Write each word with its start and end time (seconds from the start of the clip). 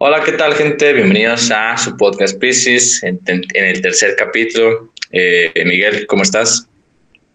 Hola, 0.00 0.20
¿qué 0.24 0.30
tal, 0.30 0.54
gente? 0.54 0.92
Bienvenidos 0.92 1.50
a 1.50 1.76
su 1.76 1.96
podcast 1.96 2.38
Pisces 2.38 3.02
en, 3.02 3.18
el 3.26 3.82
tercer 3.82 4.14
capítulo. 4.16 4.90
Eh, 5.10 5.52
Miguel, 5.66 6.06
¿cómo 6.06 6.22
estás? 6.22 6.68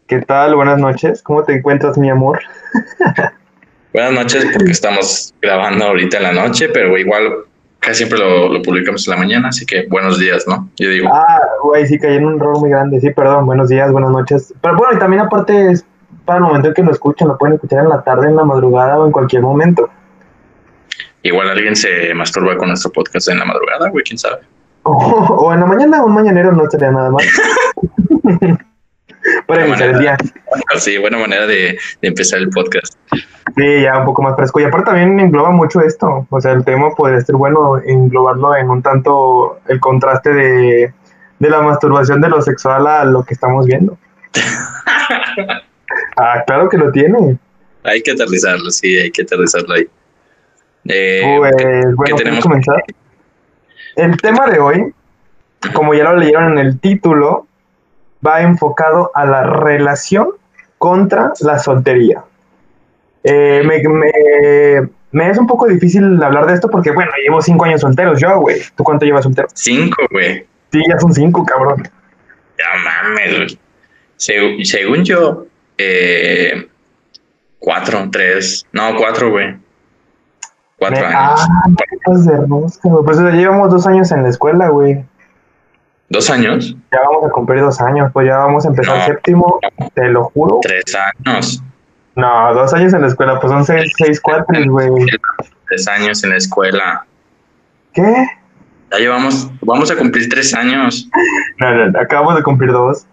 ¿Qué 0.08 0.22
tal? 0.22 0.56
Buenas 0.56 0.80
noches. 0.80 1.22
¿Cómo 1.24 1.44
te 1.44 1.56
encuentras, 1.56 1.98
mi 1.98 2.10
amor? 2.10 2.40
Buenas 3.94 4.14
noches, 4.14 4.48
porque 4.54 4.72
estamos 4.72 5.34
grabando 5.42 5.88
ahorita 5.88 6.16
en 6.16 6.24
la 6.24 6.32
noche, 6.32 6.70
pero 6.70 6.98
igual 6.98 7.34
casi 7.82 7.98
siempre 7.98 8.20
lo, 8.20 8.48
lo 8.48 8.62
publicamos 8.62 9.06
en 9.10 9.12
la 9.12 9.18
mañana, 9.18 9.50
así 9.50 9.66
que 9.66 9.86
buenos 9.90 10.18
días, 10.18 10.46
¿no? 10.48 10.70
Yo 10.78 10.90
digo, 10.90 11.10
Ah, 11.12 11.42
güey, 11.64 11.86
sí 11.86 12.00
caí 12.00 12.16
en 12.16 12.26
un 12.26 12.38
error 12.38 12.58
muy 12.62 12.70
grande. 12.70 13.02
Sí, 13.02 13.10
perdón. 13.12 13.46
Buenos 13.46 13.68
días, 13.68 13.92
buenas 13.92 14.12
noches. 14.12 14.54
Pero 14.62 14.78
bueno, 14.78 14.96
y 14.96 15.00
también 15.00 15.22
aparte 15.22 15.70
es 15.70 15.86
para 16.24 16.38
el 16.38 16.46
momento 16.46 16.70
en 16.70 16.76
que 16.76 16.84
lo 16.84 16.92
escuchan, 16.94 17.28
lo 17.28 17.38
pueden 17.38 17.56
escuchar 17.56 17.84
en 17.84 17.90
la 17.90 18.02
tarde, 18.04 18.30
en 18.30 18.38
la 18.38 18.46
madrugada 18.46 18.98
o 18.98 19.06
en 19.06 19.12
cualquier 19.12 19.42
momento. 19.42 19.90
Igual 21.24 21.50
alguien 21.50 21.76
se 21.76 22.14
masturba 22.14 22.56
con 22.58 22.70
nuestro 22.70 22.92
podcast 22.92 23.28
en 23.30 23.40
la 23.40 23.46
madrugada, 23.46 23.90
güey, 23.90 24.04
quién 24.04 24.18
sabe. 24.18 24.42
O, 24.84 24.92
o 25.40 25.54
en 25.54 25.62
la 25.62 25.66
mañana, 25.66 26.04
un 26.04 26.14
mañanero 26.14 26.52
no 26.52 26.64
estaría 26.64 26.92
nada 26.92 27.10
mal. 27.10 27.26
para 29.48 29.68
iniciar 29.68 29.90
el 29.90 30.00
día. 30.00 30.18
Sí, 30.78 30.98
buena 30.98 31.18
manera 31.18 31.46
de, 31.48 31.78
de 32.02 32.08
empezar 32.08 32.40
el 32.40 32.50
podcast. 32.50 32.94
Sí, 33.56 33.82
ya 33.82 34.00
un 34.00 34.06
poco 34.06 34.22
más 34.22 34.36
fresco. 34.36 34.60
Y 34.60 34.64
aparte 34.64 34.88
también 34.88 35.20
engloba 35.20 35.52
mucho 35.52 35.82
esto. 35.82 36.28
O 36.30 36.42
sea, 36.42 36.52
el 36.52 36.64
tema 36.64 36.94
podría 36.96 37.22
ser 37.22 37.36
bueno 37.36 37.78
englobarlo 37.78 38.56
en 38.56 38.70
un 38.70 38.82
tanto 38.82 39.60
el 39.68 39.80
contraste 39.80 40.34
de, 40.34 40.94
de 41.40 41.50
la 41.50 41.62
masturbación 41.62 42.22
de 42.22 42.30
lo 42.30 42.42
sexual 42.42 42.88
a 42.88 43.06
lo 43.06 43.24
que 43.24 43.34
estamos 43.34 43.66
viendo. 43.66 43.98
Ah, 46.16 46.44
claro 46.46 46.70
que 46.70 46.78
lo 46.78 46.92
tiene. 46.92 47.38
Hay 47.84 48.02
que 48.02 48.12
aterrizarlo, 48.12 48.70
sí, 48.72 48.98
hay 48.98 49.12
que 49.12 49.24
aterrizarlo 49.24 49.74
ahí. 49.74 49.88
Eh, 50.86 51.36
Pues 51.38 51.56
¿qué- 51.58 51.64
bueno, 51.96 52.16
¿qué 52.18 52.24
tenemos? 52.24 52.24
¿podemos 52.24 52.44
comenzar? 52.44 52.84
El 53.96 54.18
tema 54.18 54.48
de 54.48 54.60
hoy, 54.60 54.94
como 55.74 55.94
ya 55.94 56.04
lo 56.06 56.16
leyeron 56.18 56.54
en 56.54 56.66
el 56.66 56.80
título, 56.80 57.48
va 58.26 58.42
enfocado 58.42 59.12
a 59.14 59.26
la 59.26 59.44
relación 59.44 60.30
contra 60.78 61.32
la 61.42 61.60
soltería. 61.60 62.24
Eh, 63.24 63.62
me, 63.66 63.82
me- 63.88 64.90
me 65.12 65.30
es 65.30 65.38
un 65.38 65.48
poco 65.48 65.68
difícil 65.68 66.22
hablar 66.22 66.48
de 66.48 66.56
esto 66.56 66.70
porque, 66.70 66.92
bueno, 66.92 67.12
llevo 67.24 67.42
cinco 67.42 67.66
años 67.66 67.82
solteros 67.82 68.20
yo, 68.20 68.40
güey. 68.40 68.62
¿Tú 68.76 68.84
cuánto 68.84 69.06
llevas 69.06 69.24
soltero? 69.24 69.48
Cinco, 69.54 70.04
güey. 70.12 70.46
Sí, 70.72 70.82
ya 70.90 71.00
son 71.00 71.14
cinco, 71.14 71.46
cabrón. 71.46 71.84
Ya 72.58 72.66
mames, 72.84 73.36
güey. 73.38 73.60
Segu- 74.18 74.64
según 74.66 75.04
yo, 75.06 75.46
eh, 75.78 76.68
cuatro, 77.60 78.10
tres, 78.12 78.66
no, 78.72 78.96
cuatro, 78.98 79.30
güey. 79.30 79.56
Cuatro 80.90 81.08
Me- 81.08 81.16
años. 81.16 81.40
Ah, 81.50 81.64
pues 82.06 82.26
de 82.26 82.38
rosca. 82.38 82.90
Pues 83.06 83.18
llevamos 83.20 83.72
dos 83.72 83.88
años 83.88 84.12
en 84.12 84.24
la 84.24 84.30
escuela, 84.30 84.70
güey. 84.70 85.04
¿Dos 86.10 86.30
años? 86.30 86.76
Ya 86.92 87.00
vamos 87.10 87.26
a 87.28 87.32
cumplir 87.32 87.62
dos 87.62 87.80
años, 87.82 88.12
pues 88.14 88.28
ya 88.28 88.38
vamos 88.38 88.66
a 88.66 88.70
empezar 88.70 88.98
No. 89.00 89.06
séptimo, 89.06 89.60
te 89.96 90.08
lo 90.10 90.26
juro. 90.26 90.60
Tres 90.62 90.84
años. 91.26 91.64
No, 92.16 92.54
dos 92.54 92.74
años 92.74 92.94
en 92.94 93.02
la 93.02 93.08
escuela, 93.08 93.40
pues 93.40 93.52
son 93.52 93.66
seis, 93.66 93.92
seis 93.98 94.22
cuatro, 94.22 94.46
güey. 94.70 94.90
Tres 95.68 95.88
años 95.88 96.24
en 96.24 96.30
la 96.32 96.38
escuela. 96.38 97.06
¿Qué? 97.94 98.28
Ya 98.92 98.98
llevamos, 99.00 99.50
vamos 99.62 99.90
a 99.90 99.96
cumplir 99.98 100.30
tres 100.30 100.54
años. 100.54 101.10
No, 101.60 101.88
no, 101.88 102.00
acabamos 102.00 102.36
de 102.36 102.44
cumplir 102.44 102.72
dos. 102.72 103.08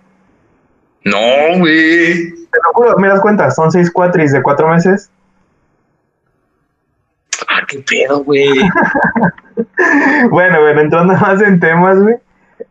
No, 1.04 1.16
güey. 1.58 2.30
Te 2.50 2.58
lo 2.66 2.72
juro, 2.74 2.98
me 2.98 3.08
das 3.08 3.20
cuenta, 3.20 3.50
son 3.50 3.70
seis 3.72 3.90
cuatris 3.90 4.32
de 4.32 4.42
cuatro 4.42 4.68
meses. 4.68 5.10
Qué 7.70 7.78
pedo, 7.88 8.22
güey. 8.24 8.48
Bueno, 10.30 10.60
bueno, 10.60 10.80
entrando 10.80 11.14
más 11.14 11.40
en 11.40 11.58
temas, 11.58 11.98
güey. 11.98 12.16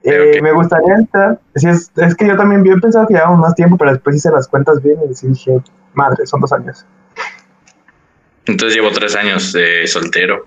Eh, 0.04 0.40
me 0.42 0.52
gustaría 0.52 0.94
entrar. 0.96 1.40
Sí, 1.56 1.68
es, 1.68 1.92
es 1.98 2.16
que 2.16 2.28
yo 2.28 2.38
también 2.38 2.62
bien 2.62 2.80
pensaba 2.80 3.08
que 3.08 3.16
llevábamos 3.16 3.40
más 3.40 3.56
tiempo, 3.56 3.78
pero 3.78 3.92
después 3.92 4.16
hice 4.16 4.30
las 4.30 4.48
cuentas 4.48 4.82
bien 4.84 4.98
y 5.04 5.28
dije, 5.28 5.60
madre, 5.94 6.26
son 6.28 6.42
dos 6.42 6.54
años. 6.54 6.86
Entonces 8.46 8.76
llevo 8.76 8.92
tres 8.92 9.16
años 9.16 9.52
de 9.54 9.88
soltero. 9.88 10.46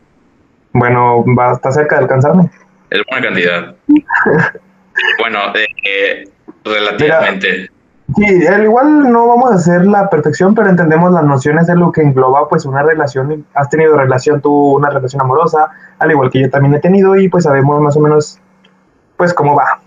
Bueno, 0.72 1.24
va, 1.36 1.52
está 1.52 1.72
cerca 1.72 1.96
de 1.96 2.02
alcanzarme. 2.02 2.50
Es 2.90 3.02
buena 3.10 3.26
cantidad. 3.26 3.74
bueno, 5.18 5.38
eh, 5.54 5.66
eh, 5.84 6.28
relativamente. 6.64 7.70
Sí, 8.16 8.46
al 8.46 8.64
igual 8.64 9.12
no 9.12 9.26
vamos 9.28 9.52
a 9.52 9.54
hacer 9.54 9.86
la 9.86 10.08
perfección, 10.10 10.54
pero 10.54 10.68
entendemos 10.68 11.12
las 11.12 11.24
nociones 11.24 11.66
de 11.66 11.76
lo 11.76 11.92
que 11.92 12.02
engloba 12.02 12.48
pues 12.48 12.64
una 12.64 12.82
relación. 12.82 13.44
Has 13.54 13.68
tenido 13.70 13.96
relación 13.96 14.40
tú, 14.40 14.52
una 14.76 14.90
relación 14.90 15.22
amorosa, 15.22 15.70
al 15.98 16.10
igual 16.10 16.30
que 16.30 16.40
yo 16.40 16.50
también 16.50 16.74
he 16.74 16.80
tenido 16.80 17.16
y 17.16 17.28
pues 17.28 17.44
sabemos 17.44 17.80
más 17.80 17.96
o 17.96 18.00
menos 18.00 18.38
pues 19.16 19.32
cómo 19.34 19.54
va. 19.54 19.80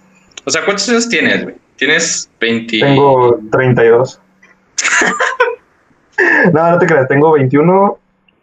O 0.45 0.49
sea, 0.49 0.63
¿cuántos 0.63 0.87
años 0.89 1.09
tienes, 1.09 1.43
güey? 1.43 1.55
Tienes 1.75 2.29
20. 2.39 2.79
Tengo 2.79 3.39
32. 3.51 4.21
no, 6.53 6.71
no 6.71 6.79
te 6.79 6.85
creas, 6.85 7.07
tengo 7.07 7.31
21. 7.33 7.97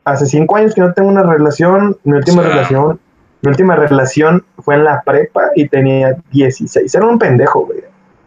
Hace 0.04 0.26
5 0.26 0.56
años 0.56 0.74
que 0.74 0.80
no 0.80 0.92
tengo 0.92 1.08
una 1.08 1.22
relación. 1.22 1.96
Mi 2.04 2.14
última 2.16 2.40
O 2.42 2.44
sea- 2.44 2.52
relación, 2.54 3.00
mi 3.42 3.48
última 3.50 3.76
relación 3.76 4.44
fue 4.58 4.74
en 4.74 4.84
la 4.84 5.02
prepa 5.02 5.42
y 5.54 5.68
tenía 5.68 6.16
16. 6.32 6.94
Era 6.94 7.06
un 7.06 7.18
pendejo, 7.18 7.66
güey. 7.66 7.80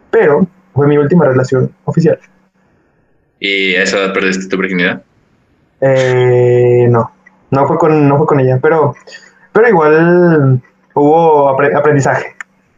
Pero 0.10 0.48
fue 0.75 0.88
mi 0.88 0.97
última 0.97 1.25
relación 1.25 1.74
oficial. 1.86 2.19
¿Y 3.40 3.75
a 3.75 3.84
esa 3.84 3.97
edad 3.97 4.13
perdiste 4.13 4.47
tu 4.47 4.58
virginidad? 4.58 5.02
Eh, 5.81 6.86
no, 6.90 7.12
no 7.52 7.68
fue 7.68 7.78
con, 7.78 8.08
no 8.08 8.18
fue 8.18 8.28
con 8.28 8.40
ella, 8.40 8.59
pero, 8.62 8.96
pero 9.52 9.68
igual 9.69 10.62
hubo 10.94 11.50
apre- 11.58 11.75
aprendizaje. 11.75 12.35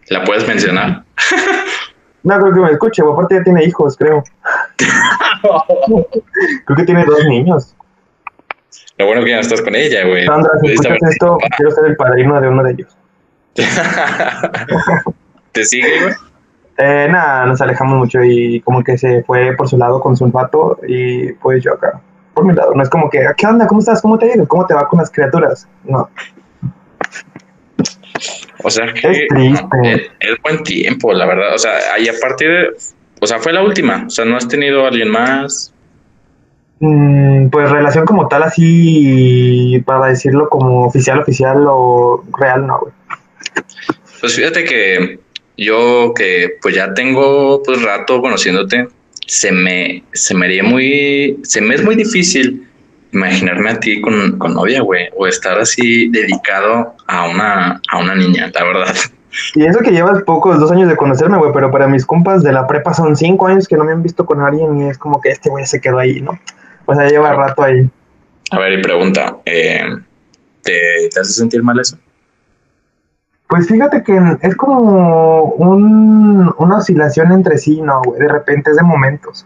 ¿La 0.10 0.24
puedes 0.24 0.48
mencionar? 0.48 1.04
No 2.24 2.40
creo 2.40 2.54
que 2.54 2.60
me 2.60 2.72
escuche, 2.72 3.02
aparte 3.02 3.36
ya 3.36 3.44
tiene 3.44 3.64
hijos, 3.66 3.96
creo. 3.98 4.24
Creo 6.66 6.78
que 6.78 6.84
tiene 6.84 7.06
dos 7.06 7.24
niños. 7.26 7.76
Lo 8.98 9.06
bueno 9.06 9.24
que 9.24 9.30
ya 9.30 9.36
no 9.36 9.42
estás 9.42 9.62
con 9.62 9.76
ella, 9.76 10.06
güey. 10.06 10.26
Sandra, 10.26 10.52
si 10.62 10.68
escuchas 10.74 10.98
esto, 11.12 11.38
quiero 11.56 11.72
ser 11.72 11.86
el 11.86 11.96
padrino 11.96 12.42
de 12.42 12.48
uno 12.48 12.64
de 12.64 12.72
ellos. 12.72 12.98
¿Te 15.52 15.64
sigue, 15.66 16.02
güey? 16.02 16.14
Eh, 16.78 17.08
nada, 17.10 17.46
nos 17.48 17.60
alejamos 17.60 17.98
mucho 17.98 18.24
y 18.24 18.62
como 18.62 18.84
que 18.84 18.98
se 18.98 19.24
fue 19.24 19.56
por 19.56 19.68
su 19.68 19.78
lado 19.78 20.00
con 20.00 20.16
su 20.16 20.26
olfato 20.26 20.80
y 20.88 21.32
pues 21.34 21.64
yo 21.64 21.74
acá, 21.74 22.00
por 22.34 22.46
mi 22.46 22.54
lado. 22.54 22.74
No 22.76 22.84
es 22.84 22.90
como 22.90 23.10
que, 23.10 23.26
¿qué 23.36 23.48
onda? 23.48 23.66
¿Cómo 23.66 23.80
estás? 23.80 24.02
¿Cómo 24.02 24.18
te 24.20 24.30
ha 24.30 24.36
ido? 24.36 24.48
¿Cómo 24.48 24.66
te 24.68 24.76
va 24.76 24.88
con 24.88 25.00
las 25.00 25.10
criaturas? 25.10 25.68
No. 25.84 26.08
O 28.64 28.70
sea, 28.70 28.94
que 28.94 29.28
Es 29.28 29.60
es, 29.84 30.02
es 30.20 30.42
buen 30.44 30.64
tiempo, 30.64 31.14
la 31.14 31.26
verdad. 31.26 31.56
O 31.56 31.58
sea, 31.58 31.98
y 32.00 32.08
a 32.08 32.14
partir 32.22 32.50
de. 32.50 32.70
O 33.22 33.26
sea, 33.26 33.40
fue 33.40 33.54
la 33.54 33.64
última. 33.64 34.06
O 34.06 34.10
sea, 34.10 34.26
no 34.26 34.38
has 34.38 34.48
tenido 34.48 34.86
a 34.86 34.90
alguien 34.90 35.10
más. 35.10 35.74
Mm, 36.80 37.50
pues 37.50 37.72
relación 37.72 38.06
como 38.06 38.28
tal, 38.28 38.44
así, 38.44 39.82
para 39.86 40.08
decirlo 40.08 40.48
como 40.50 40.86
oficial, 40.86 41.20
oficial 41.20 41.66
o 41.68 42.24
real, 42.38 42.68
no, 42.68 42.80
güey. 42.80 42.94
Pues 44.20 44.36
fíjate 44.36 44.64
que 44.64 45.20
yo 45.58 46.14
que 46.16 46.58
pues 46.62 46.76
ya 46.76 46.94
tengo 46.94 47.62
pues 47.64 47.82
rato 47.82 48.22
conociéndote, 48.22 48.88
se 49.26 49.52
me, 49.52 50.04
se 50.14 50.34
me 50.34 50.46
haría 50.46 50.64
muy, 50.64 51.40
se 51.44 51.62
me 51.62 51.76
es 51.76 51.84
muy 51.84 51.96
difícil 51.96 52.68
imaginarme 53.12 53.72
a 53.72 53.80
ti 53.80 54.00
con, 54.02 54.38
con 54.38 54.54
novia, 54.54 54.82
güey, 54.82 55.10
o 55.16 55.28
estar 55.28 55.60
así 55.60 56.10
dedicado 56.10 56.96
a 57.08 57.28
una, 57.28 57.82
a 57.92 57.98
una 58.00 58.16
niña, 58.16 58.52
la 58.54 58.64
verdad. 58.64 58.96
Y 59.56 59.66
eso 59.66 59.80
que 59.80 59.92
llevas 59.92 60.24
pocos, 60.24 60.60
dos 60.60 60.72
años 60.72 60.90
de 60.90 60.96
conocerme, 60.96 61.38
güey, 61.38 61.52
pero 61.54 61.72
para 61.72 61.88
mis 61.88 62.06
compas 62.06 62.44
de 62.44 62.52
la 62.52 62.68
prepa 62.68 62.94
son 62.94 63.16
cinco 63.16 63.48
años 63.48 63.68
que 63.68 63.76
no 63.76 63.84
me 63.84 63.92
han 63.92 64.04
visto 64.04 64.26
con 64.26 64.42
alguien 64.42 64.82
y 64.82 64.90
es 64.90 64.98
como 64.98 65.22
que 65.22 65.30
este 65.30 65.50
güey 65.50 65.66
se 65.66 65.82
quedó 65.82 66.00
ahí, 66.00 66.22
¿no? 66.22 66.40
O 66.86 66.96
sea, 66.96 67.08
lleva 67.08 67.34
rato 67.34 67.64
ahí. 67.64 67.90
A 68.52 68.60
ver, 68.60 68.80
y 68.80 68.82
pregunta, 68.82 69.38
eh, 69.46 69.82
¿te, 70.64 71.10
¿te 71.14 71.20
hace 71.20 71.34
sentir 71.34 71.62
mal 71.62 71.80
eso? 71.80 71.98
Pues 73.50 73.68
fíjate 73.68 74.04
que 74.04 74.20
es 74.42 74.56
como 74.56 75.44
un, 75.54 76.54
una 76.58 76.78
oscilación 76.78 77.32
entre 77.32 77.58
sí, 77.58 77.82
¿no, 77.82 78.02
güey? 78.04 78.20
De 78.20 78.28
repente 78.28 78.72
es 78.72 78.78
de 78.78 78.84
momentos. 78.84 79.46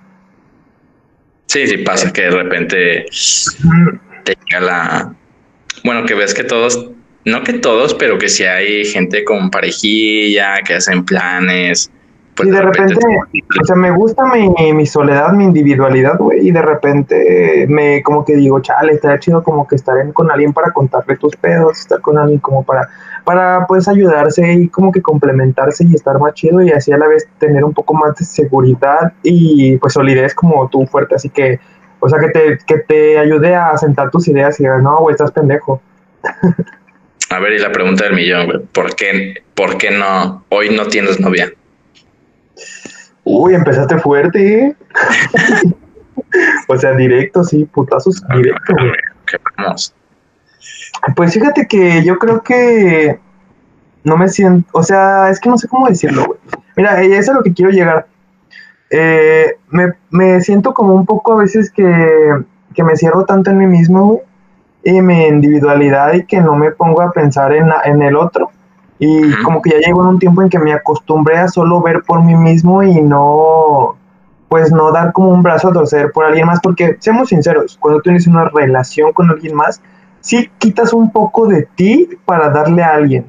Sí, 1.45 1.67
sí, 1.67 1.77
pasa 1.79 2.11
que 2.11 2.23
de 2.23 2.31
repente 2.31 3.05
te 4.23 4.37
llega 4.45 4.59
la... 4.61 5.13
Bueno, 5.83 6.05
que 6.05 6.15
ves 6.15 6.33
que 6.33 6.43
todos, 6.43 6.89
no 7.25 7.43
que 7.43 7.53
todos, 7.53 7.93
pero 7.93 8.17
que 8.17 8.29
si 8.29 8.43
hay 8.43 8.85
gente 8.85 9.23
con 9.23 9.51
parejilla, 9.51 10.61
que 10.65 10.75
hacen 10.75 11.05
planes. 11.05 11.91
Pues 12.43 12.49
y 12.49 12.51
de 12.51 12.61
repente, 12.61 12.95
o 13.61 13.65
sea, 13.65 13.75
me 13.75 13.91
gusta 13.91 14.23
mi, 14.25 14.73
mi 14.73 14.85
soledad, 14.85 15.31
mi 15.33 15.43
individualidad, 15.45 16.17
güey, 16.17 16.47
y 16.47 16.51
de 16.51 16.61
repente 16.61 17.65
me 17.69 18.01
como 18.03 18.25
que 18.25 18.35
digo, 18.35 18.59
chale, 18.61 18.93
estaría 18.93 19.19
chido 19.19 19.43
como 19.43 19.67
que 19.67 19.75
estar 19.75 19.97
en- 19.99 20.11
con 20.11 20.31
alguien 20.31 20.53
para 20.53 20.71
contarle 20.71 21.17
tus 21.17 21.35
pedos, 21.35 21.79
estar 21.79 22.01
con 22.01 22.17
alguien 22.17 22.39
como 22.39 22.63
para, 22.63 22.89
para 23.23 23.65
pues 23.67 23.87
ayudarse 23.87 24.53
y 24.53 24.67
como 24.69 24.91
que 24.91 25.01
complementarse 25.01 25.83
y 25.85 25.93
estar 25.93 26.19
más 26.19 26.33
chido 26.33 26.61
y 26.61 26.71
así 26.71 26.91
a 26.91 26.97
la 26.97 27.07
vez 27.07 27.27
tener 27.37 27.63
un 27.63 27.73
poco 27.73 27.93
más 27.93 28.15
de 28.15 28.25
seguridad 28.25 29.13
y 29.23 29.77
pues 29.77 29.93
solidez 29.93 30.33
como 30.33 30.67
tú 30.69 30.85
fuerte, 30.87 31.15
así 31.15 31.29
que, 31.29 31.59
o 31.99 32.09
sea, 32.09 32.19
que 32.19 32.29
te, 32.29 32.57
que 32.65 32.79
te 32.79 33.19
ayude 33.19 33.55
a 33.55 33.77
sentar 33.77 34.09
tus 34.09 34.27
ideas 34.27 34.59
y 34.59 34.63
digas, 34.63 34.81
no, 34.81 34.97
güey, 35.01 35.13
estás 35.13 35.31
pendejo. 35.31 35.81
A 37.29 37.39
ver, 37.39 37.53
y 37.53 37.59
la 37.59 37.71
pregunta 37.71 38.03
del 38.05 38.13
millón, 38.15 38.45
güey. 38.47 38.59
¿Por 38.73 38.93
qué, 38.95 39.35
¿Por 39.53 39.77
qué 39.77 39.91
no 39.91 40.43
hoy 40.49 40.75
no 40.75 40.87
tienes 40.87 41.19
novia? 41.19 41.49
Uy, 43.23 43.53
empezaste 43.53 43.97
fuerte, 43.99 44.65
¿eh? 44.65 44.75
o 46.67 46.77
sea, 46.77 46.93
directo, 46.93 47.43
sí, 47.43 47.65
putazos 47.65 48.21
directo, 48.35 48.73
güey. 48.73 48.91
¿Qué 49.25 49.37
vamos? 49.57 49.93
Pues 51.15 51.33
fíjate 51.33 51.67
que 51.67 52.03
yo 52.03 52.17
creo 52.17 52.41
que 52.41 53.19
no 54.03 54.17
me 54.17 54.27
siento, 54.29 54.69
o 54.73 54.83
sea, 54.83 55.29
es 55.29 55.39
que 55.39 55.49
no 55.49 55.57
sé 55.57 55.67
cómo 55.67 55.87
decirlo, 55.87 56.25
güey. 56.25 56.39
Mira, 56.75 57.01
eso 57.01 57.19
es 57.19 57.29
a 57.29 57.33
lo 57.33 57.43
que 57.43 57.53
quiero 57.53 57.71
llegar. 57.71 58.07
Eh, 58.89 59.55
me, 59.69 59.93
me, 60.09 60.41
siento 60.41 60.73
como 60.73 60.93
un 60.93 61.05
poco 61.05 61.33
a 61.33 61.37
veces 61.37 61.71
que, 61.71 62.43
que 62.73 62.83
me 62.83 62.95
cierro 62.95 63.25
tanto 63.25 63.51
en 63.51 63.57
mí 63.57 63.67
mismo, 63.67 64.05
güey, 64.05 64.21
y 64.83 65.01
mi 65.01 65.27
individualidad 65.27 66.13
y 66.13 66.25
que 66.25 66.41
no 66.41 66.55
me 66.55 66.71
pongo 66.71 67.01
a 67.01 67.11
pensar 67.11 67.53
en, 67.53 67.69
en 67.85 68.01
el 68.01 68.15
otro. 68.15 68.51
Y 69.03 69.31
como 69.41 69.63
que 69.63 69.71
ya 69.71 69.79
llegó 69.79 70.03
en 70.03 70.09
un 70.09 70.19
tiempo 70.19 70.43
en 70.43 70.49
que 70.49 70.59
me 70.59 70.73
acostumbré 70.73 71.35
a 71.39 71.47
solo 71.47 71.81
ver 71.81 72.03
por 72.03 72.23
mí 72.23 72.35
mismo 72.35 72.83
y 72.83 73.01
no, 73.01 73.97
pues 74.47 74.71
no 74.71 74.91
dar 74.91 75.11
como 75.11 75.29
un 75.29 75.41
brazo 75.41 75.69
a 75.69 75.73
torcer 75.73 76.11
por 76.11 76.23
alguien 76.23 76.45
más, 76.45 76.59
porque 76.61 76.97
seamos 76.99 77.29
sinceros, 77.29 77.79
cuando 77.79 77.99
tienes 78.01 78.27
una 78.27 78.47
relación 78.49 79.11
con 79.11 79.27
alguien 79.31 79.55
más, 79.55 79.81
sí 80.19 80.51
quitas 80.59 80.93
un 80.93 81.11
poco 81.11 81.47
de 81.47 81.67
ti 81.75 82.09
para 82.25 82.51
darle 82.51 82.83
a 82.83 82.93
alguien. 82.93 83.25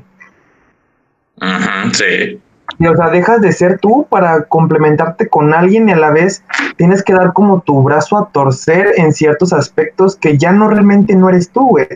sí. 1.95 2.39
Y, 2.79 2.87
o 2.87 2.95
sea, 2.95 3.09
dejas 3.09 3.41
de 3.41 3.53
ser 3.53 3.79
tú 3.79 4.07
para 4.11 4.45
complementarte 4.45 5.27
con 5.27 5.55
alguien 5.55 5.89
y 5.89 5.93
a 5.93 5.97
la 5.97 6.11
vez 6.11 6.45
tienes 6.77 7.03
que 7.03 7.15
dar 7.15 7.33
como 7.33 7.63
tu 7.63 7.83
brazo 7.83 8.19
a 8.19 8.29
torcer 8.31 8.93
en 8.97 9.15
ciertos 9.15 9.55
aspectos 9.55 10.17
que 10.17 10.37
ya 10.37 10.53
no 10.53 10.69
realmente 10.69 11.17
no 11.17 11.31
eres 11.31 11.49
tú, 11.49 11.67
güey. 11.67 11.87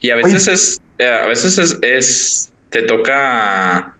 Y 0.00 0.10
a 0.10 0.16
veces 0.16 0.48
es, 0.48 0.80
eh, 0.98 1.06
a 1.06 1.26
veces 1.26 1.58
es, 1.58 1.78
es, 1.82 2.52
te 2.70 2.82
toca 2.82 3.94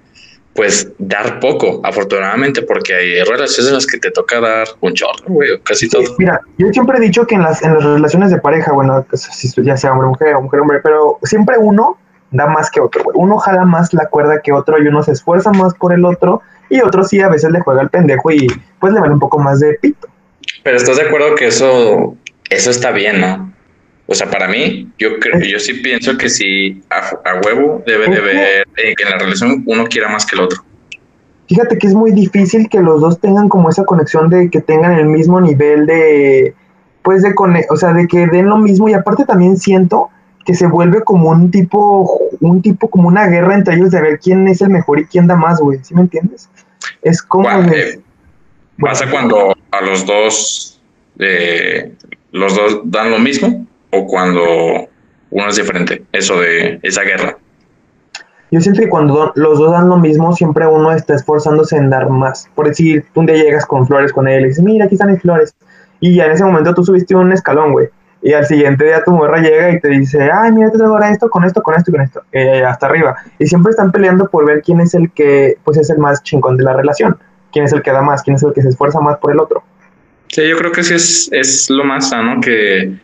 pues 0.54 0.90
dar 0.98 1.38
poco, 1.38 1.80
afortunadamente, 1.84 2.62
porque 2.62 2.92
hay 2.92 3.22
relaciones 3.22 3.68
en 3.68 3.74
las 3.74 3.86
que 3.86 3.98
te 3.98 4.10
toca 4.10 4.40
dar 4.40 4.66
un 4.80 4.92
chorro, 4.92 5.24
güey, 5.28 5.50
casi 5.62 5.88
todo. 5.88 6.02
Mira, 6.18 6.40
yo 6.58 6.66
siempre 6.72 6.98
he 6.98 7.00
dicho 7.00 7.24
que 7.28 7.36
en 7.36 7.42
las, 7.42 7.62
en 7.62 7.74
las 7.74 7.84
relaciones 7.84 8.32
de 8.32 8.38
pareja, 8.38 8.72
bueno, 8.72 9.06
pues, 9.08 9.54
ya 9.56 9.76
sea 9.76 9.92
hombre, 9.92 10.08
mujer 10.08 10.34
o 10.34 10.42
mujer, 10.42 10.60
hombre, 10.60 10.80
pero 10.82 11.18
siempre 11.22 11.56
uno 11.58 11.96
da 12.32 12.46
más 12.48 12.72
que 12.72 12.80
otro, 12.80 13.04
güey. 13.04 13.16
Uno 13.16 13.38
jala 13.38 13.64
más 13.64 13.94
la 13.94 14.06
cuerda 14.06 14.40
que 14.42 14.52
otro 14.52 14.82
y 14.82 14.88
uno 14.88 15.02
se 15.04 15.12
esfuerza 15.12 15.52
más 15.52 15.74
por 15.74 15.92
el 15.92 16.04
otro 16.04 16.42
y 16.68 16.80
otro 16.80 17.04
sí 17.04 17.20
a 17.20 17.28
veces 17.28 17.50
le 17.52 17.60
juega 17.60 17.82
el 17.82 17.88
pendejo 17.88 18.30
y 18.32 18.48
pues 18.80 18.92
le 18.92 19.00
vale 19.00 19.14
un 19.14 19.20
poco 19.20 19.38
más 19.38 19.60
de 19.60 19.74
pito. 19.74 20.08
Pero 20.64 20.76
estás 20.76 20.96
de 20.96 21.02
acuerdo 21.04 21.36
que 21.36 21.46
eso, 21.46 22.16
eso 22.50 22.70
está 22.70 22.90
bien, 22.90 23.20
¿no? 23.20 23.52
O 24.10 24.14
sea, 24.14 24.30
para 24.30 24.48
mí, 24.48 24.90
yo 24.98 25.18
creo, 25.20 25.38
yo 25.40 25.58
sí 25.58 25.74
pienso 25.74 26.16
que 26.16 26.30
si 26.30 26.82
a, 26.88 27.40
huevo 27.44 27.82
debe 27.86 28.08
de 28.08 28.20
ver 28.22 28.66
eh, 28.78 28.94
que 28.96 29.04
en 29.04 29.10
la 29.10 29.18
relación 29.18 29.62
uno 29.66 29.84
quiera 29.84 30.08
más 30.08 30.24
que 30.24 30.34
el 30.34 30.44
otro. 30.44 30.64
Fíjate 31.46 31.76
que 31.76 31.88
es 31.88 31.94
muy 31.94 32.12
difícil 32.12 32.70
que 32.70 32.80
los 32.80 33.02
dos 33.02 33.20
tengan 33.20 33.50
como 33.50 33.68
esa 33.68 33.84
conexión 33.84 34.30
de 34.30 34.48
que 34.48 34.62
tengan 34.62 34.94
el 34.94 35.04
mismo 35.04 35.42
nivel 35.42 35.84
de, 35.84 36.54
pues 37.02 37.22
de, 37.22 37.34
o 37.68 37.76
sea, 37.76 37.92
de 37.92 38.08
que 38.08 38.26
den 38.28 38.46
lo 38.46 38.56
mismo. 38.56 38.88
Y 38.88 38.94
aparte 38.94 39.26
también 39.26 39.58
siento 39.58 40.08
que 40.46 40.54
se 40.54 40.66
vuelve 40.66 41.04
como 41.04 41.28
un 41.28 41.50
tipo, 41.50 42.18
un 42.40 42.62
tipo 42.62 42.88
como 42.88 43.08
una 43.08 43.26
guerra 43.26 43.56
entre 43.56 43.74
ellos 43.74 43.90
de 43.90 44.00
ver 44.00 44.20
quién 44.20 44.48
es 44.48 44.62
el 44.62 44.70
mejor 44.70 45.00
y 45.00 45.04
quién 45.04 45.26
da 45.26 45.36
más, 45.36 45.60
güey, 45.60 45.80
¿sí 45.82 45.94
me 45.94 46.00
entiendes? 46.00 46.48
Es 47.02 47.20
como... 47.20 47.46
Eh, 47.50 48.00
pasa 48.80 49.10
cuando 49.10 49.54
a 49.70 49.80
los 49.82 50.06
dos, 50.06 50.80
eh, 51.18 51.92
los 52.32 52.56
dos 52.56 52.80
dan 52.84 53.10
lo 53.10 53.18
mismo 53.18 53.67
o 53.90 54.06
cuando 54.06 54.42
uno 55.30 55.48
es 55.48 55.56
diferente, 55.56 56.04
eso 56.12 56.40
de 56.40 56.80
esa 56.82 57.02
guerra. 57.02 57.36
Yo 58.50 58.60
siento 58.60 58.80
que 58.80 58.88
cuando 58.88 59.32
los 59.34 59.58
dos 59.58 59.72
dan 59.72 59.88
lo 59.88 59.98
mismo, 59.98 60.34
siempre 60.34 60.66
uno 60.66 60.90
está 60.92 61.14
esforzándose 61.14 61.76
en 61.76 61.90
dar 61.90 62.08
más. 62.08 62.48
Por 62.54 62.66
decir, 62.66 63.04
tú 63.12 63.20
un 63.20 63.26
día 63.26 63.36
llegas 63.36 63.66
con 63.66 63.86
flores 63.86 64.12
con 64.12 64.26
él 64.26 64.44
y 64.44 64.48
dices, 64.48 64.64
mira, 64.64 64.86
aquí 64.86 64.94
están 64.94 65.12
mis 65.12 65.20
flores. 65.20 65.54
Y 66.00 66.14
ya 66.14 66.26
en 66.26 66.32
ese 66.32 66.44
momento 66.44 66.72
tú 66.72 66.82
subiste 66.84 67.14
un 67.14 67.30
escalón, 67.32 67.72
güey. 67.72 67.88
Y 68.22 68.32
al 68.32 68.46
siguiente 68.46 68.84
día 68.84 69.04
tu 69.04 69.12
morra 69.12 69.40
llega 69.40 69.70
y 69.70 69.80
te 69.80 69.88
dice, 69.88 70.30
ay, 70.32 70.50
mira, 70.52 70.70
te 70.70 70.78
traigo 70.78 70.94
ahora 70.94 71.10
esto, 71.10 71.28
con 71.28 71.44
esto, 71.44 71.62
con 71.62 71.74
esto 71.74 71.90
y 71.90 71.94
con 71.94 72.02
esto. 72.02 72.22
Eh, 72.32 72.64
hasta 72.64 72.86
arriba. 72.86 73.16
Y 73.38 73.46
siempre 73.46 73.70
están 73.70 73.92
peleando 73.92 74.28
por 74.28 74.46
ver 74.46 74.62
quién 74.62 74.80
es 74.80 74.94
el 74.94 75.10
que, 75.12 75.56
pues, 75.64 75.76
es 75.76 75.90
el 75.90 75.98
más 75.98 76.22
chingón 76.22 76.56
de 76.56 76.64
la 76.64 76.72
relación. 76.72 77.18
Quién 77.52 77.66
es 77.66 77.72
el 77.72 77.82
que 77.82 77.92
da 77.92 78.02
más, 78.02 78.22
quién 78.22 78.36
es 78.36 78.42
el 78.42 78.52
que 78.54 78.62
se 78.62 78.70
esfuerza 78.70 79.00
más 79.00 79.18
por 79.18 79.30
el 79.30 79.40
otro. 79.40 79.62
Sí, 80.28 80.48
yo 80.48 80.56
creo 80.56 80.72
que 80.72 80.82
sí 80.82 80.94
es, 80.94 81.28
es 81.32 81.70
lo 81.70 81.84
más 81.84 82.10
sano 82.10 82.40
que 82.40 82.98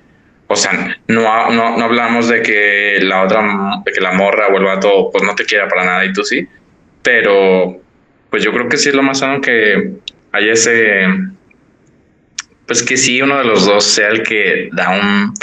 o 0.55 0.57
sea, 0.57 0.97
no, 1.09 1.51
no, 1.51 1.77
no 1.77 1.85
hablamos 1.85 2.29
de 2.29 2.41
que 2.41 2.99
la 3.03 3.23
otra, 3.23 3.43
de 3.85 3.93
que 3.93 4.01
la 4.01 4.13
morra 4.13 4.49
vuelva 4.51 4.75
a 4.75 4.81
todo, 4.81 5.11
pues 5.11 5.25
no 5.25 5.35
te 5.35 5.45
quiera 5.45 5.69
para 5.69 5.85
nada 5.85 6.05
y 6.05 6.13
tú 6.13 6.23
sí, 6.23 6.49
pero 7.03 7.77
pues 8.31 8.45
yo 8.45 8.53
creo 8.53 8.69
que 8.69 8.77
sí 8.77 8.89
es 8.89 8.95
lo 8.95 9.03
más 9.03 9.19
sano 9.19 9.41
que 9.41 9.95
hay 10.31 10.49
ese, 10.49 11.07
pues 12.67 12.85
que 12.85 12.97
sí 12.97 13.21
uno 13.21 13.39
de 13.39 13.45
los 13.45 13.67
dos 13.67 13.85
sea 13.85 14.09
el 14.09 14.23
que 14.23 14.71
da 14.73 14.91
un, 14.91 15.35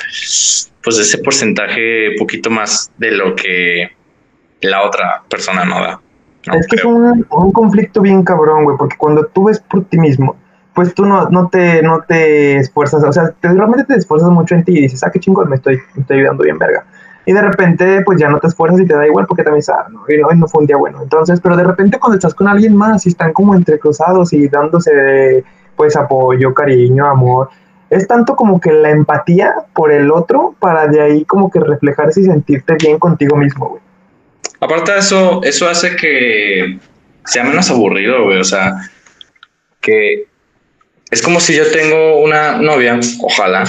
pues 0.82 0.98
ese 0.98 1.18
porcentaje 1.18 2.16
poquito 2.18 2.50
más 2.50 2.90
de 2.98 3.12
lo 3.12 3.36
que 3.36 3.92
la 4.62 4.84
otra 4.84 5.24
persona 5.30 5.66
no 5.66 5.82
da. 5.82 6.02
es 6.58 6.68
que 6.68 6.78
es 6.78 6.86
un, 6.86 7.28
un 7.30 7.52
conflicto 7.52 8.02
bien 8.02 8.24
cabrón, 8.24 8.64
güey, 8.64 8.78
porque 8.78 8.96
cuando 8.98 9.26
tú 9.26 9.46
ves 9.46 9.60
por 9.60 9.84
ti 9.86 9.98
mismo 9.98 10.38
pues 10.74 10.94
tú 10.94 11.06
no, 11.06 11.30
no, 11.30 11.50
te, 11.50 11.82
no 11.82 12.04
te 12.08 12.58
esfuerzas, 12.58 13.04
o 13.04 13.12
sea, 13.12 13.32
te, 13.32 13.50
realmente 13.50 13.84
te 13.86 13.96
esfuerzas 13.96 14.30
mucho 14.30 14.56
en 14.56 14.64
ti 14.64 14.78
y 14.78 14.82
dices, 14.84 15.04
ah, 15.04 15.12
qué 15.12 15.20
chingón, 15.20 15.50
me 15.50 15.58
estoy, 15.58 15.78
me 15.96 16.02
estoy 16.02 16.20
ayudando 16.20 16.44
bien, 16.44 16.58
verga. 16.58 16.86
Y 17.26 17.34
de 17.34 17.42
repente, 17.42 18.02
pues 18.04 18.20
ya 18.20 18.30
no 18.30 18.40
te 18.40 18.48
esfuerzas 18.48 18.80
y 18.82 18.86
te 18.86 18.96
da 18.96 19.06
igual 19.06 19.28
porque 19.28 19.44
también 19.44 19.62
sabes, 19.62 19.92
¿no? 19.92 20.04
Y 20.08 20.22
hoy 20.22 20.38
no 20.38 20.48
fue 20.48 20.62
un 20.62 20.68
día 20.68 20.78
bueno. 20.78 21.04
Entonces, 21.04 21.40
pero 21.42 21.56
de 21.56 21.64
repente 21.64 22.00
cuando 22.00 22.16
estás 22.16 22.34
con 22.34 22.48
alguien 22.48 22.76
más 22.76 23.06
y 23.06 23.10
están 23.10 23.34
como 23.34 23.54
entrecruzados 23.54 24.34
y 24.34 24.48
dándose, 24.48 25.44
pues, 25.76 25.96
apoyo, 25.96 26.54
cariño, 26.54 27.06
amor, 27.06 27.50
es 27.92 28.08
tanto 28.08 28.36
como 28.36 28.60
que 28.60 28.72
la 28.72 28.90
empatía 28.90 29.54
por 29.74 29.92
el 29.92 30.10
otro 30.10 30.56
para 30.60 30.88
de 30.88 31.02
ahí 31.02 31.26
como 31.26 31.52
que 31.52 31.60
reflejarse 31.60 32.22
y 32.22 32.24
sentirte 32.24 32.78
bien 32.82 32.98
contigo 32.98 33.36
mismo, 33.36 33.70
güey. 33.70 33.82
Aparte 34.62 34.94
de 34.94 35.00
eso, 35.00 35.42
eso 35.44 35.68
hace 35.68 35.96
que 35.96 36.80
sea 37.26 37.44
menos 37.44 37.70
aburrido, 37.70 38.24
güey. 38.24 38.40
O 38.40 38.44
sea, 38.44 38.76
que 39.82 40.28
es 41.12 41.22
como 41.22 41.40
si 41.40 41.56
yo 41.56 41.70
tengo 41.72 42.18
una 42.20 42.54
novia, 42.54 43.00
ojalá, 43.22 43.66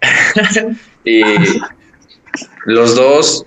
y 1.04 1.22
los 2.66 2.94
dos, 2.94 3.44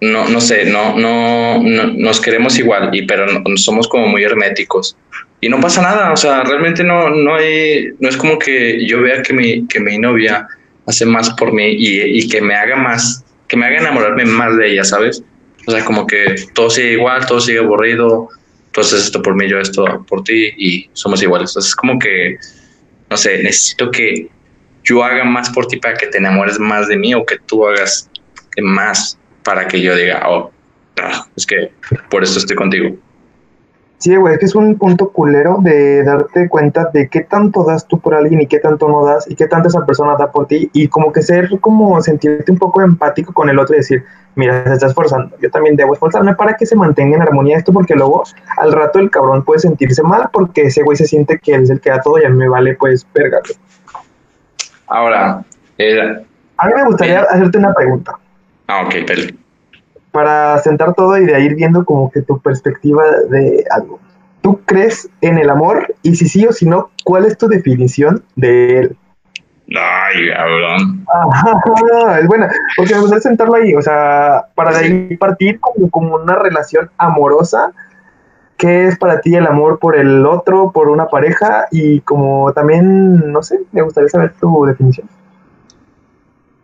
no, 0.00 0.28
no 0.28 0.40
sé, 0.40 0.66
no, 0.66 0.96
no, 0.96 1.60
nos 1.62 2.20
queremos 2.20 2.58
igual, 2.58 2.94
y, 2.94 3.06
pero 3.06 3.26
somos 3.56 3.88
como 3.88 4.06
muy 4.06 4.22
herméticos. 4.22 4.96
Y 5.40 5.48
no 5.48 5.60
pasa 5.60 5.82
nada, 5.82 6.12
o 6.12 6.16
sea, 6.16 6.44
realmente 6.44 6.82
no, 6.82 7.10
no 7.10 7.34
hay, 7.34 7.88
no 7.98 8.08
es 8.08 8.16
como 8.16 8.38
que 8.38 8.86
yo 8.86 9.02
vea 9.02 9.22
que 9.22 9.32
mi, 9.32 9.66
que 9.66 9.80
mi 9.80 9.98
novia 9.98 10.46
hace 10.86 11.04
más 11.04 11.30
por 11.30 11.52
mí 11.52 11.66
y, 11.72 12.20
y 12.20 12.28
que 12.28 12.40
me 12.40 12.54
haga 12.54 12.76
más, 12.76 13.24
que 13.48 13.56
me 13.56 13.66
haga 13.66 13.78
enamorarme 13.78 14.24
más 14.24 14.56
de 14.56 14.72
ella, 14.72 14.84
¿sabes? 14.84 15.22
O 15.66 15.72
sea, 15.72 15.84
como 15.84 16.06
que 16.06 16.36
todo 16.54 16.70
sigue 16.70 16.92
igual, 16.92 17.26
todo 17.26 17.40
sigue 17.40 17.58
aburrido, 17.58 18.28
entonces 18.76 19.04
esto 19.06 19.22
por 19.22 19.34
mí, 19.34 19.48
yo 19.48 19.58
esto 19.58 20.04
por 20.06 20.22
ti 20.22 20.52
y 20.58 20.90
somos 20.92 21.22
iguales. 21.22 21.50
Entonces 21.50 21.70
es 21.70 21.76
como 21.76 21.98
que, 21.98 22.36
no 23.08 23.16
sé, 23.16 23.42
necesito 23.42 23.90
que 23.90 24.28
yo 24.84 25.02
haga 25.02 25.24
más 25.24 25.48
por 25.48 25.66
ti 25.66 25.78
para 25.78 25.96
que 25.96 26.08
te 26.08 26.18
enamores 26.18 26.58
más 26.58 26.86
de 26.86 26.98
mí 26.98 27.14
o 27.14 27.24
que 27.24 27.38
tú 27.38 27.66
hagas 27.66 28.10
más 28.58 29.18
para 29.42 29.66
que 29.66 29.80
yo 29.80 29.96
diga, 29.96 30.28
oh, 30.28 30.52
es 31.34 31.46
que 31.46 31.72
por 32.10 32.22
esto 32.22 32.38
estoy 32.38 32.54
contigo. 32.54 32.94
Sí, 33.98 34.14
güey, 34.14 34.34
es 34.34 34.38
que 34.38 34.44
es 34.44 34.54
un 34.54 34.76
punto 34.76 35.08
culero 35.08 35.58
de 35.62 36.04
darte 36.04 36.50
cuenta 36.50 36.90
de 36.92 37.08
qué 37.08 37.22
tanto 37.22 37.64
das 37.64 37.88
tú 37.88 37.98
por 37.98 38.14
alguien 38.14 38.42
y 38.42 38.46
qué 38.46 38.58
tanto 38.58 38.88
no 38.88 39.06
das 39.06 39.28
y 39.28 39.34
qué 39.34 39.46
tanto 39.46 39.68
esa 39.68 39.86
persona 39.86 40.16
da 40.16 40.30
por 40.30 40.46
ti 40.46 40.70
y 40.74 40.88
como 40.88 41.10
que 41.12 41.22
ser 41.22 41.48
como 41.60 42.00
sentirte 42.02 42.52
un 42.52 42.58
poco 42.58 42.82
empático 42.82 43.32
con 43.32 43.48
el 43.48 43.58
otro 43.58 43.74
y 43.74 43.78
decir, 43.78 44.04
mira, 44.34 44.64
se 44.66 44.74
está 44.74 44.86
esforzando, 44.88 45.34
yo 45.40 45.50
también 45.50 45.76
debo 45.76 45.94
esforzarme 45.94 46.34
para 46.34 46.58
que 46.58 46.66
se 46.66 46.76
mantenga 46.76 47.16
en 47.16 47.22
armonía 47.22 47.56
esto 47.56 47.72
porque 47.72 47.94
luego 47.94 48.24
al 48.58 48.72
rato 48.72 48.98
el 48.98 49.10
cabrón 49.10 49.42
puede 49.44 49.60
sentirse 49.60 50.02
mal 50.02 50.28
porque 50.30 50.64
ese 50.64 50.82
güey 50.82 50.98
se 50.98 51.06
siente 51.06 51.38
que 51.38 51.54
él 51.54 51.62
es 51.62 51.70
el 51.70 51.80
que 51.80 51.88
da 51.88 52.00
todo 52.02 52.18
y 52.20 52.24
a 52.24 52.28
mí 52.28 52.36
me 52.36 52.48
vale 52.48 52.74
pues 52.74 53.06
verga. 53.14 53.40
Ahora, 54.88 55.42
eh, 55.78 56.22
a 56.58 56.66
mí 56.66 56.72
me 56.74 56.84
gustaría 56.84 57.22
hacerte 57.22 57.58
una 57.58 57.72
pregunta. 57.72 58.12
Ah, 58.68 58.82
ok, 58.82 58.94
pero 59.06 59.22
para 60.16 60.58
sentar 60.60 60.94
todo 60.94 61.18
y 61.18 61.26
de 61.26 61.38
ir 61.42 61.56
viendo 61.56 61.84
como 61.84 62.10
que 62.10 62.22
tu 62.22 62.40
perspectiva 62.40 63.04
de 63.28 63.66
algo. 63.70 64.00
¿Tú 64.40 64.62
crees 64.64 65.10
en 65.20 65.36
el 65.36 65.50
amor? 65.50 65.94
Y 66.02 66.16
si 66.16 66.26
sí 66.26 66.46
o 66.46 66.52
si 66.54 66.64
no, 66.64 66.88
¿cuál 67.04 67.26
es 67.26 67.36
tu 67.36 67.48
definición 67.48 68.24
de 68.34 68.78
él? 68.78 68.96
Ay, 69.68 70.30
cabrón. 70.30 71.06
es 72.18 72.26
buena, 72.26 72.50
porque 72.78 72.94
me 72.94 73.00
gustaría 73.00 73.20
sentarlo 73.20 73.56
ahí, 73.56 73.74
o 73.74 73.82
sea, 73.82 74.46
para 74.54 74.70
de 74.70 74.86
ahí 74.86 75.16
partir 75.18 75.60
como, 75.60 75.90
como 75.90 76.14
una 76.14 76.36
relación 76.36 76.88
amorosa. 76.96 77.72
¿Qué 78.56 78.86
es 78.86 78.98
para 78.98 79.20
ti 79.20 79.34
el 79.34 79.46
amor 79.46 79.78
por 79.78 79.98
el 79.98 80.24
otro, 80.24 80.72
por 80.72 80.88
una 80.88 81.08
pareja? 81.08 81.66
Y 81.70 82.00
como 82.00 82.54
también, 82.54 83.30
no 83.30 83.42
sé, 83.42 83.60
me 83.70 83.82
gustaría 83.82 84.08
saber 84.08 84.32
tu 84.40 84.64
definición. 84.64 85.06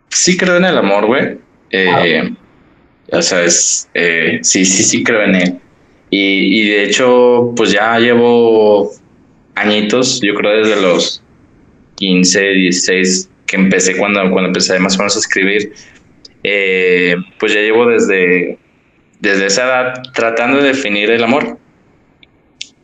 Sí 0.09 0.37
creo 0.37 0.57
en 0.57 0.65
el 0.65 0.75
amor, 0.75 1.05
güey. 1.05 1.37
Eh, 1.69 2.33
O 3.13 3.21
sea, 3.21 3.43
es, 3.43 3.89
eh, 3.93 4.39
sí, 4.41 4.65
sí, 4.65 4.83
sí 4.83 5.03
creo 5.03 5.23
en 5.23 5.35
él. 5.35 5.59
Y, 6.09 6.61
y 6.61 6.69
de 6.69 6.83
hecho, 6.83 7.53
pues 7.55 7.71
ya 7.71 7.97
llevo 7.99 8.91
añitos, 9.55 10.19
yo 10.21 10.33
creo 10.33 10.63
desde 10.63 10.81
los 10.81 11.23
15, 11.95 12.41
16 12.41 13.29
que 13.45 13.55
empecé 13.55 13.97
cuando, 13.97 14.19
cuando 14.31 14.47
empecé 14.47 14.79
más 14.79 14.95
o 14.95 14.99
menos 14.99 15.15
a 15.15 15.19
escribir, 15.19 15.73
eh, 16.43 17.15
pues 17.39 17.53
ya 17.53 17.61
llevo 17.61 17.85
desde, 17.85 18.57
desde 19.19 19.45
esa 19.45 19.63
edad 19.63 19.93
tratando 20.13 20.57
de 20.57 20.69
definir 20.69 21.11
el 21.11 21.23
amor. 21.23 21.57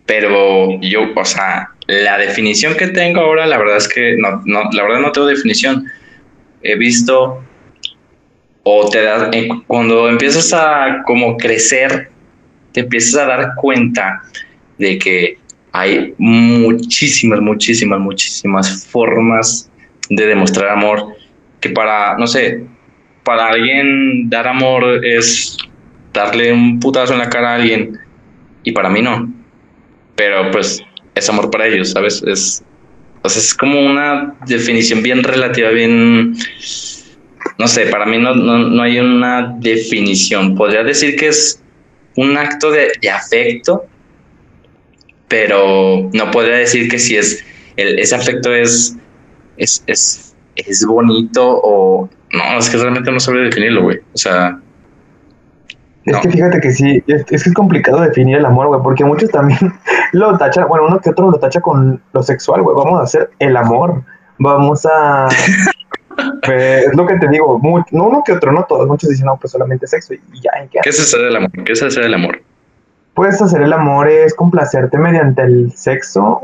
Pero 0.05 0.79
yo, 0.81 1.01
o 1.15 1.25
sea, 1.25 1.69
la 1.87 2.17
definición 2.17 2.75
que 2.75 2.87
tengo 2.87 3.21
ahora, 3.21 3.45
la 3.45 3.57
verdad 3.57 3.77
es 3.77 3.87
que 3.87 4.15
no, 4.17 4.41
no 4.45 4.69
la 4.71 4.83
verdad 4.83 4.99
no 4.99 5.11
tengo 5.11 5.27
definición. 5.27 5.85
He 6.61 6.75
visto 6.75 7.43
o 8.71 8.87
te 8.87 9.01
das, 9.01 9.29
cuando 9.65 10.07
empiezas 10.07 10.53
a 10.53 11.01
como 11.07 11.35
crecer, 11.37 12.11
te 12.71 12.81
empiezas 12.81 13.23
a 13.23 13.25
dar 13.25 13.55
cuenta 13.55 14.21
de 14.77 14.99
que 14.99 15.37
hay 15.71 16.13
muchísimas, 16.19 17.41
muchísimas, 17.41 17.99
muchísimas 17.99 18.85
formas 18.85 19.71
de 20.09 20.27
demostrar 20.27 20.69
amor 20.69 21.15
que 21.59 21.71
para, 21.71 22.15
no 22.19 22.27
sé, 22.27 22.63
para 23.23 23.47
alguien 23.47 24.29
dar 24.29 24.47
amor 24.47 25.03
es 25.03 25.57
darle 26.13 26.53
un 26.53 26.79
putazo 26.79 27.13
en 27.13 27.19
la 27.19 27.29
cara 27.29 27.53
a 27.53 27.55
alguien 27.55 27.97
y 28.63 28.71
para 28.71 28.89
mí 28.89 29.01
no. 29.01 29.33
Pero 30.15 30.51
pues 30.51 30.83
es 31.15 31.27
amor 31.27 31.49
para 31.49 31.65
ellos, 31.65 31.91
¿sabes? 31.91 32.21
Es, 32.27 32.63
es 33.23 33.55
como 33.55 33.81
una 33.81 34.35
definición 34.45 35.01
bien 35.01 35.23
relativa, 35.23 35.71
bien... 35.71 36.35
No 37.59 37.67
sé, 37.67 37.87
para 37.87 38.05
mí 38.05 38.17
no, 38.17 38.33
no, 38.33 38.81
hay 38.81 38.99
una 38.99 39.55
definición. 39.59 40.55
Podría 40.55 40.83
decir 40.83 41.15
que 41.17 41.27
es 41.27 41.61
un 42.15 42.37
acto 42.37 42.71
de, 42.71 42.93
de 43.01 43.09
afecto, 43.09 43.85
pero 45.27 46.09
no 46.13 46.31
podría 46.31 46.57
decir 46.57 46.89
que 46.89 46.97
si 46.97 47.17
es 47.17 47.45
el, 47.75 47.99
ese 47.99 48.15
afecto 48.15 48.53
es, 48.53 48.97
es, 49.57 49.83
es, 49.87 50.35
es 50.55 50.85
bonito 50.85 51.59
o 51.61 52.09
no, 52.31 52.57
es 52.57 52.69
que 52.69 52.77
realmente 52.77 53.11
no 53.11 53.19
sabría 53.19 53.43
definirlo, 53.43 53.83
güey. 53.83 53.99
O 54.13 54.17
sea, 54.17 54.59
es 56.05 56.17
que 56.17 56.29
fíjate 56.29 56.59
que 56.59 56.71
sí, 56.71 57.03
es, 57.07 57.25
que 57.25 57.35
es 57.35 57.53
complicado 57.53 58.01
definir 58.01 58.37
el 58.37 58.45
amor, 58.45 58.67
güey, 58.67 58.81
porque 58.81 59.03
muchos 59.03 59.29
también 59.29 59.59
lo 60.13 60.37
tachan, 60.37 60.67
bueno, 60.67 60.87
uno 60.87 60.99
que 60.99 61.09
otro 61.09 61.29
lo 61.29 61.37
tacha 61.39 61.61
con 61.61 62.01
lo 62.13 62.23
sexual, 62.23 62.61
güey, 62.61 62.75
vamos 62.75 62.99
a 62.99 63.03
hacer 63.03 63.29
el 63.39 63.55
amor, 63.57 64.03
vamos 64.37 64.85
a... 64.85 65.27
Pues, 66.43 66.85
es 66.87 66.95
lo 66.95 67.05
que 67.05 67.15
te 67.17 67.27
digo, 67.27 67.59
no 67.91 68.07
uno 68.07 68.23
que 68.25 68.33
otro, 68.33 68.51
no 68.51 68.63
todos, 68.63 68.87
muchos 68.87 69.09
dicen, 69.09 69.25
no, 69.25 69.37
pues 69.37 69.51
solamente 69.51 69.87
sexo 69.87 70.13
y 70.13 70.19
ya. 70.41 70.51
qué? 70.71 70.79
¿Qué 70.81 70.89
es 70.89 70.99
hacer 70.99 71.21
el 71.21 71.35
amor? 71.35 71.51
¿Qué 71.51 71.71
es 71.71 71.83
hacer 71.83 72.03
el 72.03 72.13
amor? 72.13 72.41
Puedes 73.13 73.41
hacer 73.41 73.61
el 73.61 73.73
amor 73.73 74.07
es 74.07 74.33
complacerte 74.33 74.97
mediante 74.97 75.41
el 75.41 75.71
sexo. 75.75 76.41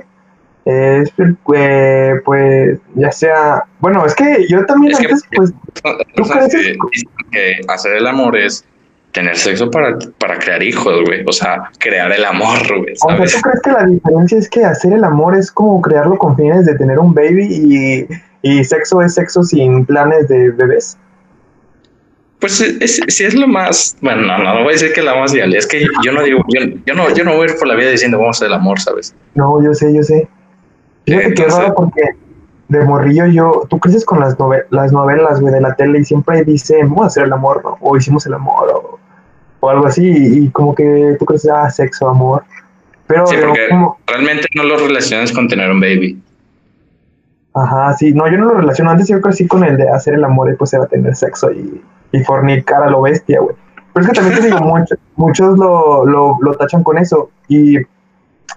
Es, 0.66 1.12
eh, 1.54 2.16
pues, 2.26 2.80
ya 2.96 3.12
sea. 3.12 3.64
Bueno, 3.80 4.06
es 4.06 4.16
que 4.16 4.46
yo 4.50 4.66
también 4.66 4.96
antes, 4.96 5.24
pues. 5.36 5.54
¿tú 6.16 6.24
crees 6.24 6.78
que, 7.32 7.60
hacer 7.68 7.96
el 7.98 8.08
amor 8.08 8.36
es 8.36 8.66
tener 9.16 9.38
sexo 9.38 9.72
para, 9.72 9.98
para 10.20 10.38
crear 10.38 10.62
hijos, 10.62 11.04
güey. 11.06 11.24
O 11.26 11.32
sea, 11.32 11.72
crear 11.80 12.12
el 12.12 12.26
amor, 12.26 12.60
güey. 12.68 12.94
O 13.02 13.10
sea, 13.10 13.16
¿tú 13.16 13.42
crees 13.42 13.62
que 13.62 13.72
la 13.72 13.86
diferencia 13.86 14.38
es 14.38 14.50
que 14.50 14.66
hacer 14.66 14.92
el 14.92 15.04
amor 15.06 15.38
es 15.38 15.52
como 15.52 15.82
crearlo 15.82 16.18
con 16.18 16.36
fines 16.36 16.66
de 16.66 16.76
tener 16.76 17.00
un 17.00 17.14
baby 17.14 17.48
y, 17.50 18.08
y 18.46 18.64
sexo 18.64 19.02
es 19.02 19.16
sexo 19.16 19.42
sin 19.42 19.86
planes 19.86 20.28
de 20.28 20.52
bebés? 20.52 20.98
Pues 22.40 22.54
si 22.54 23.24
es, 23.24 23.34
lo 23.34 23.48
más, 23.48 23.98
bueno, 24.02 24.22
no, 24.22 24.38
no, 24.38 24.60
voy 24.60 24.70
a 24.70 24.72
decir 24.74 24.94
que 24.94 25.00
es 25.00 25.06
la 25.06 25.16
más 25.16 25.34
ideal, 25.34 25.56
es 25.56 25.66
que 25.66 25.84
yo 26.04 26.12
no 26.12 26.22
digo, 26.22 26.44
yo, 26.50 26.94
no, 26.94 27.10
yo 27.10 27.24
no 27.24 27.36
voy 27.36 27.48
a 27.48 27.52
ir 27.52 27.58
por 27.58 27.68
la 27.68 27.74
vida 27.74 27.90
diciendo 27.90 28.20
vamos 28.20 28.38
a 28.38 28.38
hacer 28.38 28.48
el 28.50 28.54
amor, 28.54 28.80
¿sabes? 28.80 29.16
No, 29.34 29.64
yo 29.64 29.74
sé, 29.74 29.92
yo 29.92 30.04
sé. 30.04 30.28
Fíjate 31.08 31.34
que 31.34 31.46
raro 31.46 31.74
porque 31.74 32.04
de 32.68 32.84
morrillo 32.84 33.26
yo, 33.26 33.64
tú 33.68 33.80
creces 33.80 34.06
con 34.06 34.20
las, 34.20 34.38
las 34.70 34.92
novelas, 34.92 35.42
güey, 35.42 35.52
de 35.52 35.62
la 35.62 35.76
tele 35.76 36.02
y 36.02 36.06
siempre 36.06 36.44
dicen, 36.44 36.90
vamos 36.90 37.06
a 37.06 37.08
hacer 37.08 37.24
el 37.24 37.34
amor, 37.34 37.64
¿no? 37.64 37.80
O 37.82 37.98
hicimos 37.98 38.28
el 38.28 38.36
amor, 38.36 38.70
o, 38.70 39.00
o 39.62 39.70
algo 39.72 39.88
así, 39.88 40.06
y, 40.06 40.50
como 40.50 40.76
que 40.76 41.16
tú 41.18 41.26
creces, 41.26 41.50
ah, 41.52 41.72
sexo, 41.72 42.08
amor. 42.10 42.44
Pero 43.08 43.26
sí, 43.26 43.38
porque 43.44 43.70
realmente 44.06 44.48
no 44.54 44.64
lo 44.66 44.78
relacionas 44.78 45.32
con 45.32 45.48
tener 45.48 45.72
un 45.72 45.80
baby. 45.80 46.22
Ajá, 47.56 47.94
sí, 47.94 48.14
no, 48.14 48.30
yo 48.30 48.38
no 48.38 48.46
lo 48.46 48.54
relaciono. 48.56 48.92
Antes 48.92 49.08
yo 49.08 49.22
crecí 49.22 49.48
con 49.48 49.64
el 49.64 49.78
de 49.78 49.90
hacer 49.90 50.14
el 50.14 50.24
amor 50.24 50.52
y 50.52 50.56
pues 50.56 50.74
era 50.74 50.86
tener 50.86 51.16
sexo 51.16 51.52
y 51.52 51.82
y 52.16 52.24
fornicar 52.24 52.84
a 52.84 52.90
lo 52.90 53.02
bestia, 53.02 53.40
güey. 53.40 53.56
Pero 53.94 54.06
es 54.06 54.12
que 54.12 54.16
también 54.20 54.42
te 54.42 54.48
digo, 54.48 54.60
muchos, 55.16 55.58
lo, 55.58 56.06
lo, 56.06 56.38
lo, 56.42 56.54
tachan 56.56 56.84
con 56.84 56.98
eso. 56.98 57.30
Y 57.48 57.78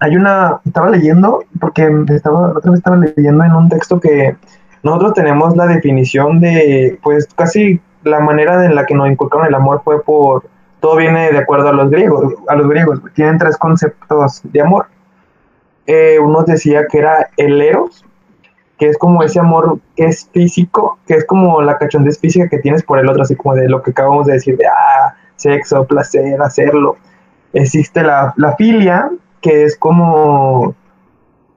hay 0.01 0.17
una, 0.17 0.61
estaba 0.65 0.91
leyendo, 0.91 1.45
porque 1.61 1.89
estaba, 2.09 2.53
otra 2.53 2.71
vez 2.71 2.79
estaba 2.79 2.97
leyendo 2.97 3.45
en 3.45 3.53
un 3.53 3.69
texto 3.69 4.01
que 4.01 4.37
nosotros 4.83 5.15
tenemos 5.15 5.57
la 5.57 5.67
definición 5.67 6.41
de, 6.41 6.99
pues 7.03 7.29
casi 7.35 7.81
la 8.05 8.21
manera 8.21 8.65
en 8.65 8.75
la 8.75 8.87
que 8.87 8.95
nos 8.95 9.11
inculcaron 9.11 9.47
el 9.47 9.55
amor 9.55 9.83
fue 9.85 10.03
por, 10.03 10.45
todo 10.81 10.97
viene 10.97 11.33
de 11.33 11.39
acuerdo 11.39 11.69
a 11.69 11.73
los 11.73 11.91
griegos, 11.91 12.35
a 12.47 12.55
los 12.55 12.69
griegos, 12.69 13.01
tienen 13.15 13.39
tres 13.39 13.57
conceptos 13.57 14.41
de 14.45 14.61
amor. 14.61 14.87
Eh, 15.87 16.19
uno 16.21 16.43
decía 16.43 16.87
que 16.87 16.99
era 16.99 17.31
el 17.37 17.61
eros, 17.61 18.05
que 18.79 18.87
es 18.87 18.97
como 18.97 19.23
ese 19.23 19.41
amor 19.41 19.81
que 19.97 20.07
es 20.07 20.31
físico, 20.33 20.99
que 21.07 21.15
es 21.15 21.25
como 21.27 21.61
la 21.61 21.79
cachondez 21.79 22.19
física 22.19 22.49
que 22.49 22.59
tienes 22.59 22.85
por 22.85 22.99
el 22.99 23.09
otro, 23.09 23.23
así 23.23 23.35
como 23.35 23.55
de 23.55 23.69
lo 23.69 23.83
que 23.83 23.91
acabamos 23.91 24.27
de 24.27 24.35
decir, 24.35 24.57
de 24.57 24.67
ah, 24.67 25.15
sexo, 25.37 25.85
placer, 25.85 26.41
hacerlo. 26.41 26.97
Existe 27.53 28.03
la, 28.03 28.33
la 28.37 28.55
filia, 28.55 29.11
que 29.41 29.65
es 29.65 29.77
como, 29.77 30.77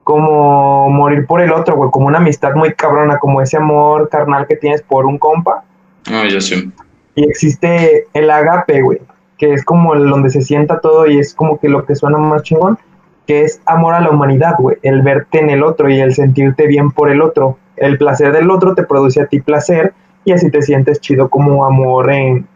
como 0.02 0.90
morir 0.90 1.24
por 1.26 1.40
el 1.40 1.52
otro, 1.52 1.76
güey, 1.76 1.90
como 1.90 2.08
una 2.08 2.18
amistad 2.18 2.54
muy 2.54 2.74
cabrona, 2.74 3.18
como 3.18 3.40
ese 3.40 3.56
amor 3.56 4.08
carnal 4.08 4.46
que 4.48 4.56
tienes 4.56 4.82
por 4.82 5.06
un 5.06 5.16
compa. 5.18 5.62
Ah, 6.10 6.24
yo 6.28 6.40
sí. 6.40 6.72
Y 7.14 7.24
existe 7.24 8.08
el 8.14 8.30
agape, 8.30 8.82
güey, 8.82 9.00
que 9.38 9.52
es 9.52 9.64
como 9.64 9.94
el 9.94 10.08
donde 10.08 10.30
se 10.30 10.42
sienta 10.42 10.80
todo 10.80 11.06
y 11.06 11.18
es 11.18 11.34
como 11.34 11.60
que 11.60 11.68
lo 11.68 11.84
que 11.84 11.94
suena 11.94 12.18
más 12.18 12.42
chingón 12.42 12.78
que 13.26 13.42
es 13.42 13.60
amor 13.66 13.94
a 13.94 14.00
la 14.00 14.10
humanidad, 14.10 14.54
güey, 14.58 14.76
el 14.82 15.02
verte 15.02 15.38
en 15.38 15.50
el 15.50 15.62
otro 15.62 15.88
y 15.88 16.00
el 16.00 16.14
sentirte 16.14 16.66
bien 16.66 16.90
por 16.90 17.10
el 17.10 17.22
otro. 17.22 17.58
El 17.76 17.98
placer 17.98 18.32
del 18.32 18.50
otro 18.50 18.74
te 18.74 18.82
produce 18.82 19.22
a 19.22 19.26
ti 19.26 19.40
placer 19.40 19.92
y 20.24 20.32
así 20.32 20.50
te 20.50 20.62
sientes 20.62 21.00
chido 21.00 21.28
como 21.28 21.64
amor 21.64 22.12
en, 22.12 22.46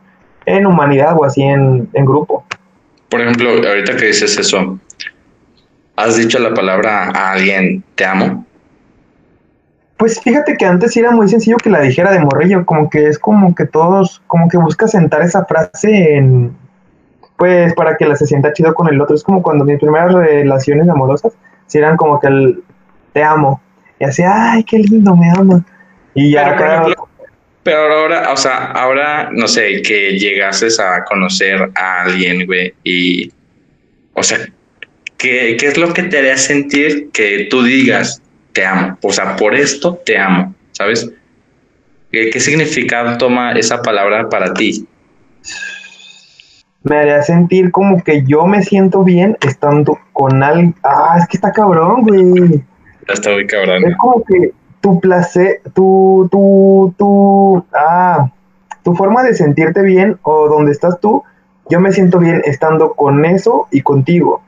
en 0.44 0.66
humanidad 0.66 1.16
o 1.16 1.24
así 1.24 1.42
en, 1.42 1.88
en 1.92 2.04
grupo. 2.04 2.44
Por 3.08 3.20
ejemplo, 3.20 3.50
ahorita 3.50 3.96
que 3.96 4.06
dices 4.06 4.36
eso, 4.38 4.78
¿has 5.96 6.16
dicho 6.16 6.38
la 6.38 6.52
palabra 6.52 7.10
a 7.14 7.32
alguien 7.32 7.84
te 7.94 8.04
amo? 8.04 8.44
Pues 9.96 10.20
fíjate 10.20 10.56
que 10.58 10.66
antes 10.66 10.94
era 10.96 11.10
muy 11.10 11.28
sencillo 11.28 11.56
que 11.56 11.70
la 11.70 11.80
dijera 11.80 12.12
de 12.12 12.18
morrillo, 12.18 12.66
como 12.66 12.90
que 12.90 13.08
es 13.08 13.18
como 13.18 13.54
que 13.54 13.64
todos, 13.64 14.22
como 14.26 14.48
que 14.48 14.58
busca 14.58 14.86
sentar 14.86 15.22
esa 15.22 15.46
frase 15.46 16.16
en, 16.16 16.54
pues 17.36 17.74
para 17.74 17.96
que 17.96 18.06
la 18.06 18.16
se 18.16 18.26
sienta 18.26 18.52
chido 18.52 18.74
con 18.74 18.88
el 18.88 19.00
otro. 19.00 19.14
Es 19.14 19.22
como 19.22 19.42
cuando 19.42 19.64
mis 19.64 19.78
primeras 19.78 20.12
relaciones 20.12 20.88
amorosas, 20.88 21.32
si 21.66 21.78
eran 21.78 21.96
como 21.96 22.18
que 22.20 22.26
el 22.28 22.62
te 23.12 23.22
amo. 23.22 23.60
Y 23.98 24.04
así, 24.04 24.22
ay, 24.26 24.62
qué 24.64 24.78
lindo, 24.78 25.16
me 25.16 25.30
ama. 25.30 25.64
Y 26.14 26.32
ya, 26.32 26.54
pero, 26.56 27.08
pero 27.62 27.92
ahora, 27.92 28.32
o 28.32 28.36
sea, 28.36 28.72
ahora, 28.72 29.30
no 29.32 29.48
sé, 29.48 29.82
que 29.82 30.18
llegases 30.18 30.78
a 30.78 31.04
conocer 31.04 31.70
a 31.74 32.02
alguien, 32.02 32.46
güey, 32.46 32.74
y, 32.84 33.30
o 34.14 34.22
sea, 34.22 34.38
¿qué, 35.16 35.56
¿qué 35.58 35.66
es 35.66 35.76
lo 35.76 35.92
que 35.92 36.04
te 36.04 36.18
haría 36.18 36.36
sentir 36.36 37.10
que 37.10 37.48
tú 37.50 37.62
digas, 37.62 38.22
te 38.52 38.64
amo? 38.64 38.98
O 39.02 39.12
sea, 39.12 39.36
por 39.36 39.54
esto 39.54 40.00
te 40.04 40.18
amo, 40.18 40.54
¿sabes? 40.72 41.10
¿Qué, 42.12 42.30
qué 42.30 42.40
significado 42.40 43.16
toma 43.18 43.52
esa 43.52 43.82
palabra 43.82 44.28
para 44.28 44.52
ti? 44.54 44.86
Me 46.88 46.98
haría 46.98 47.22
sentir 47.22 47.72
como 47.72 48.02
que 48.02 48.22
yo 48.24 48.46
me 48.46 48.62
siento 48.62 49.02
bien 49.02 49.36
estando 49.40 49.98
con 50.12 50.42
alguien. 50.42 50.74
Ah, 50.84 51.16
es 51.18 51.26
que 51.26 51.36
está 51.36 51.52
cabrón, 51.52 52.02
güey. 52.02 52.62
Está 53.08 53.30
muy 53.30 53.46
cabrón. 53.46 53.84
Es 53.84 53.96
como 53.96 54.22
que 54.24 54.52
tu 54.80 55.00
placer, 55.00 55.62
tu, 55.74 56.28
tu, 56.30 56.94
tu, 56.96 57.64
ah, 57.74 58.30
tu 58.84 58.94
forma 58.94 59.24
de 59.24 59.34
sentirte 59.34 59.82
bien 59.82 60.16
o 60.22 60.48
donde 60.48 60.70
estás 60.70 61.00
tú, 61.00 61.24
yo 61.68 61.80
me 61.80 61.90
siento 61.90 62.20
bien 62.20 62.40
estando 62.44 62.92
con 62.92 63.24
eso 63.24 63.66
y 63.72 63.80
contigo. 63.80 64.42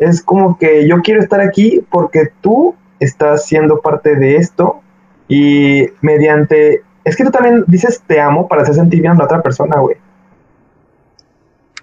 Es 0.00 0.22
como 0.22 0.58
que 0.58 0.88
yo 0.88 1.02
quiero 1.02 1.20
estar 1.20 1.40
aquí 1.40 1.84
porque 1.88 2.30
tú 2.40 2.74
estás 2.98 3.46
siendo 3.46 3.80
parte 3.80 4.16
de 4.16 4.36
esto 4.36 4.80
y 5.28 5.86
mediante, 6.00 6.82
es 7.04 7.14
que 7.14 7.24
tú 7.24 7.30
también 7.30 7.62
dices 7.68 8.02
te 8.08 8.20
amo 8.20 8.48
para 8.48 8.62
hacer 8.62 8.74
sentir 8.74 9.02
bien 9.02 9.12
a 9.12 9.16
la 9.18 9.24
otra 9.24 9.40
persona, 9.40 9.78
güey. 9.78 9.96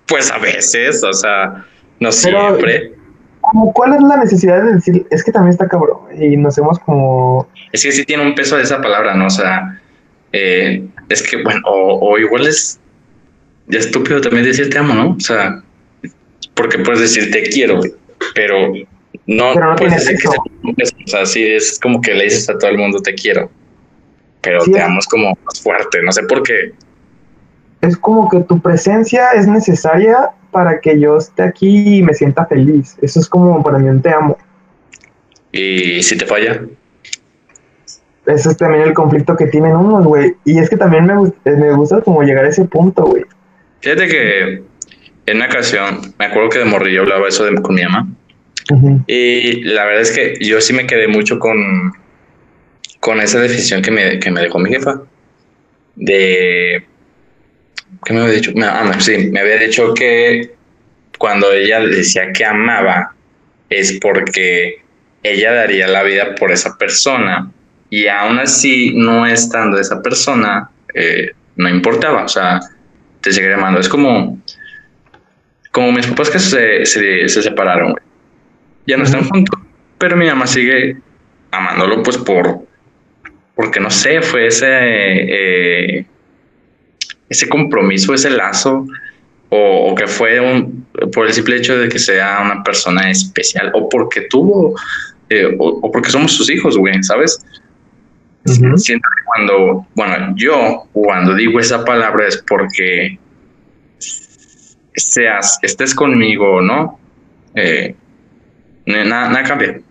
Pues 0.07 0.31
a 0.31 0.37
veces, 0.37 1.03
o 1.03 1.13
sea, 1.13 1.65
no 1.99 2.11
siempre. 2.11 2.93
¿Cuál 3.73 3.93
es 3.93 4.01
la 4.01 4.17
necesidad 4.17 4.63
de 4.63 4.73
decir? 4.73 5.05
Es 5.09 5.23
que 5.23 5.31
también 5.31 5.51
está 5.51 5.67
cabrón 5.67 5.99
y 6.19 6.35
nos 6.35 6.57
hemos 6.57 6.79
como... 6.79 7.47
Es 7.71 7.83
que 7.83 7.91
sí 7.91 8.03
tiene 8.03 8.23
un 8.23 8.35
peso 8.35 8.57
de 8.57 8.63
esa 8.63 8.81
palabra, 8.81 9.15
¿no? 9.15 9.27
O 9.27 9.29
sea, 9.29 9.79
eh, 10.33 10.85
es 11.07 11.23
que, 11.23 11.41
bueno, 11.43 11.61
o, 11.65 12.17
igual 12.17 12.47
es... 12.47 12.79
ya 13.67 13.79
estúpido 13.79 14.19
también 14.19 14.45
decir 14.45 14.69
te 14.69 14.77
amo, 14.77 14.93
¿no? 14.93 15.11
O 15.11 15.19
sea, 15.19 15.63
porque 16.55 16.79
puedes 16.79 17.01
decir 17.01 17.31
te 17.31 17.43
quiero, 17.43 17.79
pero 18.35 18.73
no, 19.27 19.53
Pero 19.53 19.69
no 19.69 19.75
puedes 19.75 19.93
decir 19.93 20.17
que 20.17 20.27
te- 20.27 21.03
o 21.05 21.07
sea, 21.07 21.25
sí 21.25 21.45
es 21.45 21.79
como 21.79 22.01
que 22.01 22.13
le 22.13 22.25
dices 22.25 22.49
a 22.49 22.57
todo 22.57 22.69
el 22.71 22.77
mundo 22.77 22.99
te 23.01 23.13
quiero, 23.13 23.49
pero 24.41 24.61
Sí, 24.61 24.71
te 24.71 24.81
amo 24.81 24.99
es 24.99 25.07
como 25.07 25.37
más 25.45 25.61
fuerte, 25.61 26.01
no 26.01 26.11
sé 26.11 26.23
por 26.23 26.43
qué. 26.43 26.73
Es 27.81 27.97
como 27.97 28.29
que 28.29 28.39
tu 28.41 28.59
presencia 28.59 29.31
es 29.31 29.47
necesaria 29.47 30.31
para 30.51 30.79
que 30.79 30.99
yo 30.99 31.17
esté 31.17 31.43
aquí 31.43 31.97
y 31.97 32.01
me 32.01 32.13
sienta 32.13 32.45
feliz. 32.45 32.97
Eso 33.01 33.19
es 33.19 33.29
como 33.29 33.61
para 33.63 33.77
mí 33.77 33.89
un 33.89 34.01
te 34.01 34.09
amo. 34.09 34.37
Y 35.51 36.01
si 36.03 36.17
te 36.17 36.25
falla, 36.25 36.61
Ese 38.25 38.49
es 38.49 38.57
también 38.57 38.83
el 38.83 38.93
conflicto 38.93 39.35
que 39.35 39.47
tienen 39.47 39.75
unos, 39.75 40.05
güey. 40.05 40.35
Y 40.45 40.57
es 40.59 40.69
que 40.69 40.77
también 40.77 41.05
me, 41.05 41.13
eh, 41.45 41.55
me 41.55 41.71
gusta 41.73 42.01
como 42.01 42.23
llegar 42.23 42.45
a 42.45 42.49
ese 42.49 42.65
punto, 42.65 43.05
güey. 43.05 43.23
fíjate 43.81 44.07
que 44.07 44.63
en 45.27 45.37
una 45.37 45.45
ocasión, 45.45 46.13
me 46.17 46.25
acuerdo 46.25 46.49
que 46.49 46.59
de 46.59 46.65
morrillo 46.65 47.01
hablaba 47.01 47.27
eso 47.27 47.45
de, 47.45 47.61
con 47.61 47.75
mi 47.75 47.83
mamá, 47.83 48.07
y 49.07 49.61
la 49.63 49.85
verdad 49.85 50.01
es 50.01 50.11
que 50.11 50.37
yo 50.41 50.59
sí 50.59 50.73
me 50.73 50.87
quedé 50.87 51.07
mucho 51.07 51.39
con, 51.39 51.93
con 52.99 53.19
esa 53.19 53.39
definición 53.39 53.81
que 53.81 53.91
me, 53.91 54.19
que 54.19 54.31
me 54.31 54.41
dejó 54.41 54.59
mi 54.59 54.69
jefa, 54.69 55.01
de... 55.95 56.85
¿Qué 58.05 58.13
me 58.13 58.21
había 58.21 58.33
dicho? 58.33 58.51
Me- 58.55 58.65
Ah, 58.65 58.83
no, 58.83 58.99
sí, 58.99 59.17
me 59.31 59.39
había 59.39 59.57
dicho 59.57 59.93
que 59.93 60.55
cuando 61.17 61.51
ella 61.51 61.79
decía 61.81 62.31
que 62.33 62.45
amaba 62.45 63.15
es 63.69 63.99
porque 64.01 64.83
ella 65.23 65.53
daría 65.53 65.87
la 65.87 66.03
vida 66.03 66.35
por 66.35 66.51
esa 66.51 66.77
persona 66.77 67.51
y 67.89 68.07
aún 68.07 68.39
así 68.39 68.93
no 68.95 69.25
estando 69.25 69.79
esa 69.79 70.01
persona 70.01 70.69
eh, 70.93 71.31
no 71.55 71.69
importaba, 71.69 72.23
o 72.25 72.29
sea, 72.29 72.59
te 73.21 73.31
seguiría 73.31 73.57
amando. 73.57 73.79
Es 73.79 73.89
como, 73.89 74.41
como 75.71 75.91
mis 75.91 76.07
papás 76.07 76.29
que 76.29 76.39
se, 76.39 76.85
se, 76.85 77.27
se 77.29 77.43
separaron, 77.43 77.91
güey. 77.91 78.03
ya 78.87 78.97
no 78.97 79.03
están 79.03 79.27
juntos, 79.29 79.59
pero 79.97 80.15
mi 80.17 80.27
mamá 80.27 80.47
sigue 80.47 80.97
amándolo 81.51 82.03
pues 82.03 82.17
por, 82.17 82.67
porque 83.55 83.79
no 83.79 83.89
sé, 83.89 84.21
fue 84.21 84.47
ese, 84.47 84.67
eh, 84.69 86.05
ese 87.29 87.47
compromiso, 87.49 88.13
ese 88.13 88.29
lazo, 88.29 88.85
o, 89.49 89.91
o 89.91 89.95
que 89.95 90.07
fue 90.07 90.39
un, 90.39 90.85
por 91.13 91.27
el 91.27 91.33
simple 91.33 91.57
hecho 91.57 91.77
de 91.77 91.89
que 91.89 91.99
sea 91.99 92.41
una 92.43 92.63
persona 92.63 93.09
especial, 93.09 93.71
o 93.73 93.87
porque 93.89 94.21
tuvo, 94.21 94.75
eh, 95.29 95.55
o, 95.59 95.79
o 95.81 95.91
porque 95.91 96.09
somos 96.09 96.31
sus 96.33 96.49
hijos, 96.49 96.77
güey, 96.77 97.01
¿sabes? 97.03 97.39
Siento 98.77 99.09
que 99.17 99.25
cuando, 99.25 99.85
bueno, 99.93 100.33
yo 100.37 100.87
cuando 100.93 101.35
digo 101.35 101.59
esa 101.59 101.83
palabra 101.83 102.27
es 102.27 102.37
porque 102.47 103.19
seas, 104.95 105.59
estés 105.61 105.93
conmigo, 105.93 106.61
¿no? 106.61 106.97
Eh, 107.55 107.93
nada, 108.85 109.29
nada 109.29 109.43
cambia. 109.43 109.81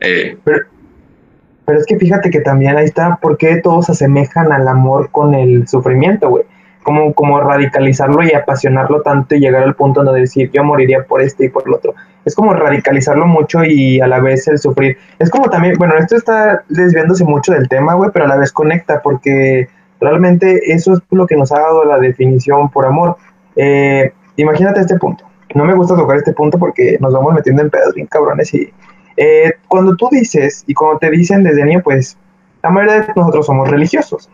Eh, 0.00 0.36
Pero 0.44 1.78
es 1.78 1.84
que 1.86 1.98
fíjate 1.98 2.30
que 2.30 2.40
también 2.40 2.76
ahí 2.76 2.86
está 2.86 3.16
por 3.16 3.36
qué 3.36 3.60
todos 3.62 3.90
asemejan 3.90 4.50
al 4.50 4.66
amor 4.66 5.10
con 5.10 5.34
el 5.34 5.68
sufrimiento, 5.68 6.30
güey. 6.30 6.44
Como, 6.82 7.12
como 7.12 7.40
radicalizarlo 7.40 8.22
y 8.22 8.32
apasionarlo 8.32 9.02
tanto 9.02 9.34
y 9.34 9.40
llegar 9.40 9.62
al 9.62 9.74
punto 9.74 10.02
de 10.02 10.20
decir 10.20 10.50
yo 10.50 10.64
moriría 10.64 11.04
por 11.04 11.20
este 11.20 11.46
y 11.46 11.48
por 11.50 11.64
el 11.66 11.74
otro. 11.74 11.94
Es 12.24 12.34
como 12.34 12.54
radicalizarlo 12.54 13.26
mucho 13.26 13.64
y 13.64 14.00
a 14.00 14.06
la 14.06 14.20
vez 14.20 14.48
el 14.48 14.58
sufrir. 14.58 14.96
Es 15.18 15.30
como 15.30 15.50
también, 15.50 15.74
bueno, 15.78 15.94
esto 15.98 16.16
está 16.16 16.64
desviándose 16.68 17.24
mucho 17.24 17.52
del 17.52 17.68
tema, 17.68 17.94
güey, 17.94 18.10
pero 18.12 18.24
a 18.24 18.28
la 18.28 18.36
vez 18.36 18.52
conecta 18.52 19.00
porque 19.02 19.68
realmente 20.00 20.72
eso 20.72 20.94
es 20.94 21.00
lo 21.10 21.26
que 21.26 21.36
nos 21.36 21.52
ha 21.52 21.60
dado 21.60 21.84
la 21.84 21.98
definición 21.98 22.70
por 22.70 22.86
amor. 22.86 23.16
Eh, 23.56 24.12
imagínate 24.36 24.80
este 24.80 24.96
punto. 24.96 25.24
No 25.54 25.64
me 25.64 25.74
gusta 25.74 25.96
tocar 25.96 26.16
este 26.16 26.32
punto 26.32 26.58
porque 26.58 26.96
nos 27.00 27.12
vamos 27.12 27.34
metiendo 27.34 27.62
en 27.62 27.70
pedos 27.70 27.94
cabrones 28.08 28.54
y 28.54 28.72
eh, 29.16 29.52
cuando 29.68 29.96
tú 29.96 30.08
dices 30.10 30.64
y 30.66 30.74
cuando 30.74 30.98
te 30.98 31.10
dicen 31.10 31.42
desde 31.42 31.64
niño, 31.64 31.82
pues 31.82 32.16
la 32.62 32.70
mayoría 32.70 33.00
de 33.00 33.12
nosotros 33.14 33.46
somos 33.46 33.68
religiosos. 33.68 34.30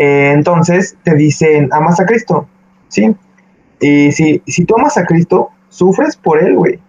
Eh, 0.00 0.32
entonces 0.34 0.98
te 1.04 1.14
dicen, 1.16 1.70
amas 1.72 2.00
a 2.00 2.06
Cristo, 2.06 2.48
¿sí? 2.88 3.16
Y 3.80 4.12
si, 4.12 4.42
si 4.46 4.66
tú 4.66 4.76
amas 4.78 4.98
a 4.98 5.06
Cristo, 5.06 5.50
sufres 5.68 6.16
por 6.16 6.42
Él, 6.42 6.56
güey. 6.56 6.80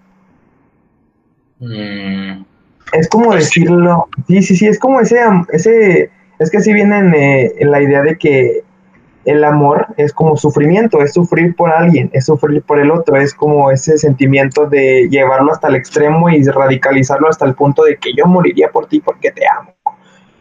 mm, 1.60 2.46
Es 2.94 3.10
como 3.10 3.32
Pues 3.32 3.46
decirlo, 3.46 4.10
sí, 4.28 4.44
sí, 4.44 4.56
sí, 4.58 4.68
es 4.68 4.80
como 4.80 5.02
ese, 5.02 5.20
ese 5.54 6.12
es 6.40 6.52
que 6.52 6.58
así 6.58 6.74
viene 6.74 6.98
en, 7.00 7.16
eh, 7.16 7.54
en 7.60 7.72
la 7.72 7.82
idea 7.82 8.02
de 8.04 8.18
que 8.18 8.64
el 9.26 9.44
amor 9.46 9.88
es 9.98 10.14
como 10.14 10.38
sufrimiento, 10.38 11.02
es 11.04 11.14
sufrir 11.14 11.56
por 11.56 11.72
alguien, 11.72 12.10
es 12.14 12.26
sufrir 12.28 12.64
por 12.64 12.80
el 12.80 12.92
otro, 12.92 13.18
es 13.18 13.36
como 13.36 13.72
ese 13.72 13.98
sentimiento 14.00 14.68
de 14.68 15.10
llevarlo 15.10 15.54
hasta 15.54 15.70
el 15.70 15.76
extremo 15.76 16.30
y 16.30 16.44
radicalizarlo 16.46 17.30
hasta 17.30 17.46
el 17.46 17.56
punto 17.56 17.84
de 17.86 17.98
que 17.98 18.14
yo 18.16 18.26
moriría 18.28 18.72
por 18.72 18.88
ti 18.88 19.02
porque 19.02 19.32
te 19.32 19.44
amo, 19.48 19.74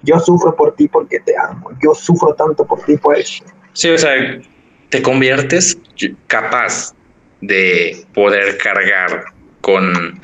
yo 0.03 0.19
sufro 0.19 0.55
por 0.57 0.75
ti 0.75 0.89
porque 0.89 1.21
te 1.21 1.35
amo, 1.37 1.71
yo 1.83 1.95
sufro 1.95 2.35
tanto 2.35 2.65
por 2.65 2.81
ti 2.83 2.97
por 2.97 3.17
eso. 3.17 3.45
Sí, 3.73 3.91
o 3.91 3.99
sea, 3.99 4.41
te 4.89 5.03
conviertes 5.03 5.79
capaz 6.27 6.95
de 7.41 8.05
poder 8.15 8.59
cargar 8.59 9.25
con, 9.61 10.21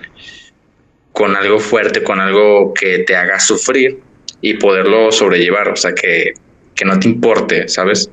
con 1.13 1.37
algo 1.37 1.59
fuerte, 1.59 2.03
con 2.03 2.21
algo 2.21 2.73
que 2.75 3.01
te 3.01 3.15
haga 3.17 3.39
sufrir 3.39 4.03
y 4.41 4.55
poderlo 4.55 5.13
sobrellevar, 5.13 5.69
o 5.69 5.77
sea, 5.77 5.95
que, 5.95 6.35
que 6.75 6.85
no 6.85 6.99
te 6.99 7.09
importe, 7.09 7.69
¿sabes? 7.69 8.11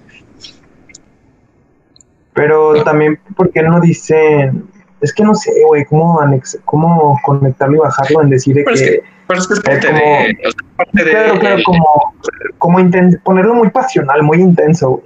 Pero 2.33 2.73
No. 2.75 2.83
también, 2.83 3.19
¿por 3.35 3.51
qué 3.51 3.61
no 3.61 3.79
dicen? 3.79 4.65
Es 5.01 5.13
que 5.13 5.23
no 5.23 5.35
sé, 5.35 5.51
güey, 5.67 5.85
cómo, 5.85 6.19
anex- 6.21 6.59
cómo 6.65 7.19
conectarlo 7.23 7.75
y 7.75 7.79
bajarlo 7.79 8.21
en 8.23 8.29
decir 8.29 8.55
de 8.55 8.63
que, 8.63 9.03
pero 9.33 9.41
es 9.41 9.47
que 9.47 9.53
es 9.55 9.59
parte 9.61 9.87
como- 9.87 9.99
de... 9.99 10.37
o 10.47 10.51
sea, 10.51 10.75
parte 10.77 11.03
de 11.03 11.11
claro, 11.11 11.39
claro, 11.39 11.55
el- 11.57 11.63
como, 11.63 12.13
como 12.59 12.79
inten- 12.79 13.21
ponerlo 13.23 13.55
muy 13.55 13.69
pasional, 13.71 14.21
muy 14.23 14.37
intenso. 14.39 15.03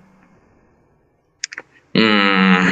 Mm, 1.93 2.67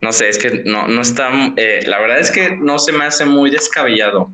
no 0.00 0.12
sé, 0.12 0.28
es 0.28 0.38
que 0.38 0.62
no, 0.64 0.86
no 0.88 1.00
está. 1.02 1.30
eh, 1.56 1.80
la 1.86 1.98
verdad 2.00 2.20
es 2.20 2.30
que 2.30 2.56
no 2.56 2.78
se 2.78 2.92
me 2.92 3.04
hace 3.04 3.24
muy 3.24 3.50
descabellado. 3.50 4.30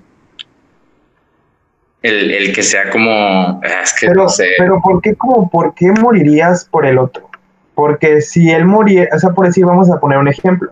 El, 2.03 2.31
el 2.31 2.55
que 2.55 2.63
sea 2.63 2.91
como. 2.91 3.11
ah, 3.11 3.81
Es 3.83 3.95
que 3.99 4.07
Pero, 4.09 4.25
no 4.25 4.29
sé. 4.29 4.49
pero 4.59 4.81
¿por 4.83 5.01
qué, 5.01 5.15
como, 5.15 5.49
por 5.51 5.75
qué 5.75 5.91
morirías 5.93 6.65
por 6.71 6.87
el 6.87 6.99
otro? 6.99 7.29
Porque 7.75 8.21
si 8.21 8.51
él 8.51 8.65
muriera, 8.65 9.15
o 9.15 9.19
sea, 9.19 9.31
por 9.31 9.47
decir, 9.47 9.65
vamos 9.65 9.91
a 9.91 9.99
poner 9.99 10.19
un 10.19 10.29
ejemplo. 10.29 10.71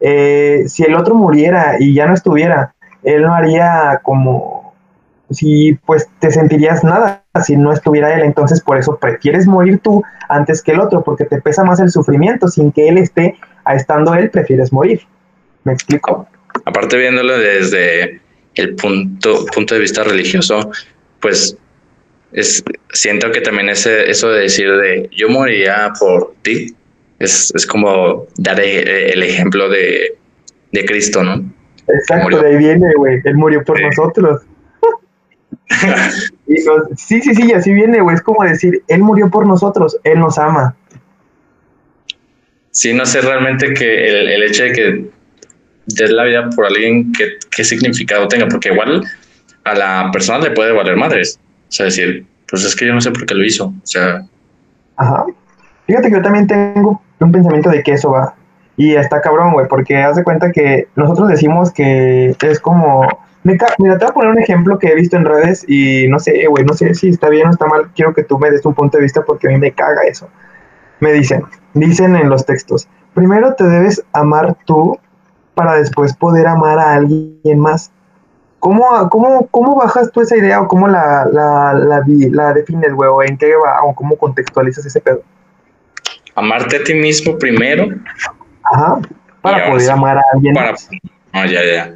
Eh, 0.00 0.64
si 0.66 0.82
el 0.82 0.94
otro 0.94 1.14
muriera 1.14 1.76
y 1.78 1.94
ya 1.94 2.06
no 2.06 2.14
estuviera, 2.14 2.73
él 3.04 3.22
no 3.22 3.34
haría 3.34 4.00
como, 4.02 4.74
si 5.30 5.74
pues 5.86 6.08
te 6.18 6.30
sentirías 6.30 6.84
nada 6.84 7.22
si 7.44 7.56
no 7.56 7.72
estuviera 7.72 8.14
él, 8.14 8.22
entonces 8.22 8.60
por 8.60 8.78
eso 8.78 8.98
prefieres 8.98 9.46
morir 9.46 9.78
tú 9.78 10.02
antes 10.28 10.62
que 10.62 10.72
el 10.72 10.80
otro, 10.80 11.02
porque 11.02 11.24
te 11.24 11.40
pesa 11.40 11.64
más 11.64 11.80
el 11.80 11.90
sufrimiento, 11.90 12.48
sin 12.48 12.72
que 12.72 12.88
él 12.88 12.98
esté, 12.98 13.36
a 13.64 13.74
estando 13.74 14.14
él, 14.14 14.30
prefieres 14.30 14.72
morir. 14.72 15.00
¿Me 15.64 15.72
explico? 15.72 16.28
Aparte, 16.64 16.96
viéndolo 16.96 17.38
desde 17.38 18.20
el 18.54 18.74
punto, 18.76 19.46
punto 19.46 19.74
de 19.74 19.80
vista 19.80 20.04
religioso, 20.04 20.70
pues 21.20 21.56
es, 22.32 22.62
siento 22.92 23.30
que 23.32 23.40
también 23.40 23.68
ese, 23.68 24.10
eso 24.10 24.30
de 24.30 24.42
decir 24.42 24.70
de 24.76 25.08
yo 25.16 25.28
moriría 25.28 25.92
por 25.98 26.34
ti 26.42 26.74
es, 27.18 27.52
es 27.54 27.66
como 27.66 28.26
dar 28.36 28.60
el 28.60 29.22
ejemplo 29.22 29.68
de, 29.68 30.16
de 30.72 30.84
Cristo, 30.84 31.22
¿no? 31.22 31.42
Exacto, 31.88 32.40
de 32.40 32.48
ahí 32.48 32.56
viene, 32.56 32.94
güey, 32.96 33.20
él 33.24 33.34
murió 33.34 33.62
por 33.64 33.78
Sí. 33.78 33.84
nosotros. 33.84 34.42
Y 36.46 36.62
nos- 36.64 36.88
sí, 37.00 37.20
sí, 37.22 37.34
sí, 37.34 37.52
así 37.52 37.72
viene, 37.72 38.00
güey. 38.00 38.14
Es 38.16 38.22
como 38.22 38.44
decir, 38.44 38.82
Él 38.86 39.00
murió 39.00 39.30
por 39.30 39.46
nosotros, 39.46 39.96
Él 40.04 40.20
nos 40.20 40.38
ama. 40.38 40.76
Sí, 42.70 42.92
no 42.92 43.06
sé 43.06 43.20
realmente 43.20 43.72
que 43.72 44.08
el, 44.08 44.28
el 44.28 44.42
hecho 44.42 44.64
de 44.64 44.72
que 44.72 45.10
des 45.86 46.10
la 46.10 46.24
vida 46.24 46.50
por 46.50 46.66
alguien, 46.66 47.12
qué, 47.12 47.38
qué 47.50 47.64
significado 47.64 48.28
tenga, 48.28 48.46
porque 48.48 48.70
igual 48.70 49.04
a 49.64 49.74
la 49.74 50.10
persona 50.12 50.38
le 50.40 50.50
puede 50.50 50.72
valer 50.72 50.96
madres. 50.96 51.38
O 51.68 51.72
sea, 51.72 51.86
decir, 51.86 52.26
pues 52.48 52.64
es 52.64 52.74
que 52.76 52.86
yo 52.86 52.94
no 52.94 53.00
sé 53.00 53.10
por 53.10 53.24
qué 53.26 53.34
lo 53.34 53.44
hizo. 53.44 53.66
O 53.66 53.74
sea, 53.86 54.22
Ajá. 54.96 55.24
Fíjate 55.86 56.08
que 56.08 56.14
yo 56.14 56.22
también 56.22 56.46
tengo 56.46 57.00
un 57.20 57.32
pensamiento 57.32 57.70
de 57.70 57.82
que 57.82 57.92
eso 57.92 58.10
va. 58.10 58.34
Y 58.76 58.94
está 58.94 59.20
cabrón, 59.20 59.52
güey, 59.52 59.68
porque 59.68 59.96
haz 59.96 60.16
de 60.16 60.24
cuenta 60.24 60.50
que 60.50 60.88
nosotros 60.96 61.28
decimos 61.28 61.72
que 61.72 62.36
es 62.40 62.60
como. 62.60 63.06
Mira, 63.44 63.66
te 63.76 64.04
voy 64.04 64.10
a 64.10 64.14
poner 64.14 64.30
un 64.30 64.38
ejemplo 64.38 64.78
que 64.78 64.88
he 64.88 64.94
visto 64.94 65.16
en 65.16 65.26
redes 65.26 65.68
y 65.68 66.08
no 66.08 66.18
sé, 66.18 66.46
güey, 66.46 66.64
no 66.64 66.72
sé 66.72 66.94
si 66.94 67.10
está 67.10 67.28
bien 67.28 67.46
o 67.46 67.50
está 67.50 67.66
mal. 67.66 67.90
Quiero 67.94 68.14
que 68.14 68.24
tú 68.24 68.38
me 68.38 68.50
des 68.50 68.64
un 68.64 68.74
punto 68.74 68.96
de 68.96 69.02
vista 69.02 69.22
porque 69.22 69.48
a 69.48 69.50
mí 69.50 69.58
me 69.58 69.72
caga 69.72 70.02
eso. 70.04 70.28
Me 71.00 71.12
dicen, 71.12 71.44
dicen 71.74 72.16
en 72.16 72.30
los 72.30 72.46
textos, 72.46 72.88
primero 73.12 73.54
te 73.54 73.64
debes 73.64 74.02
amar 74.12 74.56
tú 74.64 74.98
para 75.54 75.74
después 75.74 76.16
poder 76.16 76.46
amar 76.46 76.78
a 76.78 76.94
alguien 76.94 77.58
más. 77.58 77.92
¿Cómo, 78.60 79.10
cómo, 79.10 79.46
cómo 79.48 79.76
bajas 79.76 80.10
tú 80.10 80.22
esa 80.22 80.38
idea 80.38 80.62
o 80.62 80.68
cómo 80.68 80.88
la, 80.88 81.26
la, 81.30 81.74
la, 81.74 82.02
la 82.06 82.52
defines, 82.54 82.94
güey? 82.94 83.10
¿O 83.10 83.22
en 83.22 83.36
qué 83.36 83.52
va? 83.56 83.84
¿O 83.84 83.94
cómo 83.94 84.16
contextualizas 84.16 84.86
ese 84.86 85.02
pedo? 85.02 85.22
amarte 86.34 86.76
a 86.76 86.84
ti 86.84 86.94
mismo 86.94 87.38
primero. 87.38 87.88
Ajá, 88.74 89.00
para 89.40 89.70
poder 89.70 89.90
amar 89.90 90.18
a 90.18 90.22
alguien. 90.32 90.54
Para, 90.54 90.74
no, 91.32 91.46
ya, 91.46 91.64
ya. 91.64 91.94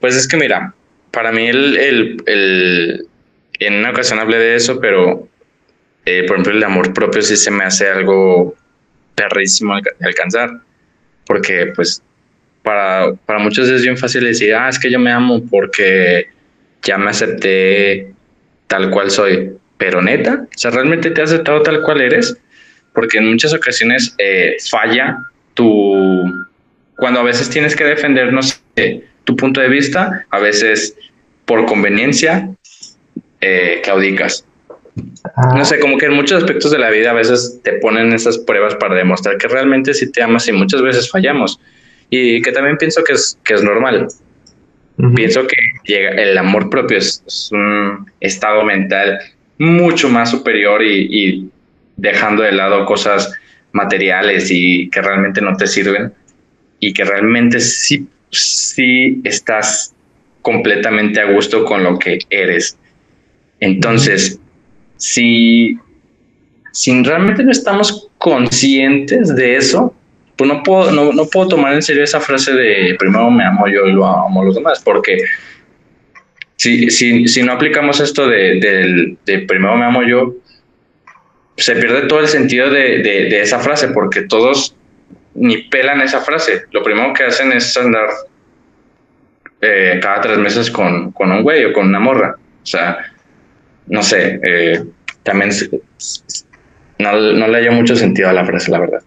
Pues 0.00 0.14
es 0.14 0.28
que 0.28 0.36
mira, 0.36 0.72
para 1.10 1.32
mí 1.32 1.46
el, 1.46 1.76
el, 1.76 2.22
el, 2.26 3.08
en 3.58 3.74
una 3.74 3.90
ocasión 3.90 4.20
hablé 4.20 4.38
de 4.38 4.54
eso, 4.54 4.78
pero 4.80 5.26
eh, 6.04 6.22
por 6.26 6.36
ejemplo 6.36 6.52
el 6.52 6.62
amor 6.62 6.94
propio 6.94 7.20
sí 7.22 7.36
se 7.36 7.50
me 7.50 7.64
hace 7.64 7.88
algo 7.88 8.54
perrísimo 9.16 9.74
de 9.74 10.06
alcanzar, 10.06 10.50
porque 11.26 11.72
pues 11.74 12.00
para, 12.62 13.14
para 13.26 13.40
muchos 13.40 13.68
es 13.68 13.82
bien 13.82 13.96
fácil 13.96 14.22
decir, 14.22 14.54
ah, 14.54 14.68
es 14.68 14.78
que 14.78 14.90
yo 14.90 15.00
me 15.00 15.10
amo 15.10 15.42
porque 15.50 16.28
ya 16.82 16.96
me 16.96 17.10
acepté 17.10 18.12
tal 18.68 18.90
cual 18.90 19.10
soy, 19.10 19.50
pero 19.78 20.00
neta, 20.00 20.46
o 20.48 20.58
sea, 20.58 20.70
realmente 20.70 21.10
te 21.10 21.22
has 21.22 21.32
aceptado 21.32 21.62
tal 21.62 21.82
cual 21.82 22.02
eres, 22.02 22.36
porque 22.92 23.18
en 23.18 23.30
muchas 23.30 23.52
ocasiones 23.52 24.14
eh, 24.18 24.56
falla 24.70 25.18
tu, 25.56 26.46
cuando 26.96 27.20
a 27.20 27.22
veces 27.24 27.50
tienes 27.50 27.74
que 27.74 27.84
defendernos 27.84 28.62
tu 29.24 29.34
punto 29.34 29.60
de 29.60 29.68
vista, 29.68 30.24
a 30.30 30.38
veces 30.38 30.96
por 31.46 31.66
conveniencia 31.66 32.50
eh, 33.40 33.80
claudicas. 33.82 34.46
No 35.54 35.64
sé, 35.64 35.78
como 35.80 35.98
que 35.98 36.06
en 36.06 36.12
muchos 36.12 36.42
aspectos 36.42 36.70
de 36.70 36.78
la 36.78 36.90
vida 36.90 37.10
a 37.10 37.14
veces 37.14 37.60
te 37.62 37.74
ponen 37.74 38.12
esas 38.12 38.38
pruebas 38.38 38.76
para 38.76 38.94
demostrar 38.94 39.36
que 39.36 39.48
realmente 39.48 39.92
sí 39.92 40.10
te 40.10 40.22
amas 40.22 40.46
y 40.48 40.52
muchas 40.52 40.80
veces 40.80 41.10
fallamos. 41.10 41.58
Y 42.08 42.40
que 42.40 42.52
también 42.52 42.78
pienso 42.78 43.02
que 43.04 43.14
es, 43.14 43.38
que 43.44 43.54
es 43.54 43.62
normal. 43.62 44.08
Pienso 45.14 45.46
que 45.46 45.56
llega, 45.84 46.10
el 46.10 46.38
amor 46.38 46.70
propio 46.70 46.96
es, 46.96 47.50
un 47.52 48.10
estado 48.20 48.64
mental 48.64 49.18
mucho 49.58 50.08
más 50.08 50.30
superior 50.30 50.82
y, 50.82 51.08
y, 51.10 51.50
dejando 51.96 52.42
de 52.42 52.52
lado 52.52 52.84
cosas 52.84 53.32
materiales 53.76 54.50
y 54.50 54.88
que 54.90 55.02
realmente 55.02 55.40
no 55.40 55.56
te 55.56 55.66
sirven 55.66 56.12
y 56.80 56.92
que 56.92 57.04
realmente 57.04 57.60
sí, 57.60 58.08
sí 58.30 59.20
estás 59.22 59.94
completamente 60.42 61.20
a 61.20 61.30
gusto 61.30 61.64
con 61.64 61.84
lo 61.84 61.98
que 61.98 62.18
eres. 62.30 62.78
Entonces, 63.60 64.40
si, 64.96 65.78
si 66.72 67.02
realmente 67.02 67.44
no 67.44 67.50
estamos 67.50 68.08
conscientes 68.18 69.34
de 69.34 69.56
eso, 69.56 69.94
pues 70.36 70.48
no 70.48 70.62
puedo, 70.62 70.90
no, 70.92 71.12
no, 71.12 71.26
puedo 71.26 71.48
tomar 71.48 71.74
en 71.74 71.82
serio 71.82 72.04
esa 72.04 72.20
frase 72.20 72.52
de 72.52 72.94
primero 72.98 73.30
me 73.30 73.44
amo 73.44 73.66
yo 73.68 73.86
y 73.86 73.92
lo 73.92 74.06
amo 74.06 74.44
los 74.44 74.54
demás, 74.54 74.82
porque 74.84 75.18
si, 76.56 76.90
si, 76.90 77.26
si 77.26 77.42
no 77.42 77.52
aplicamos 77.52 78.00
esto 78.00 78.28
de, 78.28 79.16
de, 79.24 79.38
primero 79.40 79.76
me 79.76 79.84
amo 79.84 80.02
yo, 80.02 80.34
se 81.56 81.74
pierde 81.76 82.06
todo 82.06 82.20
el 82.20 82.28
sentido 82.28 82.70
de, 82.70 82.98
de, 82.98 83.40
esa 83.40 83.58
frase, 83.58 83.88
porque 83.88 84.22
todos 84.22 84.74
ni 85.34 85.58
pelan 85.64 86.00
esa 86.00 86.20
frase. 86.20 86.64
Lo 86.72 86.82
primero 86.82 87.12
que 87.14 87.24
hacen 87.24 87.52
es 87.52 87.76
andar 87.76 88.08
eh, 89.60 89.98
cada 90.02 90.20
tres 90.20 90.38
meses 90.38 90.70
con, 90.70 91.12
con 91.12 91.32
un 91.32 91.42
güey 91.42 91.64
o 91.64 91.72
con 91.72 91.88
una 91.88 91.98
morra. 91.98 92.36
O 92.62 92.66
sea, 92.66 92.98
no 93.86 94.02
sé, 94.02 94.40
eh, 94.42 94.84
también 95.22 95.50
no, 96.98 97.12
no, 97.12 97.48
le 97.48 97.58
haya 97.58 97.70
mucho 97.70 97.96
sentido 97.96 98.28
a 98.28 98.32
la 98.32 98.44
frase, 98.44 98.70
la 98.70 98.80
verdad. 98.80 99.02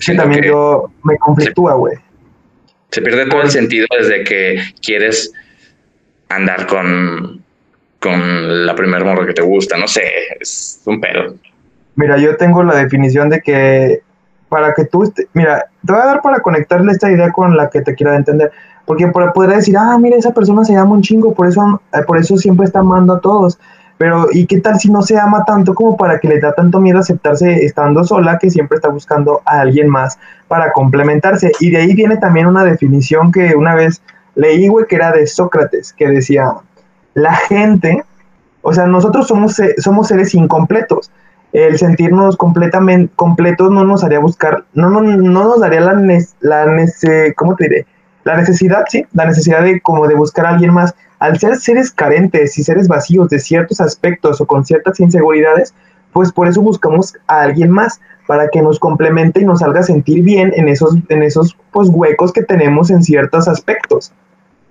Sí, 0.00 0.16
también 0.16 0.44
yo 0.44 0.92
me 1.02 1.16
conflictúa, 1.18 1.74
güey. 1.74 1.96
Se, 2.90 3.02
pierde 3.02 3.26
todo 3.26 3.42
el 3.42 3.50
sentido 3.50 3.86
desde 3.98 4.24
que 4.24 4.62
quieres 4.82 5.32
andar 6.28 6.66
con, 6.66 7.42
con 7.98 8.66
la 8.66 8.74
primer 8.74 9.04
morra 9.04 9.26
que 9.26 9.34
te 9.34 9.42
gusta, 9.42 9.76
no 9.76 9.88
sé, 9.88 10.02
es 10.40 10.80
un 10.84 11.00
pedo. 11.00 11.34
Mira, 11.98 12.16
yo 12.16 12.36
tengo 12.36 12.62
la 12.62 12.76
definición 12.76 13.28
de 13.28 13.40
que 13.40 14.02
para 14.48 14.72
que 14.72 14.84
tú, 14.84 15.12
mira, 15.34 15.66
te 15.84 15.92
voy 15.92 16.00
a 16.00 16.06
dar 16.06 16.22
para 16.22 16.38
conectarle 16.38 16.92
esta 16.92 17.10
idea 17.10 17.32
con 17.32 17.56
la 17.56 17.68
que 17.70 17.82
te 17.82 17.96
quiera 17.96 18.14
entender, 18.14 18.52
porque 18.86 19.08
poder 19.08 19.56
decir, 19.56 19.76
ah, 19.76 19.98
mira, 19.98 20.16
esa 20.16 20.30
persona 20.32 20.64
se 20.64 20.74
llama 20.74 20.92
un 20.92 21.02
chingo, 21.02 21.34
por 21.34 21.48
eso, 21.48 21.82
eh, 21.92 22.02
por 22.06 22.16
eso 22.18 22.36
siempre 22.36 22.66
está 22.66 22.78
amando 22.78 23.14
a 23.14 23.20
todos. 23.20 23.58
Pero, 23.98 24.28
¿y 24.30 24.46
qué 24.46 24.60
tal 24.60 24.78
si 24.78 24.92
no 24.92 25.02
se 25.02 25.18
ama 25.18 25.44
tanto 25.44 25.74
como 25.74 25.96
para 25.96 26.20
que 26.20 26.28
le 26.28 26.38
da 26.38 26.52
tanto 26.52 26.78
miedo 26.78 27.00
aceptarse 27.00 27.64
estando 27.64 28.04
sola 28.04 28.38
que 28.38 28.48
siempre 28.48 28.76
está 28.76 28.90
buscando 28.90 29.42
a 29.44 29.62
alguien 29.62 29.88
más 29.88 30.20
para 30.46 30.70
complementarse? 30.70 31.50
Y 31.58 31.70
de 31.70 31.78
ahí 31.78 31.94
viene 31.96 32.16
también 32.18 32.46
una 32.46 32.62
definición 32.62 33.32
que 33.32 33.56
una 33.56 33.74
vez 33.74 34.00
leí, 34.36 34.68
güey, 34.68 34.86
que 34.86 34.94
era 34.94 35.10
de 35.10 35.26
Sócrates, 35.26 35.92
que 35.94 36.06
decía, 36.06 36.52
la 37.14 37.34
gente, 37.34 38.04
o 38.62 38.72
sea, 38.72 38.86
nosotros 38.86 39.26
somos, 39.26 39.60
somos 39.78 40.06
seres 40.06 40.32
incompletos. 40.32 41.10
El 41.52 41.78
sentirnos 41.78 42.36
completamente 42.36 43.12
completos 43.16 43.70
no 43.70 43.84
nos 43.84 44.04
haría 44.04 44.18
buscar, 44.18 44.64
no, 44.74 44.90
no, 44.90 45.00
no 45.00 45.44
nos 45.44 45.60
daría 45.60 45.80
la, 45.80 45.94
la, 46.40 46.66
¿cómo 47.36 47.56
te 47.56 47.64
diré? 47.64 47.86
La 48.24 48.36
necesidad, 48.36 48.84
sí, 48.88 49.06
la 49.14 49.24
necesidad 49.24 49.62
de 49.62 49.80
como 49.80 50.06
de 50.06 50.14
buscar 50.14 50.46
a 50.46 50.50
alguien 50.50 50.74
más 50.74 50.94
al 51.18 51.38
ser 51.38 51.56
seres 51.56 51.90
carentes 51.90 52.58
y 52.58 52.62
seres 52.62 52.88
vacíos 52.88 53.28
de 53.28 53.38
ciertos 53.38 53.80
aspectos 53.80 54.40
o 54.40 54.46
con 54.46 54.64
ciertas 54.64 55.00
inseguridades, 55.00 55.74
pues 56.12 56.32
por 56.32 56.48
eso 56.48 56.62
buscamos 56.62 57.14
a 57.26 57.42
alguien 57.42 57.70
más 57.70 58.00
para 58.26 58.48
que 58.48 58.62
nos 58.62 58.78
complemente 58.78 59.40
y 59.40 59.44
nos 59.44 59.62
haga 59.62 59.82
sentir 59.82 60.22
bien 60.22 60.52
en 60.54 60.68
esos, 60.68 60.96
en 61.08 61.22
esos 61.22 61.56
pues, 61.72 61.88
huecos 61.88 62.32
que 62.32 62.42
tenemos 62.42 62.90
en 62.90 63.02
ciertos 63.02 63.48
aspectos. 63.48 64.12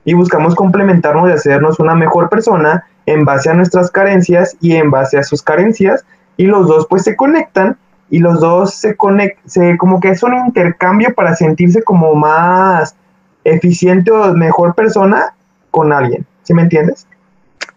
Y 0.06 0.14
buscamos 0.14 0.56
complementarnos 0.56 1.30
y 1.30 1.34
hacernos 1.34 1.80
una 1.80 1.96
mejor 1.96 2.30
persona 2.30 2.86
en 3.08 3.26
base 3.26 3.50
a 3.50 3.54
nuestras 3.54 3.92
carencias 3.92 4.56
y 4.62 4.76
en 4.76 4.92
base 4.92 5.18
a 5.18 5.24
sus 5.24 5.42
carencias. 5.42 6.06
Y 6.38 6.46
los 6.46 6.68
dos 6.68 6.88
pues 6.90 7.04
se 7.04 7.16
conectan 7.16 7.78
y 8.10 8.20
los 8.20 8.40
dos 8.40 8.74
se 8.74 8.96
conectan, 8.96 9.78
como 9.78 10.00
que 10.00 10.10
es 10.10 10.24
un 10.24 10.36
intercambio 10.36 11.14
para 11.14 11.36
sentirse 11.36 11.84
como 11.84 12.16
más 12.16 12.96
eficiente 13.44 14.12
o 14.12 14.34
mejor 14.34 14.76
persona 14.76 15.34
con 15.72 15.92
alguien. 15.92 16.26
¿Sí 16.44 16.54
me 16.54 16.62
entiendes? 16.62 17.08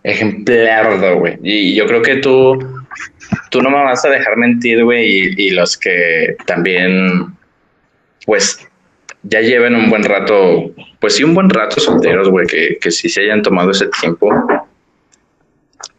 Ejemplar, 0.02 1.18
güey. 1.18 1.38
Y 1.42 1.74
yo 1.74 1.86
creo 1.86 2.02
que 2.02 2.16
tú, 2.16 2.58
tú 3.50 3.62
no 3.62 3.70
me 3.70 3.82
vas 3.82 4.04
a 4.04 4.10
dejar 4.10 4.36
mentir, 4.36 4.84
güey, 4.84 5.34
y, 5.36 5.50
los 5.50 5.76
que 5.76 6.36
también, 6.46 7.34
pues, 8.24 8.66
ya 9.24 9.40
lleven 9.40 9.74
un 9.74 9.90
buen 9.90 10.04
rato, 10.04 10.72
pues 11.00 11.16
sí, 11.16 11.24
un 11.24 11.34
buen 11.34 11.50
rato 11.50 11.80
solteros, 11.80 12.28
güey, 12.30 12.46
que, 12.46 12.78
que 12.80 12.90
sí 12.90 13.08
se 13.08 13.22
hayan 13.22 13.42
tomado 13.42 13.72
ese 13.72 13.88
tiempo, 14.00 14.30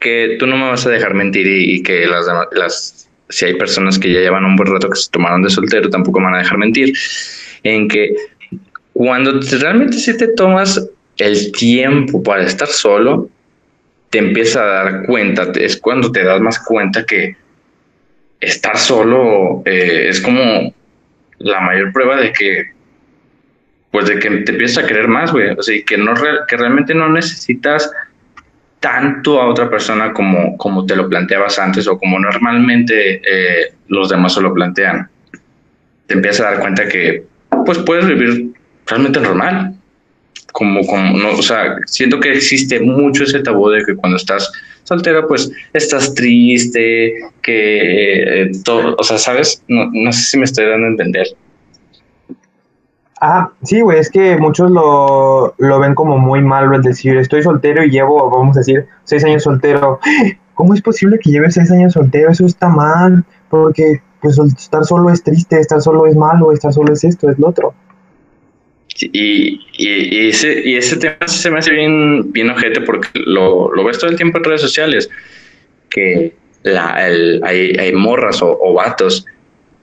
que 0.01 0.35
tú 0.39 0.47
no 0.47 0.57
me 0.57 0.67
vas 0.67 0.85
a 0.85 0.89
dejar 0.89 1.13
mentir 1.13 1.47
y, 1.47 1.81
que 1.83 2.07
las, 2.07 2.25
las, 2.51 3.09
si 3.29 3.45
hay 3.45 3.53
personas 3.53 3.97
que 3.99 4.11
ya 4.11 4.19
llevan 4.19 4.43
un 4.43 4.55
buen 4.55 4.73
rato 4.73 4.89
que 4.89 4.97
se 4.97 5.11
tomaron 5.11 5.43
de 5.43 5.49
soltero, 5.49 5.89
tampoco 5.89 6.19
me 6.19 6.25
van 6.25 6.35
a 6.35 6.39
dejar 6.39 6.57
mentir, 6.57 6.93
en 7.63 7.87
que 7.87 8.15
cuando 8.93 9.39
realmente 9.59 9.97
sí 9.97 10.17
te 10.17 10.29
tomas 10.29 10.89
el 11.17 11.51
tiempo 11.51 12.21
para 12.23 12.43
estar 12.43 12.67
solo, 12.67 13.29
te 14.09 14.17
empieza 14.17 14.61
a 14.63 14.65
dar 14.65 15.05
cuenta, 15.05 15.51
es 15.55 15.77
cuando 15.77 16.11
te 16.11 16.23
das 16.23 16.41
más 16.41 16.59
cuenta 16.59 17.05
que 17.05 17.37
estar 18.41 18.77
solo 18.77 19.61
eh, 19.65 20.07
es 20.09 20.19
como 20.19 20.73
la 21.37 21.61
mayor 21.61 21.93
prueba 21.93 22.17
de 22.17 22.33
que, 22.33 22.71
pues 23.91 24.07
de 24.07 24.17
que 24.17 24.29
te 24.29 24.51
empiezas 24.51 24.83
a 24.83 24.87
querer 24.87 25.07
más, 25.07 25.31
güey. 25.31 25.51
O 25.51 25.61
sea, 25.61 25.75
que, 25.85 25.97
no 25.97 26.13
que 26.47 26.57
realmente 26.57 26.95
no 26.95 27.07
necesitas 27.09 27.89
tanto 28.81 29.39
a 29.39 29.47
otra 29.47 29.69
persona 29.69 30.11
como, 30.11 30.57
como 30.57 30.85
te 30.85 30.95
lo 30.95 31.07
planteabas 31.07 31.59
antes 31.59 31.87
o 31.87 31.97
como 31.97 32.19
normalmente 32.19 33.21
eh, 33.23 33.73
los 33.87 34.09
demás 34.09 34.33
se 34.33 34.41
lo 34.41 34.53
plantean. 34.53 35.07
Te 36.07 36.15
empiezas 36.15 36.41
a 36.41 36.51
dar 36.51 36.59
cuenta 36.59 36.87
que, 36.87 37.23
pues 37.63 37.77
puedes 37.77 38.07
vivir 38.07 38.47
realmente 38.87 39.19
normal 39.19 39.75
como, 40.51 40.85
como, 40.85 41.17
no, 41.17 41.31
o 41.31 41.41
sea, 41.41 41.77
siento 41.85 42.19
que 42.19 42.33
existe 42.33 42.79
mucho 42.79 43.23
ese 43.23 43.39
tabú 43.39 43.69
de 43.69 43.85
que 43.85 43.95
cuando 43.95 44.17
estás 44.17 44.51
soltera, 44.83 45.27
pues 45.27 45.51
estás 45.73 46.13
triste, 46.15 47.13
que 47.41 48.41
eh, 48.41 48.51
todo, 48.65 48.95
o 48.97 49.03
sea, 49.03 49.19
¿sabes? 49.19 49.63
No, 49.67 49.89
no 49.93 50.11
sé 50.11 50.23
si 50.23 50.37
me 50.37 50.45
estoy 50.45 50.65
dando 50.65 50.87
a 50.87 50.89
entender. 50.89 51.27
Ah, 53.23 53.51
sí, 53.61 53.81
güey, 53.81 53.99
es 53.99 54.09
que 54.09 54.35
muchos 54.37 54.71
lo, 54.71 55.53
lo 55.59 55.79
ven 55.79 55.93
como 55.93 56.17
muy 56.17 56.41
malo 56.41 56.75
el 56.75 56.81
decir, 56.81 57.15
estoy 57.17 57.43
soltero 57.43 57.83
y 57.85 57.91
llevo, 57.91 58.31
vamos 58.31 58.57
a 58.57 58.61
decir, 58.61 58.87
seis 59.03 59.23
años 59.23 59.43
soltero. 59.43 59.99
¿Cómo 60.55 60.73
es 60.73 60.81
posible 60.81 61.19
que 61.19 61.29
lleve 61.29 61.51
seis 61.51 61.69
años 61.71 61.93
soltero? 61.93 62.31
Eso 62.31 62.47
está 62.47 62.67
mal, 62.67 63.23
porque 63.49 64.01
pues 64.21 64.39
estar 64.39 64.83
solo 64.85 65.11
es 65.11 65.23
triste, 65.23 65.59
estar 65.59 65.79
solo 65.81 66.07
es 66.07 66.15
malo, 66.15 66.51
estar 66.51 66.73
solo 66.73 66.93
es 66.93 67.03
esto, 67.03 67.29
es 67.29 67.37
lo 67.37 67.49
otro. 67.49 67.75
Y, 68.99 69.61
y, 69.77 70.29
ese, 70.29 70.67
y 70.67 70.75
ese 70.75 70.97
tema 70.97 71.27
se 71.27 71.51
me 71.51 71.59
hace 71.59 71.73
bien, 71.73 72.31
bien 72.31 72.49
ojete 72.49 72.81
porque 72.81 73.07
lo, 73.13 73.71
lo 73.71 73.83
ves 73.83 73.99
todo 73.99 74.09
el 74.09 74.17
tiempo 74.17 74.39
en 74.39 74.45
redes 74.45 74.61
sociales, 74.61 75.09
que 75.89 76.33
la, 76.63 77.07
el, 77.07 77.41
hay, 77.43 77.75
hay, 77.79 77.93
morras 77.93 78.41
o, 78.41 78.57
o, 78.59 78.73
vatos 78.73 79.25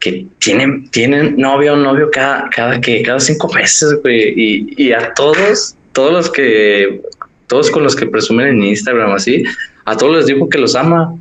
que 0.00 0.26
tienen, 0.38 0.88
tienen 0.90 1.36
novio 1.36 1.74
o 1.74 1.76
novio 1.76 2.10
cada, 2.10 2.48
cada, 2.50 2.80
que, 2.80 3.02
cada 3.02 3.20
cinco 3.20 3.52
meses, 3.52 4.00
güey, 4.02 4.32
y, 4.36 4.74
y 4.76 4.92
a 4.92 5.12
todos, 5.14 5.76
todos 5.92 6.12
los 6.12 6.30
que, 6.30 7.00
todos 7.48 7.70
con 7.70 7.82
los 7.82 7.96
que 7.96 8.06
presumen 8.06 8.48
en 8.48 8.62
Instagram 8.62 9.12
así, 9.12 9.42
a 9.84 9.96
todos 9.96 10.16
les 10.16 10.26
digo 10.26 10.48
que 10.48 10.58
los 10.58 10.76
ama. 10.76 11.14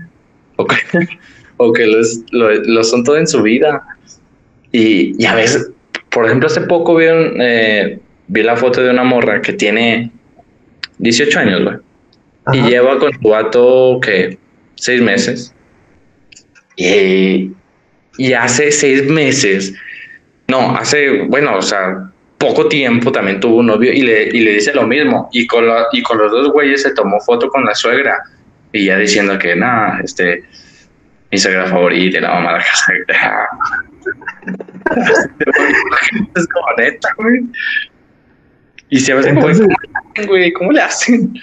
o 1.58 1.74
que 1.74 1.88
lo, 2.32 2.84
son 2.84 3.04
todo 3.04 3.18
en 3.18 3.28
su 3.28 3.42
vida. 3.42 3.82
Y, 4.72 5.26
a 5.26 5.36
veces, 5.36 5.72
por 6.10 6.26
ejemplo, 6.26 6.48
hace 6.48 6.62
poco 6.62 6.96
vi, 6.96 7.06
eh, 7.08 8.00
vi 8.28 8.44
la 8.44 8.58
foto 8.58 8.84
de 8.84 8.92
una 8.92 9.04
morra 9.04 9.42
que 9.42 9.54
tiene 9.54 10.12
18 11.00 11.40
años, 11.40 11.64
güey. 11.64 11.78
Y 12.54 12.70
lleva 12.70 12.98
con 13.00 13.12
su 13.14 13.30
vato, 13.30 14.00
que 14.02 14.38
seis 14.76 15.02
meses. 15.02 15.54
Y, 16.76 17.52
y 18.18 18.34
hace 18.34 18.72
seis 18.72 19.06
meses, 19.08 19.74
no, 20.48 20.76
hace, 20.76 21.24
bueno, 21.24 21.58
o 21.58 21.62
sea, 21.62 22.10
poco 22.38 22.68
tiempo 22.68 23.12
también 23.12 23.40
tuvo 23.40 23.58
un 23.58 23.68
novio 23.68 23.92
y 23.92 24.02
le, 24.02 24.24
y 24.30 24.40
le 24.42 24.54
dice 24.54 24.74
lo 24.74 24.86
mismo. 24.86 25.30
Y 25.32 25.48
con, 25.48 25.66
y 25.92 26.02
con 26.04 26.18
los 26.18 26.32
dos 26.32 26.52
güeyes 26.52 26.84
se 26.84 26.94
tomó 26.94 27.20
foto 27.22 27.50
con 27.50 27.66
la 27.66 27.76
suegra. 27.76 28.22
Y 28.72 28.86
ya 28.86 28.98
diciendo 28.98 29.38
que, 29.38 29.56
nada, 29.56 30.00
este, 30.04 30.44
mi 31.32 31.38
suegra 31.38 31.66
favorita 31.68 32.18
y 32.18 32.22
la 32.22 32.30
mamá 32.30 32.54
de 32.54 32.60
la 32.60 32.66
casa. 32.66 32.94
es 36.36 36.48
como 36.48 36.68
neta, 36.78 37.10
güey. 37.18 37.42
Y 38.90 39.00
se 39.00 39.14
ve 39.14 39.34
güey, 40.26 40.54
¿cómo 40.54 40.72
le 40.72 40.82
hacen? 40.82 41.34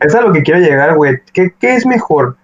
Es 0.00 0.14
a 0.14 0.20
lo 0.20 0.32
que 0.32 0.42
quiero 0.42 0.60
llegar, 0.60 0.94
güey. 0.96 1.18
¿Qué, 1.32 1.52
¿Qué, 1.60 1.76
es 1.76 1.86
mejor? 1.86 2.36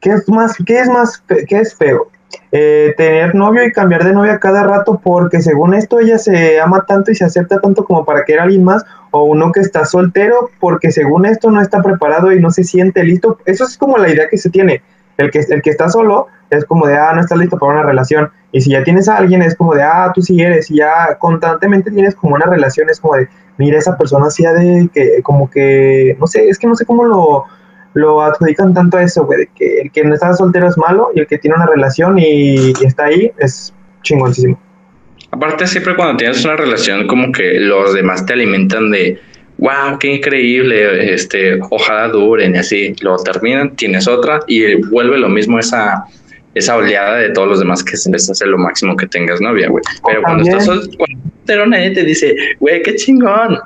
¿Qué 0.00 0.10
es 0.10 0.28
más, 0.28 0.56
qué 0.66 0.80
es 0.80 0.88
más, 0.88 1.22
qué 1.48 1.58
es 1.58 1.74
feo? 1.74 2.10
Eh, 2.52 2.94
tener 2.96 3.34
novio 3.34 3.64
y 3.64 3.72
cambiar 3.72 4.04
de 4.04 4.12
novia 4.12 4.38
cada 4.38 4.62
rato 4.62 5.00
porque 5.02 5.40
según 5.42 5.74
esto 5.74 5.98
ella 5.98 6.18
se 6.18 6.60
ama 6.60 6.84
tanto 6.86 7.10
y 7.10 7.14
se 7.14 7.24
acepta 7.24 7.60
tanto 7.60 7.84
como 7.84 8.04
para 8.04 8.24
querer 8.24 8.40
a 8.40 8.44
alguien 8.44 8.64
más 8.64 8.84
o 9.10 9.24
uno 9.24 9.52
que 9.52 9.60
está 9.60 9.84
soltero 9.84 10.50
porque 10.60 10.90
según 10.90 11.26
esto 11.26 11.50
no 11.50 11.60
está 11.60 11.82
preparado 11.82 12.32
y 12.32 12.40
no 12.40 12.50
se 12.50 12.64
siente 12.64 13.02
listo. 13.04 13.38
Eso 13.44 13.64
es 13.64 13.76
como 13.76 13.98
la 13.98 14.08
idea 14.08 14.28
que 14.28 14.38
se 14.38 14.50
tiene. 14.50 14.82
El 15.16 15.30
que, 15.30 15.40
el 15.48 15.62
que 15.62 15.70
está 15.70 15.88
solo 15.88 16.26
es 16.50 16.64
como 16.64 16.86
de, 16.86 16.96
ah, 16.96 17.12
no 17.14 17.20
está 17.20 17.36
listo 17.36 17.58
para 17.58 17.72
una 17.72 17.82
relación. 17.82 18.30
Y 18.52 18.60
si 18.60 18.70
ya 18.70 18.82
tienes 18.82 19.08
a 19.08 19.16
alguien 19.16 19.42
es 19.42 19.54
como 19.54 19.74
de, 19.74 19.82
ah, 19.82 20.10
tú 20.14 20.22
sí 20.22 20.40
eres. 20.40 20.70
Y 20.70 20.76
ya 20.76 21.16
constantemente 21.18 21.90
tienes 21.90 22.14
como 22.14 22.34
una 22.34 22.46
relación, 22.46 22.90
es 22.90 23.00
como 23.00 23.14
de, 23.14 23.28
mira, 23.58 23.78
esa 23.78 23.96
persona 23.96 24.26
hacía 24.26 24.52
de 24.52 24.88
que, 24.92 25.22
como 25.22 25.48
que, 25.50 26.16
no 26.18 26.26
sé, 26.26 26.48
es 26.48 26.58
que 26.58 26.66
no 26.66 26.74
sé 26.74 26.84
cómo 26.84 27.04
lo, 27.04 27.44
lo 27.94 28.22
adjudican 28.22 28.74
tanto 28.74 28.98
a 28.98 29.02
eso, 29.02 29.24
güey, 29.24 29.40
de 29.40 29.48
que 29.54 29.80
el 29.82 29.90
que 29.90 30.04
no 30.04 30.14
está 30.14 30.34
soltero 30.34 30.68
es 30.68 30.76
malo 30.76 31.10
y 31.14 31.20
el 31.20 31.26
que 31.26 31.38
tiene 31.38 31.56
una 31.56 31.66
relación 31.66 32.18
y, 32.18 32.72
está 32.84 33.06
ahí 33.06 33.30
es 33.38 33.72
chingoncísimo. 34.02 34.60
Aparte, 35.30 35.66
siempre 35.66 35.96
cuando 35.96 36.16
tienes 36.16 36.44
una 36.44 36.56
relación, 36.56 37.06
como 37.06 37.32
que 37.32 37.58
los 37.60 37.94
demás 37.94 38.24
te 38.26 38.34
alimentan 38.34 38.90
de, 38.90 39.18
wow, 39.58 39.98
qué 39.98 40.14
increíble, 40.14 41.12
este, 41.12 41.58
ojalá 41.70 42.08
duren 42.08 42.54
y 42.54 42.58
así, 42.58 42.94
lo 43.00 43.16
terminan, 43.16 43.74
tienes 43.76 44.06
otra 44.06 44.40
y 44.46 44.74
vuelve 44.74 45.18
lo 45.18 45.28
mismo 45.28 45.58
esa, 45.58 46.04
esa 46.54 46.76
oleada 46.76 47.16
de 47.16 47.30
todos 47.30 47.48
los 47.48 47.58
demás 47.58 47.82
que 47.82 47.96
se 47.96 48.10
les 48.10 48.28
hace 48.30 48.46
lo 48.46 48.58
máximo 48.58 48.96
que 48.96 49.06
tengas 49.06 49.40
novia, 49.40 49.68
güey. 49.68 49.82
Pero 50.06 50.22
cuando 50.22 50.44
estás 50.44 50.66
soltero, 50.66 51.66
nadie 51.66 51.90
te 51.90 52.04
dice, 52.04 52.34
güey, 52.60 52.82
qué 52.82 52.94
chingón. 52.94 53.58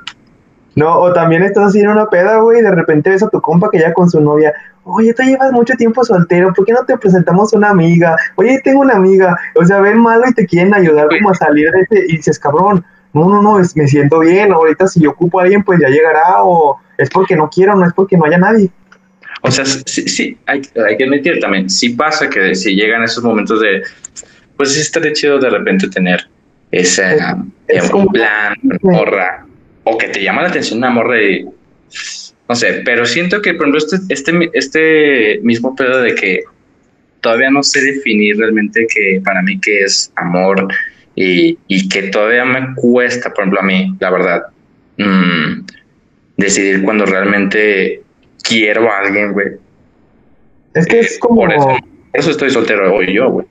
No, 0.78 0.96
o 0.96 1.12
también 1.12 1.42
estás 1.42 1.70
haciendo 1.70 1.90
una 1.90 2.08
peda, 2.08 2.38
güey, 2.38 2.60
y 2.60 2.62
de 2.62 2.70
repente 2.70 3.10
ves 3.10 3.24
a 3.24 3.28
tu 3.28 3.40
compa 3.40 3.68
que 3.68 3.80
ya 3.80 3.92
con 3.92 4.08
su 4.08 4.20
novia, 4.20 4.54
oye, 4.84 5.12
tú 5.12 5.24
llevas 5.24 5.50
mucho 5.50 5.74
tiempo 5.74 6.04
soltero, 6.04 6.52
¿por 6.54 6.64
qué 6.64 6.72
no 6.72 6.84
te 6.84 6.96
presentamos 6.96 7.52
una 7.52 7.70
amiga? 7.70 8.16
Oye, 8.36 8.60
tengo 8.62 8.82
una 8.82 8.94
amiga, 8.94 9.36
o 9.56 9.64
sea, 9.64 9.80
ven 9.80 9.98
malo 9.98 10.22
y 10.28 10.34
te 10.34 10.46
quieren 10.46 10.72
ayudar 10.72 11.08
como 11.08 11.30
a 11.30 11.34
salir 11.34 11.72
de 11.72 11.80
este, 11.80 12.04
y 12.06 12.18
dices, 12.18 12.38
cabrón, 12.38 12.84
no, 13.12 13.28
no, 13.28 13.42
no, 13.42 13.60
me 13.74 13.88
siento 13.88 14.20
bien, 14.20 14.52
ahorita 14.52 14.86
si 14.86 15.00
yo 15.00 15.10
ocupo 15.10 15.40
a 15.40 15.42
alguien, 15.42 15.64
pues 15.64 15.80
ya 15.80 15.88
llegará, 15.88 16.44
o 16.44 16.78
es 16.96 17.10
porque 17.10 17.34
no 17.34 17.50
quiero, 17.50 17.74
no 17.74 17.84
es 17.84 17.92
porque 17.92 18.16
no 18.16 18.26
haya 18.26 18.38
nadie. 18.38 18.70
O 19.42 19.50
sea, 19.50 19.64
sí, 19.64 20.08
sí 20.08 20.38
hay, 20.46 20.62
hay 20.86 20.96
que 20.96 21.02
admitir 21.02 21.40
también, 21.40 21.68
sí 21.68 21.88
pasa 21.88 22.30
que 22.30 22.54
si 22.54 22.76
llegan 22.76 23.02
esos 23.02 23.24
momentos 23.24 23.60
de, 23.60 23.82
pues 24.56 24.74
sí 24.74 24.80
estaría 24.80 25.12
chido 25.12 25.40
de 25.40 25.50
repente 25.50 25.88
tener 25.88 26.28
ese 26.70 27.18
es, 27.66 27.90
un 27.92 28.06
plan, 28.08 28.54
morra, 28.82 29.44
o 29.88 29.98
que 29.98 30.08
te 30.08 30.22
llama 30.22 30.42
la 30.42 30.48
atención 30.48 30.78
una 30.78 30.90
morra 30.90 31.22
y 31.22 31.44
no 31.44 32.54
sé, 32.54 32.82
pero 32.84 33.04
siento 33.04 33.42
que 33.42 33.54
por 33.54 33.68
ejemplo 33.68 33.78
este, 33.78 34.12
este, 34.12 34.50
este 34.52 35.40
mismo 35.42 35.74
pedo 35.76 36.00
de 36.00 36.14
que 36.14 36.42
todavía 37.20 37.50
no 37.50 37.62
sé 37.62 37.80
definir 37.80 38.38
realmente 38.38 38.86
que 38.92 39.20
para 39.24 39.42
mí 39.42 39.58
qué 39.60 39.82
es 39.82 40.12
amor 40.16 40.68
y, 41.14 41.58
y, 41.66 41.88
que 41.88 42.02
todavía 42.04 42.44
me 42.44 42.74
cuesta, 42.76 43.30
por 43.30 43.40
ejemplo 43.40 43.60
a 43.60 43.64
mí, 43.64 43.92
la 43.98 44.10
verdad, 44.10 44.42
mm, 44.98 45.66
decidir 46.36 46.84
cuando 46.84 47.06
realmente 47.06 48.02
quiero 48.40 48.90
a 48.90 49.00
alguien, 49.00 49.32
güey. 49.32 49.48
Es 50.74 50.86
que 50.86 51.00
es 51.00 51.18
como... 51.18 51.42
Por 51.42 51.52
eso, 52.12 52.30
estoy 52.30 52.50
soltero 52.50 52.94
hoy 52.94 53.12
yo, 53.12 53.30
güey. 53.30 53.46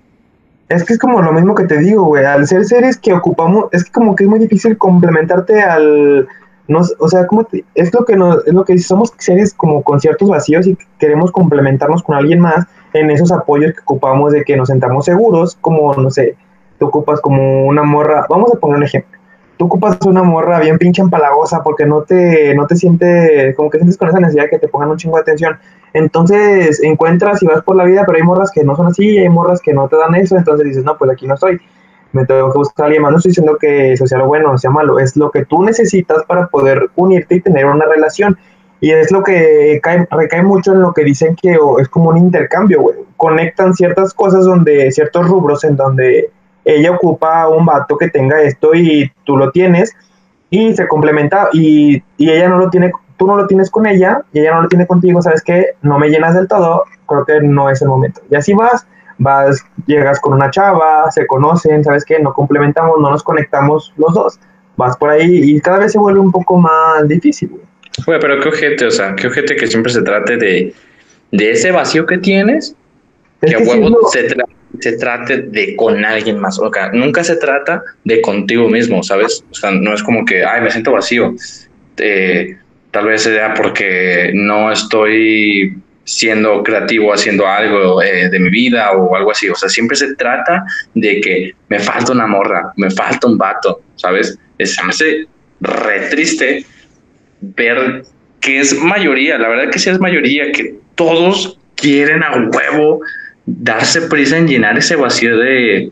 Es 0.69 0.83
que 0.83 0.93
es 0.93 0.99
como 0.99 1.21
lo 1.21 1.31
mismo 1.31 1.55
que 1.55 1.63
te 1.63 1.77
digo, 1.77 2.03
güey. 2.05 2.25
Al 2.25 2.45
ser 2.45 2.65
seres 2.65 2.97
que 2.97 3.13
ocupamos, 3.13 3.65
es 3.71 3.85
que 3.85 3.91
como 3.91 4.15
que 4.15 4.25
es 4.25 4.29
muy 4.29 4.39
difícil 4.39 4.77
complementarte 4.77 5.61
al. 5.61 6.27
No, 6.67 6.81
o 6.99 7.07
sea, 7.07 7.25
como 7.27 7.47
es 7.75 7.93
lo 7.93 8.03
que 8.03 8.17
nos, 8.17 8.45
es 8.45 8.53
lo 8.53 8.65
que 8.65 8.77
somos 8.79 9.13
seres 9.17 9.53
como 9.53 9.81
con 9.83 10.01
ciertos 10.01 10.29
vacíos 10.29 10.67
y 10.67 10.77
queremos 10.99 11.31
complementarnos 11.31 12.03
con 12.03 12.15
alguien 12.15 12.41
más 12.41 12.65
en 12.91 13.09
esos 13.09 13.31
apoyos 13.31 13.71
que 13.73 13.79
ocupamos 13.79 14.33
de 14.33 14.43
que 14.43 14.57
nos 14.57 14.67
sentamos 14.67 15.05
seguros, 15.05 15.57
como 15.61 15.93
no 15.93 16.11
sé, 16.11 16.35
te 16.77 16.83
ocupas 16.83 17.21
como 17.21 17.65
una 17.67 17.83
morra. 17.83 18.25
Vamos 18.29 18.51
a 18.53 18.59
poner 18.59 18.77
un 18.77 18.83
ejemplo. 18.83 19.16
Tú 19.57 19.65
ocupas 19.65 19.97
una 20.05 20.23
morra 20.23 20.59
bien 20.59 20.77
pinche 20.77 21.01
empalagosa 21.01 21.63
porque 21.63 21.85
no 21.85 22.03
te, 22.03 22.53
no 22.53 22.67
te 22.67 22.75
sientes, 22.75 23.55
como 23.55 23.69
que 23.69 23.79
sientes 23.79 23.97
con 23.97 24.09
esa 24.09 24.19
necesidad 24.19 24.43
de 24.43 24.49
que 24.51 24.59
te 24.59 24.67
pongan 24.67 24.91
un 24.91 24.97
chingo 24.97 25.15
de 25.15 25.21
atención 25.21 25.57
entonces 25.97 26.81
encuentras 26.83 27.41
y 27.41 27.47
vas 27.47 27.63
por 27.63 27.75
la 27.75 27.83
vida, 27.83 28.03
pero 28.05 28.17
hay 28.17 28.23
morras 28.23 28.51
que 28.51 28.63
no 28.63 28.75
son 28.75 28.87
así, 28.87 29.17
hay 29.17 29.29
morras 29.29 29.61
que 29.61 29.73
no 29.73 29.87
te 29.87 29.95
dan 29.95 30.15
eso, 30.15 30.37
entonces 30.37 30.67
dices, 30.67 30.83
no, 30.83 30.97
pues 30.97 31.11
aquí 31.11 31.27
no 31.27 31.33
estoy, 31.33 31.59
me 32.11 32.25
tengo 32.25 32.51
que 32.51 32.57
buscar 32.57 32.83
a 32.83 32.85
alguien 32.87 33.01
más. 33.01 33.11
No 33.11 33.17
estoy 33.17 33.31
diciendo 33.31 33.57
que 33.59 33.93
eso 33.93 34.05
sea 34.05 34.19
lo 34.19 34.27
bueno 34.27 34.51
o 34.51 34.57
sea 34.57 34.69
malo, 34.69 34.99
es 34.99 35.15
lo 35.15 35.31
que 35.31 35.45
tú 35.45 35.63
necesitas 35.63 36.23
para 36.25 36.47
poder 36.47 36.89
unirte 36.95 37.35
y 37.35 37.41
tener 37.41 37.65
una 37.65 37.85
relación. 37.85 38.37
Y 38.79 38.91
es 38.91 39.11
lo 39.11 39.23
que 39.23 39.81
recae 40.11 40.43
mucho 40.43 40.73
en 40.73 40.81
lo 40.81 40.93
que 40.93 41.03
dicen 41.03 41.35
que 41.35 41.57
es 41.79 41.89
como 41.89 42.11
un 42.11 42.17
intercambio, 42.17 42.81
güey. 42.81 42.95
Conectan 43.15 43.73
ciertas 43.73 44.13
cosas 44.13 44.45
donde, 44.45 44.91
ciertos 44.91 45.27
rubros 45.27 45.63
en 45.63 45.75
donde 45.75 46.29
ella 46.67 46.91
ocupa 46.91 47.47
un 47.47 47.65
vato 47.65 47.97
que 47.97 48.09
tenga 48.09 48.41
esto 48.41 48.75
y 48.75 49.11
tú 49.23 49.37
lo 49.37 49.51
tienes 49.51 49.93
y 50.49 50.75
se 50.75 50.87
complementa 50.87 51.49
y, 51.53 52.03
y 52.17 52.29
ella 52.29 52.49
no 52.49 52.57
lo 52.57 52.69
tiene 52.69 52.91
tú 53.17 53.25
no 53.25 53.35
lo 53.35 53.47
tienes 53.47 53.69
con 53.69 53.85
ella 53.87 54.21
y 54.31 54.39
ella 54.39 54.53
no 54.53 54.61
lo 54.61 54.67
tiene 54.67 54.87
contigo, 54.87 55.21
¿sabes 55.21 55.41
qué? 55.41 55.71
No 55.81 55.99
me 55.99 56.09
llenas 56.09 56.35
del 56.35 56.47
todo, 56.47 56.83
creo 57.07 57.25
que 57.25 57.41
no 57.41 57.69
es 57.69 57.81
el 57.81 57.87
momento. 57.87 58.21
Y 58.29 58.35
así 58.35 58.53
vas, 58.53 58.85
vas, 59.17 59.65
llegas 59.87 60.19
con 60.19 60.33
una 60.33 60.49
chava, 60.51 61.09
se 61.11 61.25
conocen, 61.25 61.83
¿sabes 61.83 62.05
qué? 62.05 62.19
No 62.19 62.33
complementamos, 62.33 62.99
no 62.99 63.09
nos 63.09 63.23
conectamos 63.23 63.93
los 63.97 64.13
dos. 64.13 64.39
Vas 64.77 64.95
por 64.95 65.09
ahí 65.09 65.41
y 65.43 65.59
cada 65.59 65.79
vez 65.79 65.91
se 65.91 65.97
vuelve 65.97 66.19
un 66.19 66.31
poco 66.31 66.57
más 66.57 67.07
difícil. 67.07 67.51
Güey, 68.05 68.19
pero 68.19 68.39
qué 68.39 68.49
ojete, 68.49 68.85
o 68.85 68.91
sea, 68.91 69.15
qué 69.15 69.27
ojete 69.27 69.55
que 69.55 69.65
siempre 69.65 69.91
se 69.91 70.03
trate 70.03 70.37
de, 70.37 70.75
de 71.31 71.51
ese 71.51 71.71
vacío 71.71 72.05
que 72.05 72.19
tienes, 72.19 72.75
que 73.41 73.55
a 73.55 73.59
huevo 73.59 74.07
se, 74.11 74.27
se, 74.79 74.97
trate 74.97 75.37
de 75.43 75.75
con 75.75 76.03
alguien 76.03 76.39
más. 76.39 76.59
O 76.59 76.71
sea, 76.73 76.91
nunca 76.91 77.23
se 77.23 77.35
trata 77.37 77.83
de 78.03 78.21
contigo 78.21 78.69
mismo, 78.69 79.03
¿sabes? 79.03 79.43
O 79.51 79.53
sea, 79.53 79.71
no 79.71 79.93
es 79.93 80.03
como 80.03 80.25
que, 80.25 80.43
ay, 80.45 80.61
me 80.61 80.71
siento 80.71 80.91
vacío. 80.91 81.35
Eh, 81.97 82.57
Tal 82.91 83.05
vez 83.05 83.23
sea 83.23 83.53
porque 83.53 84.31
no 84.33 84.71
estoy 84.71 85.77
siendo 86.03 86.63
creativo 86.63 87.13
haciendo 87.13 87.45
algo 87.45 88.01
eh, 88.01 88.29
de 88.29 88.39
mi 88.39 88.49
vida 88.49 88.91
o 88.93 89.15
algo 89.15 89.31
así. 89.31 89.49
O 89.49 89.55
sea, 89.55 89.69
siempre 89.69 89.97
se 89.97 90.15
trata 90.15 90.65
de 90.95 91.19
que 91.21 91.53
me 91.69 91.79
falta 91.79 92.13
una 92.13 92.27
morra, 92.27 92.73
me 92.77 92.89
falta 92.89 93.27
un 93.27 93.37
vato, 93.37 93.81
¿sabes? 93.97 94.39
Es, 94.57 94.81
me 94.83 94.89
hace 94.89 95.27
re 95.61 96.09
triste 96.09 96.65
ver 97.41 98.03
que 98.39 98.61
es 98.61 98.73
mayoría, 98.73 99.37
la 99.37 99.49
verdad 99.49 99.69
que 99.69 99.79
sí 99.79 99.89
es 99.89 99.99
mayoría, 99.99 100.51
que 100.51 100.75
todos 100.95 101.59
quieren 101.75 102.23
a 102.23 102.35
huevo 102.35 103.01
darse 103.47 104.01
prisa 104.01 104.37
en 104.37 104.47
llenar 104.47 104.77
ese 104.77 104.95
vacío 104.95 105.37
de, 105.37 105.91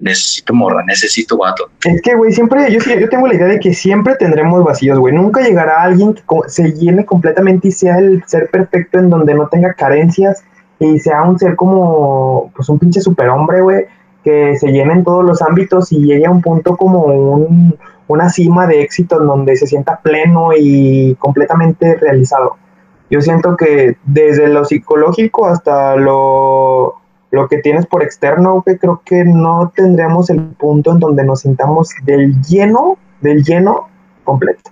necesito 0.00 0.54
morra, 0.54 0.84
necesito 0.86 1.36
vato. 1.36 1.68
Es 1.84 2.00
que, 2.02 2.14
güey, 2.14 2.32
siempre, 2.32 2.70
yo, 2.70 2.78
yo 2.78 3.08
tengo 3.08 3.26
la 3.26 3.34
idea 3.34 3.46
de 3.46 3.58
que 3.58 3.74
siempre 3.74 4.14
tendremos 4.16 4.62
vacíos, 4.62 4.98
güey. 4.98 5.14
Nunca 5.14 5.40
llegará 5.42 5.82
alguien 5.82 6.14
que 6.14 6.22
se 6.46 6.72
llene 6.72 7.04
completamente 7.04 7.68
y 7.68 7.72
sea 7.72 7.98
el 7.98 8.22
ser 8.26 8.48
perfecto 8.50 8.98
en 8.98 9.10
donde 9.10 9.34
no 9.34 9.48
tenga 9.48 9.72
carencias 9.74 10.44
y 10.78 10.98
sea 11.00 11.22
un 11.22 11.38
ser 11.38 11.56
como, 11.56 12.52
pues, 12.54 12.68
un 12.68 12.78
pinche 12.78 13.00
superhombre, 13.00 13.60
güey, 13.60 13.86
que 14.22 14.56
se 14.58 14.68
llene 14.68 14.92
en 14.92 15.04
todos 15.04 15.24
los 15.24 15.42
ámbitos 15.42 15.90
y 15.92 15.98
llegue 16.04 16.26
a 16.26 16.30
un 16.30 16.42
punto 16.42 16.76
como 16.76 17.04
un, 17.04 17.76
una 18.06 18.28
cima 18.28 18.66
de 18.66 18.82
éxito 18.82 19.20
en 19.20 19.26
donde 19.26 19.56
se 19.56 19.66
sienta 19.66 19.98
pleno 20.00 20.50
y 20.56 21.16
completamente 21.18 21.96
realizado. 21.96 22.56
Yo 23.10 23.20
siento 23.20 23.56
que 23.56 23.96
desde 24.04 24.48
lo 24.48 24.64
psicológico 24.64 25.46
hasta 25.46 25.96
lo 25.96 26.98
lo 27.30 27.48
que 27.48 27.58
tienes 27.58 27.86
por 27.86 28.02
externo, 28.02 28.62
que 28.64 28.78
creo 28.78 29.02
que 29.04 29.24
no 29.24 29.72
tendríamos 29.74 30.30
el 30.30 30.40
punto 30.40 30.92
en 30.92 31.00
donde 31.00 31.24
nos 31.24 31.40
sintamos 31.40 31.90
del 32.04 32.40
lleno, 32.42 32.96
del 33.20 33.44
lleno 33.44 33.88
completo. 34.24 34.70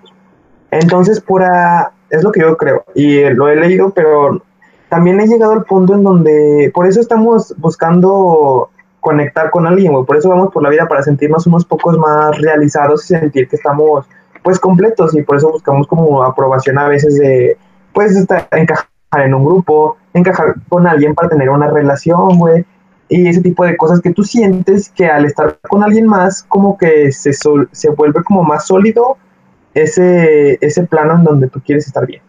Entonces, 0.71 1.21
pura, 1.21 1.93
es 2.11 2.23
lo 2.23 2.33
que 2.33 2.41
yo 2.41 2.57
creo, 2.57 2.85
y 2.95 3.21
lo 3.31 3.49
he 3.49 3.57
leído, 3.57 3.91
pero 3.91 4.43
también 4.89 5.21
he 5.21 5.27
llegado 5.27 5.53
al 5.53 5.65
punto 5.65 5.95
en 5.95 6.03
donde, 6.03 6.71
por 6.75 6.87
eso 6.87 7.01
estamos 7.01 7.55
buscando 7.59 8.71
conectar 9.01 9.51
con 9.51 9.67
alguien, 9.67 10.05
por 10.05 10.17
eso 10.17 10.29
vamos 10.29 10.53
por 10.53 10.63
la 10.63 10.71
vida 10.71 10.87
para 10.89 11.03
sentirnos 11.03 11.47
unos 11.47 11.65
pocos 11.65 11.97
más 11.99 12.41
realizados 12.41 13.05
y 13.05 13.15
sentir 13.19 13.49
que 13.49 13.57
estamos 13.57 14.07
pues 14.43 14.59
completos 14.59 15.15
y 15.15 15.23
por 15.23 15.37
eso 15.37 15.51
buscamos 15.51 15.87
como 15.87 16.23
aprobación 16.23 16.79
a 16.79 16.89
veces 16.89 17.19
de 17.19 17.57
pues 17.97 18.15
estar, 18.15 18.47
encajar 18.53 18.87
en 19.25 19.33
un 19.33 19.43
grupo, 19.43 19.97
encajar 20.13 20.55
con 20.69 20.87
alguien 20.87 21.15
para 21.15 21.31
tener 21.31 21.49
una 21.49 21.71
relación, 21.71 22.39
güey, 22.39 22.63
y 23.09 23.27
ese 23.27 23.41
tipo 23.41 23.65
de 23.65 23.75
cosas 23.75 24.03
que 24.03 24.13
tú 24.13 24.23
sientes 24.23 24.91
que 24.91 25.07
al 25.07 25.25
estar 25.25 25.59
con 25.63 25.83
alguien 25.83 26.07
más 26.07 26.43
como 26.43 26.77
que 26.77 27.11
se, 27.11 27.33
se 27.33 27.91
vuelve 27.91 28.23
como 28.23 28.43
más 28.43 28.67
sólido 28.67 29.17
ese, 29.73 30.59
ese 30.61 30.83
plano 30.83 31.15
en 31.15 31.25
donde 31.25 31.49
tú 31.49 31.59
quieres 31.65 31.87
estar 31.87 32.07
bien. 32.07 32.21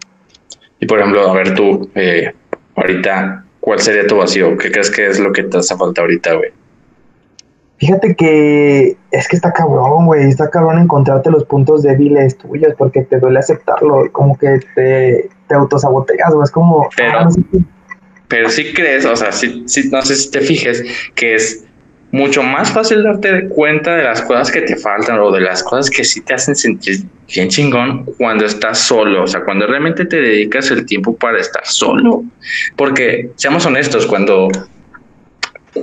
Y 0.79 0.85
por 0.85 0.99
ejemplo, 0.99 1.29
a 1.29 1.33
ver 1.33 1.53
tú, 1.53 1.89
eh, 1.95 2.33
ahorita, 2.77 3.43
¿cuál 3.59 3.79
sería 3.79 4.07
tu 4.07 4.15
vacío? 4.15 4.57
¿Qué 4.57 4.71
crees 4.71 4.89
que 4.89 5.07
es 5.07 5.19
lo 5.19 5.33
que 5.33 5.43
te 5.43 5.57
hace 5.57 5.75
falta 5.75 5.99
ahorita, 5.99 6.33
güey? 6.35 6.51
Fíjate 7.77 8.15
que 8.15 8.95
es 9.11 9.27
que 9.27 9.35
está 9.35 9.51
cabrón, 9.51 10.05
güey, 10.05 10.29
está 10.29 10.49
cabrón 10.49 10.79
encontrarte 10.79 11.29
los 11.29 11.43
puntos 11.43 11.83
débiles 11.83 12.37
tuyos 12.37 12.73
porque 12.77 13.01
te 13.01 13.19
duele 13.19 13.39
aceptarlo, 13.39 14.09
como 14.13 14.37
que 14.37 14.61
te, 14.73 15.29
te 15.47 15.55
autosaboteas, 15.55 16.33
güey, 16.33 16.43
es 16.43 16.51
como... 16.51 16.89
Pero, 16.95 17.19
ah, 17.19 17.29
pero 18.27 18.49
sí 18.49 18.73
crees, 18.73 19.05
o 19.05 19.15
sea, 19.15 19.31
sí, 19.31 19.63
sí, 19.67 19.89
no 19.89 20.01
sé 20.01 20.15
si 20.15 20.31
te 20.31 20.41
fijes, 20.41 20.83
que 21.15 21.35
es 21.35 21.63
mucho 22.11 22.41
más 22.41 22.71
fácil 22.71 23.03
darte 23.03 23.47
cuenta 23.49 23.95
de 23.95 24.03
las 24.03 24.21
cosas 24.21 24.51
que 24.51 24.61
te 24.61 24.75
faltan 24.75 25.19
o 25.19 25.31
de 25.31 25.41
las 25.41 25.63
cosas 25.63 25.89
que 25.89 26.03
sí 26.03 26.21
te 26.21 26.33
hacen 26.33 26.55
sentir 26.55 27.03
bien 27.33 27.49
chingón 27.49 28.05
cuando 28.17 28.45
estás 28.45 28.79
solo, 28.79 29.23
o 29.23 29.27
sea, 29.27 29.43
cuando 29.43 29.67
realmente 29.67 30.05
te 30.05 30.19
dedicas 30.21 30.71
el 30.71 30.85
tiempo 30.85 31.15
para 31.15 31.39
estar 31.39 31.65
solo. 31.65 32.23
Porque, 32.75 33.31
seamos 33.35 33.65
honestos, 33.65 34.05
cuando, 34.05 34.47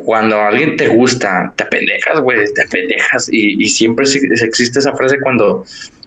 cuando 0.05 0.41
alguien 0.41 0.77
te 0.77 0.89
gusta, 0.89 1.53
te 1.57 1.67
pendejas, 1.67 2.21
güey, 2.21 2.53
te 2.55 2.67
pendejas. 2.69 3.29
Y, 3.31 3.63
y 3.63 3.69
siempre 3.69 4.07
existe 4.07 4.79
esa 4.79 4.95
frase 4.95 5.19
cuando, 5.21 5.65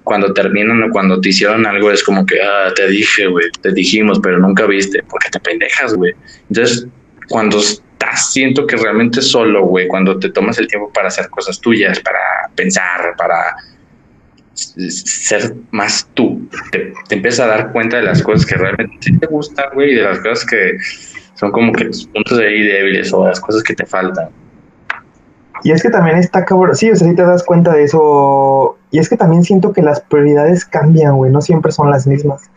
cuando 0.07 0.33
terminan 0.33 0.81
o 0.83 0.89
cuando 0.89 1.19
te 1.19 1.29
hicieron 1.29 1.65
algo, 1.65 1.91
es 1.91 2.01
como 2.01 2.25
que, 2.25 2.41
ah, 2.41 2.71
te 2.73 2.87
dije, 2.87 3.27
güey, 3.27 3.51
te 3.61 3.73
dijimos, 3.73 4.21
pero 4.23 4.39
nunca 4.39 4.65
viste, 4.65 5.03
porque 5.09 5.29
te 5.29 5.39
pendejas, 5.41 5.93
güey. 5.95 6.13
Entonces, 6.49 6.87
cuando 7.27 7.59
estás, 7.59 8.31
siento 8.31 8.65
que 8.65 8.77
realmente 8.77 9.21
solo, 9.21 9.65
güey, 9.65 9.89
cuando 9.89 10.17
te 10.17 10.29
tomas 10.29 10.57
el 10.59 10.67
tiempo 10.67 10.89
para 10.93 11.09
hacer 11.09 11.29
cosas 11.29 11.59
tuyas, 11.59 11.99
para 11.99 12.19
pensar, 12.55 13.15
para 13.17 13.57
ser 14.53 15.53
más 15.71 16.09
tú, 16.13 16.49
te, 16.71 16.93
empiezas 17.09 17.41
a 17.41 17.47
dar 17.47 17.71
cuenta 17.73 17.97
de 17.97 18.03
las 18.03 18.23
cosas 18.23 18.45
que 18.45 18.55
realmente 18.55 19.11
te 19.19 19.27
gustan, 19.27 19.65
güey, 19.73 19.91
y 19.91 19.95
de 19.95 20.03
las 20.03 20.19
cosas 20.19 20.45
que 20.45 20.77
son 21.35 21.51
como 21.51 21.73
que 21.73 21.83
tus 21.83 22.07
puntos 22.07 22.37
de 22.37 22.47
ahí 22.47 22.63
débiles 22.63 23.11
o 23.11 23.27
las 23.27 23.41
cosas 23.41 23.61
que 23.61 23.75
te 23.75 23.85
faltan. 23.85 24.29
Y 25.63 25.71
es 25.71 25.81
que 25.81 25.89
también 25.89 26.17
está 26.17 26.45
cabrón, 26.45 26.75
sí, 26.75 26.91
o 26.91 26.95
sea, 26.95 27.07
si 27.07 27.15
te 27.15 27.23
das 27.23 27.43
cuenta 27.43 27.73
de 27.73 27.83
eso. 27.83 28.77
Y 28.91 28.99
es 28.99 29.09
que 29.09 29.17
también 29.17 29.43
siento 29.43 29.73
que 29.73 29.81
las 29.81 30.01
prioridades 30.01 30.65
cambian, 30.65 31.17
güey, 31.17 31.31
no 31.31 31.41
siempre 31.41 31.71
son 31.71 31.89
las 31.91 32.07
mismas. 32.07 32.49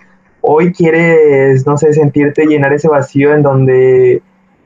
Hoy 0.43 0.73
quieres, 0.73 1.67
no 1.67 1.77
sé, 1.77 1.93
sentirte 1.93 2.47
llenar 2.47 2.73
ese 2.73 2.89
vacío 2.89 3.35
en 3.35 3.43
donde 3.43 4.23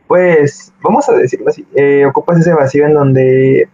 pues, 0.07 0.73
vamos 0.83 1.09
a 1.09 1.13
decirlo 1.15 1.49
así, 1.49 1.67
eh, 1.75 2.05
ocupas 2.07 2.39
ese 2.39 2.53
vacío 2.53 2.87
en 2.87 2.95
donde 2.95 3.69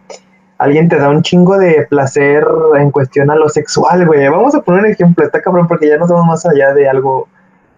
alguien 0.59 0.89
te 0.89 0.97
da 0.97 1.09
un 1.09 1.23
chingo 1.23 1.59
de 1.59 1.87
placer 1.89 2.47
en 2.79 2.91
cuestión 2.91 3.31
a 3.31 3.37
lo 3.37 3.49
sexual, 3.49 4.07
güey. 4.07 4.29
Vamos 4.29 4.55
a 4.55 4.63
poner 4.63 4.85
un 4.85 4.91
ejemplo, 4.91 5.25
está 5.25 5.41
cabrón, 5.41 5.67
porque 5.67 5.89
ya 5.89 5.97
nos 5.97 6.09
vamos 6.09 6.27
más 6.27 6.47
allá 6.47 6.73
de 6.73 6.89
algo 6.89 7.29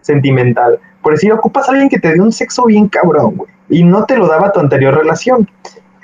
sentimental. 0.01 0.79
Por 1.01 1.13
decir, 1.13 1.31
ocupas 1.33 1.67
a 1.67 1.71
alguien 1.71 1.89
que 1.89 1.99
te 1.99 2.13
dé 2.13 2.21
un 2.21 2.31
sexo 2.31 2.65
bien 2.65 2.87
cabrón, 2.87 3.35
güey, 3.37 3.51
y 3.69 3.83
no 3.83 4.05
te 4.05 4.17
lo 4.17 4.27
daba 4.27 4.51
tu 4.51 4.59
anterior 4.59 4.95
relación. 4.95 5.49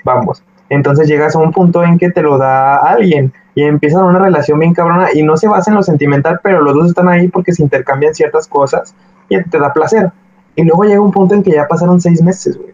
Vamos. 0.04 0.42
Entonces 0.70 1.08
llegas 1.08 1.34
a 1.34 1.40
un 1.40 1.52
punto 1.52 1.84
en 1.84 1.98
que 1.98 2.10
te 2.10 2.22
lo 2.22 2.38
da 2.38 2.76
alguien 2.76 3.32
y 3.54 3.64
empiezan 3.64 4.04
una 4.04 4.20
relación 4.20 4.58
bien 4.58 4.72
cabrona 4.72 5.08
y 5.12 5.22
no 5.22 5.36
se 5.36 5.48
basa 5.48 5.70
en 5.70 5.76
lo 5.76 5.82
sentimental, 5.82 6.40
pero 6.42 6.62
los 6.62 6.74
dos 6.74 6.88
están 6.88 7.08
ahí 7.08 7.28
porque 7.28 7.52
se 7.52 7.62
intercambian 7.62 8.14
ciertas 8.14 8.46
cosas 8.46 8.94
y 9.28 9.42
te 9.42 9.58
da 9.58 9.72
placer. 9.72 10.10
Y 10.54 10.64
luego 10.64 10.84
llega 10.84 11.00
un 11.00 11.12
punto 11.12 11.34
en 11.34 11.42
que 11.42 11.50
ya 11.50 11.66
pasaron 11.66 12.00
seis 12.00 12.22
meses, 12.22 12.56
güey. 12.56 12.70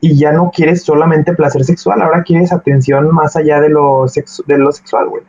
Y 0.00 0.16
ya 0.16 0.32
no 0.32 0.52
quieres 0.54 0.82
solamente 0.82 1.32
placer 1.32 1.64
sexual, 1.64 2.00
ahora 2.00 2.22
quieres 2.22 2.52
atención 2.52 3.12
más 3.12 3.34
allá 3.34 3.60
de 3.60 3.70
lo, 3.70 4.06
de 4.46 4.58
lo 4.58 4.70
sexual, 4.70 5.08
güey. 5.08 5.22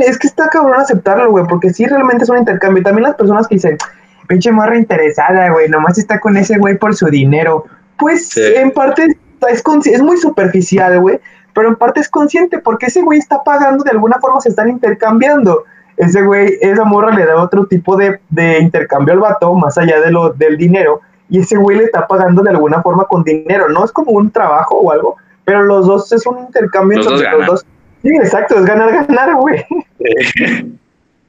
es, 0.00 0.18
que 0.18 0.26
está 0.26 0.48
cabrón 0.48 0.80
aceptarlo, 0.80 1.30
güey, 1.30 1.46
porque 1.46 1.70
sí 1.70 1.86
realmente 1.86 2.24
es 2.24 2.30
un 2.30 2.38
intercambio. 2.38 2.80
Y 2.80 2.84
también 2.84 3.04
las 3.04 3.14
personas 3.14 3.46
que 3.46 3.54
dicen, 3.54 3.78
pinche 4.26 4.50
morra 4.50 4.76
interesada, 4.76 5.50
güey, 5.50 5.68
nomás 5.68 5.96
está 5.96 6.18
con 6.18 6.36
ese 6.36 6.58
güey 6.58 6.76
por 6.76 6.94
su 6.94 7.06
dinero. 7.06 7.66
Pues 7.98 8.36
en 8.36 8.70
parte 8.70 9.16
es, 9.48 9.62
es 9.86 10.02
muy 10.02 10.16
superficial, 10.16 11.00
güey, 11.00 11.20
pero 11.54 11.68
en 11.68 11.76
parte 11.76 12.00
es 12.00 12.08
consciente 12.08 12.58
porque 12.58 12.86
ese 12.86 13.02
güey 13.02 13.18
está 13.18 13.42
pagando, 13.42 13.84
de 13.84 13.90
alguna 13.90 14.18
forma 14.20 14.40
se 14.40 14.48
están 14.48 14.68
intercambiando. 14.68 15.64
Ese 15.96 16.22
güey, 16.22 16.58
esa 16.60 16.84
morra 16.84 17.14
le 17.14 17.24
da 17.24 17.40
otro 17.40 17.66
tipo 17.66 17.96
de, 17.96 18.18
intercambio 18.60 19.14
al 19.14 19.20
vato, 19.20 19.54
más 19.54 19.78
allá 19.78 20.00
de 20.00 20.10
lo, 20.10 20.30
del 20.30 20.56
dinero, 20.56 21.00
y 21.28 21.38
ese 21.38 21.56
güey 21.56 21.78
le 21.78 21.84
está 21.84 22.06
pagando 22.06 22.42
de 22.42 22.50
alguna 22.50 22.82
forma 22.82 23.04
con 23.04 23.22
dinero, 23.22 23.68
no 23.68 23.84
es 23.84 23.92
como 23.92 24.12
un 24.12 24.30
trabajo 24.30 24.76
o 24.76 24.90
algo, 24.90 25.16
pero 25.44 25.62
los 25.62 25.86
dos 25.86 26.10
es 26.12 26.26
un 26.26 26.40
intercambio 26.40 26.98
los 26.98 27.06
entre 27.06 27.30
los 27.30 27.46
dos. 27.46 27.66
Sí, 28.02 28.10
exacto, 28.16 28.56
es 28.58 28.64
ganar, 28.64 29.06
ganar, 29.06 29.36
güey. 29.36 29.64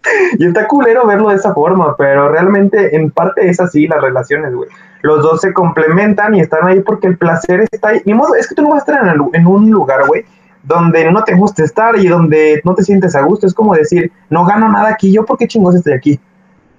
y 0.38 0.46
está 0.46 0.68
culero 0.68 1.06
verlo 1.06 1.30
de 1.30 1.36
esa 1.36 1.54
forma, 1.54 1.96
pero 1.98 2.30
realmente 2.30 2.96
en 2.96 3.12
parte 3.12 3.50
es 3.50 3.60
así 3.60 3.88
las 3.88 4.02
relaciones, 4.02 4.54
güey. 4.54 4.70
Los 5.02 5.22
dos 5.22 5.42
se 5.42 5.54
complementan 5.54 6.34
y 6.36 6.42
están 6.42 6.68
ahí 6.68 6.80
porque 6.82 7.08
el 7.08 7.18
placer 7.18 7.68
está 7.72 7.90
ahí. 7.90 8.02
Ni 8.06 8.14
modo, 8.14 8.36
es 8.36 8.48
que 8.48 8.56
tú 8.56 8.64
no 8.64 8.70
vas 8.70 8.88
a 8.88 8.92
estar 8.92 9.16
en, 9.34 9.48
un 9.48 9.70
lugar, 9.70 10.08
güey, 10.08 10.26
donde 10.64 11.12
no 11.12 11.24
te 11.24 11.36
gusta 11.36 11.64
estar 11.64 11.96
y 11.98 12.08
donde 12.08 12.62
no 12.66 12.74
te 12.74 12.84
sientes 12.84 13.16
a 13.16 13.22
gusto. 13.22 13.46
Es 13.46 13.54
como 13.54 13.76
decir, 13.76 14.12
no 14.30 14.46
gano 14.46 14.68
nada 14.68 14.90
aquí, 14.90 15.12
yo 15.12 15.24
por 15.24 15.38
qué 15.38 15.48
chingos 15.48 15.76
estoy 15.76 15.94
aquí. 15.94 16.20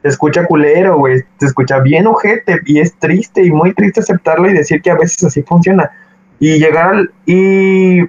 Te 0.03 0.09
escucha 0.09 0.45
culero, 0.45 0.99
güey, 0.99 1.23
te 1.39 1.47
escucha 1.47 1.79
bien 1.81 2.07
ojete 2.07 2.61
y 2.67 2.81
es 2.81 2.95
triste 2.97 3.45
y 3.45 3.51
muy 3.51 3.75
triste 3.75 4.01
aceptarlo 4.01 4.51
y 4.51 4.55
decir 4.55 4.83
que 4.83 4.91
a 4.91 4.97
veces 4.97 5.23
así 5.23 5.43
funciona. 5.43 5.91
Y 6.39 6.59
llegar 6.59 6.95
al, 6.95 7.11
y, 7.27 8.03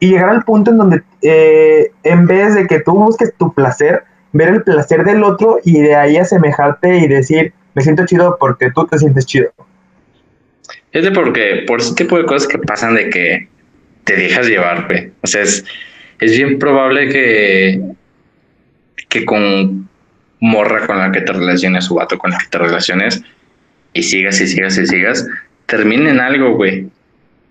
llegar 0.00 0.30
al 0.30 0.44
punto 0.44 0.70
en 0.70 0.78
donde 0.78 1.02
eh, 1.20 1.92
en 2.04 2.26
vez 2.26 2.54
de 2.54 2.66
que 2.66 2.80
tú 2.80 2.92
busques 2.92 3.34
tu 3.36 3.52
placer, 3.52 4.04
ver 4.32 4.48
el 4.48 4.62
placer 4.62 5.04
del 5.04 5.22
otro 5.22 5.58
y 5.64 5.80
de 5.80 5.94
ahí 5.94 6.16
asemejarte 6.16 6.98
y 6.98 7.08
decir, 7.08 7.52
me 7.74 7.82
siento 7.82 8.06
chido 8.06 8.36
porque 8.38 8.70
tú 8.70 8.86
te 8.86 8.98
sientes 8.98 9.26
chido. 9.26 9.52
Es 10.92 11.04
de 11.04 11.10
porque, 11.10 11.64
por 11.66 11.80
ese 11.80 11.94
tipo 11.94 12.16
de 12.18 12.24
cosas 12.24 12.48
que 12.48 12.58
pasan 12.58 12.94
de 12.94 13.10
que 13.10 13.48
te 14.04 14.16
dejas 14.16 14.46
llevar, 14.46 14.86
güey. 14.88 15.12
O 15.22 15.26
sea, 15.26 15.42
es, 15.42 15.64
es 16.20 16.36
bien 16.36 16.58
probable 16.58 17.08
que, 17.08 17.80
que 19.08 19.24
con 19.24 19.88
morra 20.40 20.86
con 20.86 20.98
la 20.98 21.12
que 21.12 21.20
te 21.20 21.32
relaciones 21.32 21.90
o 21.90 21.96
vato 21.96 22.16
con 22.18 22.30
la 22.30 22.38
que 22.38 22.46
te 22.46 22.58
relaciones 22.58 23.22
y 23.92 24.02
sigas 24.02 24.40
y 24.40 24.46
sigas 24.46 24.78
y 24.78 24.86
sigas, 24.86 25.26
terminen 25.66 26.20
algo, 26.20 26.54
güey. 26.54 26.88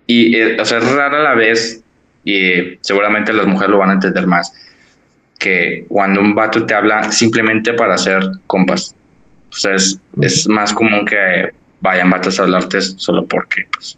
Y, 0.07 0.35
eh, 0.35 0.57
o 0.59 0.65
sea, 0.65 0.77
es 0.77 0.91
rara 0.91 1.21
la 1.21 1.35
vez, 1.35 1.83
y 2.23 2.77
seguramente 2.81 3.33
las 3.33 3.45
mujeres 3.45 3.71
lo 3.71 3.77
van 3.77 3.89
a 3.89 3.93
entender 3.93 4.25
más, 4.27 4.53
que 5.39 5.85
cuando 5.87 6.21
un 6.21 6.33
vato 6.33 6.65
te 6.65 6.73
habla 6.73 7.11
simplemente 7.11 7.73
para 7.73 7.95
hacer 7.95 8.21
compas. 8.47 8.95
O 9.49 9.55
sea, 9.55 9.75
es, 9.75 9.99
es 10.21 10.47
más 10.47 10.73
común 10.73 11.05
que 11.05 11.51
vayan 11.81 12.09
vatos 12.09 12.39
a 12.39 12.43
hablarte 12.43 12.81
solo 12.81 13.25
porque, 13.25 13.65
pues, 13.71 13.97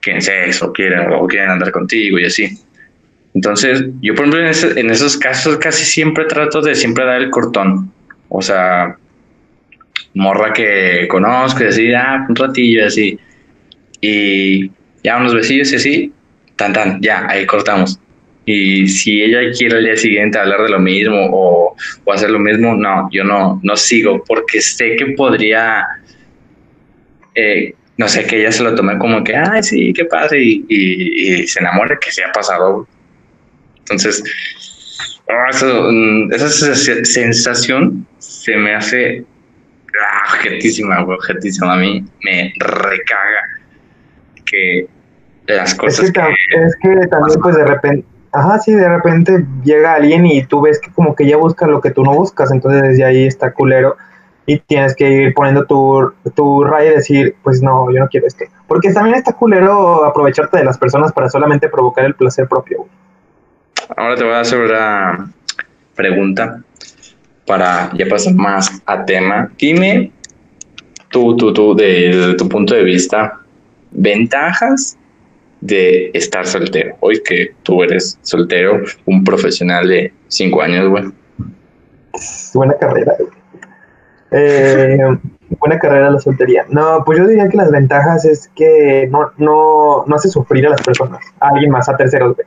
quieren 0.00 0.22
sexo, 0.22 0.72
quieren, 0.72 1.12
o 1.12 1.26
quieren 1.26 1.50
andar 1.50 1.72
contigo 1.72 2.18
y 2.18 2.24
así. 2.24 2.48
Entonces, 3.34 3.84
yo 4.00 4.14
por 4.14 4.26
ejemplo 4.26 4.80
en, 4.80 4.90
esos 4.90 5.18
casos 5.18 5.58
casi 5.58 5.84
siempre 5.84 6.24
trato 6.24 6.62
de 6.62 6.74
siempre 6.74 7.04
dar 7.04 7.20
el 7.20 7.30
cortón. 7.30 7.92
O 8.28 8.40
sea, 8.40 8.96
morra 10.14 10.52
que 10.52 11.06
conozco 11.10 11.64
y 11.64 11.66
así, 11.66 11.92
ah, 11.92 12.24
un 12.28 12.34
ratillo 12.34 12.80
y 12.80 12.84
así. 12.84 13.18
Y 14.00 14.70
ya 15.02 15.18
unos 15.18 15.34
besillos 15.34 15.72
y 15.72 15.76
así, 15.76 16.12
tan 16.56 16.72
tan, 16.72 17.02
ya, 17.02 17.26
ahí 17.28 17.44
cortamos. 17.44 17.98
Y 18.46 18.88
si 18.88 19.22
ella 19.22 19.40
quiere 19.52 19.76
al 19.78 19.84
día 19.84 19.96
siguiente 19.96 20.38
hablar 20.38 20.62
de 20.62 20.70
lo 20.70 20.78
mismo 20.78 21.16
o, 21.32 21.76
o 22.04 22.12
hacer 22.12 22.30
lo 22.30 22.38
mismo, 22.38 22.74
no, 22.74 23.08
yo 23.10 23.24
no, 23.24 23.60
no 23.62 23.76
sigo 23.76 24.22
porque 24.24 24.60
sé 24.60 24.96
que 24.96 25.06
podría 25.16 25.84
eh, 27.36 27.74
no 27.98 28.08
sé, 28.08 28.26
que 28.26 28.40
ella 28.40 28.52
se 28.52 28.62
lo 28.62 28.74
tome 28.74 28.98
como 28.98 29.22
que, 29.22 29.36
ay, 29.36 29.62
sí, 29.62 29.92
qué 29.92 30.04
pasa, 30.04 30.36
y, 30.36 31.46
se 31.46 31.60
enamore 31.60 31.98
que 32.00 32.10
se 32.10 32.24
ha 32.24 32.32
pasado. 32.32 32.86
Entonces, 33.80 34.22
oh, 35.28 36.28
esa 36.30 36.74
sensación 37.04 38.06
se 38.18 38.56
me 38.56 38.74
hace 38.74 39.24
ah, 40.00 40.34
objetísima, 40.34 41.02
objetísima. 41.04 41.74
A 41.74 41.76
mí 41.76 42.04
me 42.22 42.52
recaga 42.58 43.42
que 44.44 44.86
las 45.46 45.74
cosas. 45.74 46.06
Es 46.06 46.12
que, 46.12 46.20
es 46.20 46.76
que 46.82 47.06
también, 47.08 47.40
pues 47.40 47.56
de 47.56 47.64
repente, 47.64 48.06
ajá, 48.36 48.58
sí, 48.58 48.72
de 48.72 48.88
repente 48.88 49.46
llega 49.64 49.94
alguien 49.94 50.26
y 50.26 50.44
tú 50.44 50.60
ves 50.60 50.78
que 50.78 50.90
como 50.92 51.14
que 51.14 51.24
ella 51.24 51.38
busca 51.38 51.66
lo 51.66 51.80
que 51.80 51.90
tú 51.90 52.02
no 52.02 52.12
buscas, 52.12 52.50
entonces 52.52 52.82
desde 52.82 53.04
ahí 53.04 53.26
está 53.26 53.52
culero 53.52 53.96
y 54.44 54.58
tienes 54.60 54.94
que 54.94 55.10
ir 55.10 55.34
poniendo 55.34 55.64
tu, 55.64 56.12
tu 56.34 56.62
raya 56.62 56.92
y 56.92 56.94
decir, 56.96 57.34
pues 57.42 57.62
no, 57.62 57.90
yo 57.90 57.98
no 57.98 58.08
quiero 58.08 58.26
esto. 58.26 58.44
Porque 58.68 58.92
también 58.92 59.16
está 59.16 59.32
culero 59.32 60.04
aprovecharte 60.04 60.58
de 60.58 60.64
las 60.64 60.78
personas 60.78 61.12
para 61.12 61.28
solamente 61.28 61.68
provocar 61.68 62.04
el 62.04 62.14
placer 62.14 62.46
propio. 62.46 62.86
Ahora 63.96 64.14
te 64.14 64.24
voy 64.24 64.34
a 64.34 64.40
hacer 64.40 64.60
una 64.60 65.32
pregunta 65.94 66.60
para 67.46 67.90
ya 67.94 68.06
pasar 68.08 68.34
más 68.34 68.82
a 68.84 69.04
tema. 69.04 69.50
Dime 69.58 70.12
tú, 71.08 71.36
tú, 71.36 71.52
tú, 71.52 71.74
de 71.74 72.34
tu 72.36 72.48
punto 72.48 72.74
de 72.74 72.84
vista, 72.84 73.40
ventajas 73.90 74.96
de 75.66 76.10
estar 76.14 76.46
soltero. 76.46 76.96
Hoy 77.00 77.22
que 77.22 77.54
tú 77.62 77.82
eres 77.82 78.18
soltero, 78.22 78.82
un 79.06 79.24
profesional 79.24 79.88
de 79.88 80.12
cinco 80.28 80.62
años, 80.62 80.88
güey. 80.88 81.04
Buena 82.54 82.74
carrera. 82.78 83.14
güey. 83.18 83.30
Eh, 84.32 84.98
buena 85.60 85.78
carrera 85.78 86.10
la 86.10 86.20
soltería. 86.20 86.64
No, 86.68 87.02
pues 87.04 87.18
yo 87.18 87.26
diría 87.26 87.48
que 87.48 87.56
las 87.56 87.70
ventajas 87.70 88.24
es 88.24 88.50
que 88.54 89.08
no, 89.10 89.32
no, 89.38 90.04
no 90.06 90.16
hace 90.16 90.28
sufrir 90.28 90.66
a 90.66 90.70
las 90.70 90.82
personas, 90.82 91.20
a 91.40 91.48
alguien 91.48 91.70
más, 91.70 91.88
a 91.88 91.96
terceros, 91.96 92.34
güey. 92.34 92.46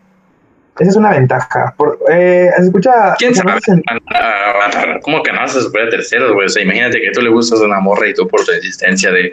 Esa 0.80 0.91
es 0.91 0.95
una 0.95 1.11
ventaja. 1.11 1.74
Por, 1.78 1.99
eh, 2.09 2.49
se 2.55 2.63
escucha. 2.63 3.13
¿Quién 3.17 3.36
sabe? 3.36 3.59
¿Cómo 5.01 5.22
que 5.22 5.34
no 5.34 5.41
a 5.41 5.47
superar 5.47 5.88
a 5.88 5.91
terceros, 5.91 6.32
güey? 6.32 6.45
O 6.45 6.49
sea, 6.49 6.63
imagínate 6.63 7.01
que 7.01 7.11
tú 7.11 7.22
le 7.22 7.30
gustas 7.30 7.59
a 7.59 7.65
una 7.65 7.82
morra 7.82 8.07
y 8.07 8.13
tú 8.13 8.26
por 8.30 8.45
tu 8.45 8.51
existencia 8.53 9.11
de, 9.11 9.30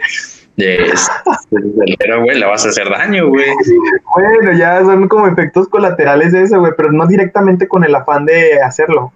soltero, 0.57 2.23
güey, 2.23 2.39
le 2.39 2.45
vas 2.45 2.65
a 2.65 2.69
hacer 2.69 2.89
daño, 2.89 3.27
güey. 3.27 3.45
Bueno, 4.13 4.53
ya 4.53 4.79
son 4.81 5.07
como 5.07 5.27
efectos 5.27 5.67
colaterales 5.67 6.31
de 6.31 6.43
eso, 6.43 6.59
güey, 6.59 6.73
pero 6.75 6.91
no 6.91 7.05
directamente 7.05 7.67
con 7.67 7.83
el 7.83 7.93
afán 7.93 8.25
de 8.25 8.61
hacerlo. 8.61 9.11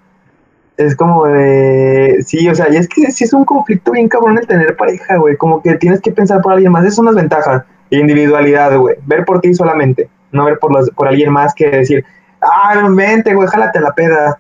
Es 0.78 0.96
como 0.96 1.26
de. 1.26 2.24
Sí, 2.26 2.48
o 2.48 2.56
sea, 2.56 2.70
y 2.72 2.78
es 2.78 2.88
que 2.88 3.12
sí 3.12 3.24
es 3.24 3.34
un 3.34 3.46
conflicto 3.46 3.92
bien 3.92 4.08
cabrón 4.08 4.38
el 4.38 4.48
tener 4.48 4.76
pareja, 4.76 5.18
güey. 5.18 5.36
Como 5.38 5.62
que 5.62 5.76
tienes 5.76 6.02
que 6.02 6.12
pensar 6.12 6.42
por 6.42 6.54
alguien 6.54 6.72
más. 6.72 6.84
Esas 6.84 6.96
son 6.96 7.06
las 7.06 7.16
ventajas. 7.16 7.64
Individualidad, 7.89 8.78
güey. 8.78 8.96
Ver 9.06 9.26
por 9.26 9.42
ti 9.42 9.54
solamente. 9.54 10.10
No 10.32 10.46
ver 10.46 10.60
por, 10.60 10.74
los, 10.74 10.89
por 10.92 11.08
alguien 11.08 11.32
más 11.32 11.54
que 11.54 11.70
decir, 11.70 12.06
ah, 12.42 12.89
vente, 12.89 13.34
güey, 13.34 13.48
jálate 13.48 13.80
la 13.80 13.94
peda. 13.94 14.39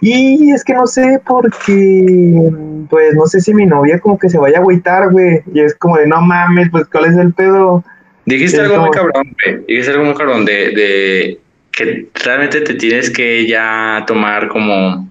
Y 0.00 0.52
es 0.52 0.64
que 0.64 0.74
no 0.74 0.86
sé, 0.86 1.20
porque. 1.26 2.50
Pues 2.88 3.14
no 3.14 3.26
sé 3.26 3.40
si 3.40 3.52
mi 3.52 3.66
novia 3.66 3.98
como 3.98 4.18
que 4.18 4.30
se 4.30 4.38
vaya 4.38 4.58
a 4.58 4.60
agüitar, 4.60 5.10
güey. 5.10 5.42
Y 5.52 5.60
es 5.60 5.74
como 5.74 5.98
de, 5.98 6.06
no 6.06 6.20
mames, 6.20 6.70
pues 6.70 6.86
cuál 6.86 7.06
es 7.06 7.16
el 7.16 7.34
pedo. 7.34 7.84
Dijiste 8.24 8.60
algo 8.60 8.78
muy 8.78 8.90
cabrón, 8.90 9.34
güey. 9.44 9.64
Dijiste 9.66 9.92
algo 9.92 10.04
muy 10.04 10.14
cabrón 10.14 10.44
de, 10.44 10.70
de 10.70 11.40
que 11.72 12.08
realmente 12.24 12.60
te 12.62 12.74
tienes 12.74 13.10
que 13.10 13.46
ya 13.46 14.04
tomar 14.06 14.48
como, 14.48 15.10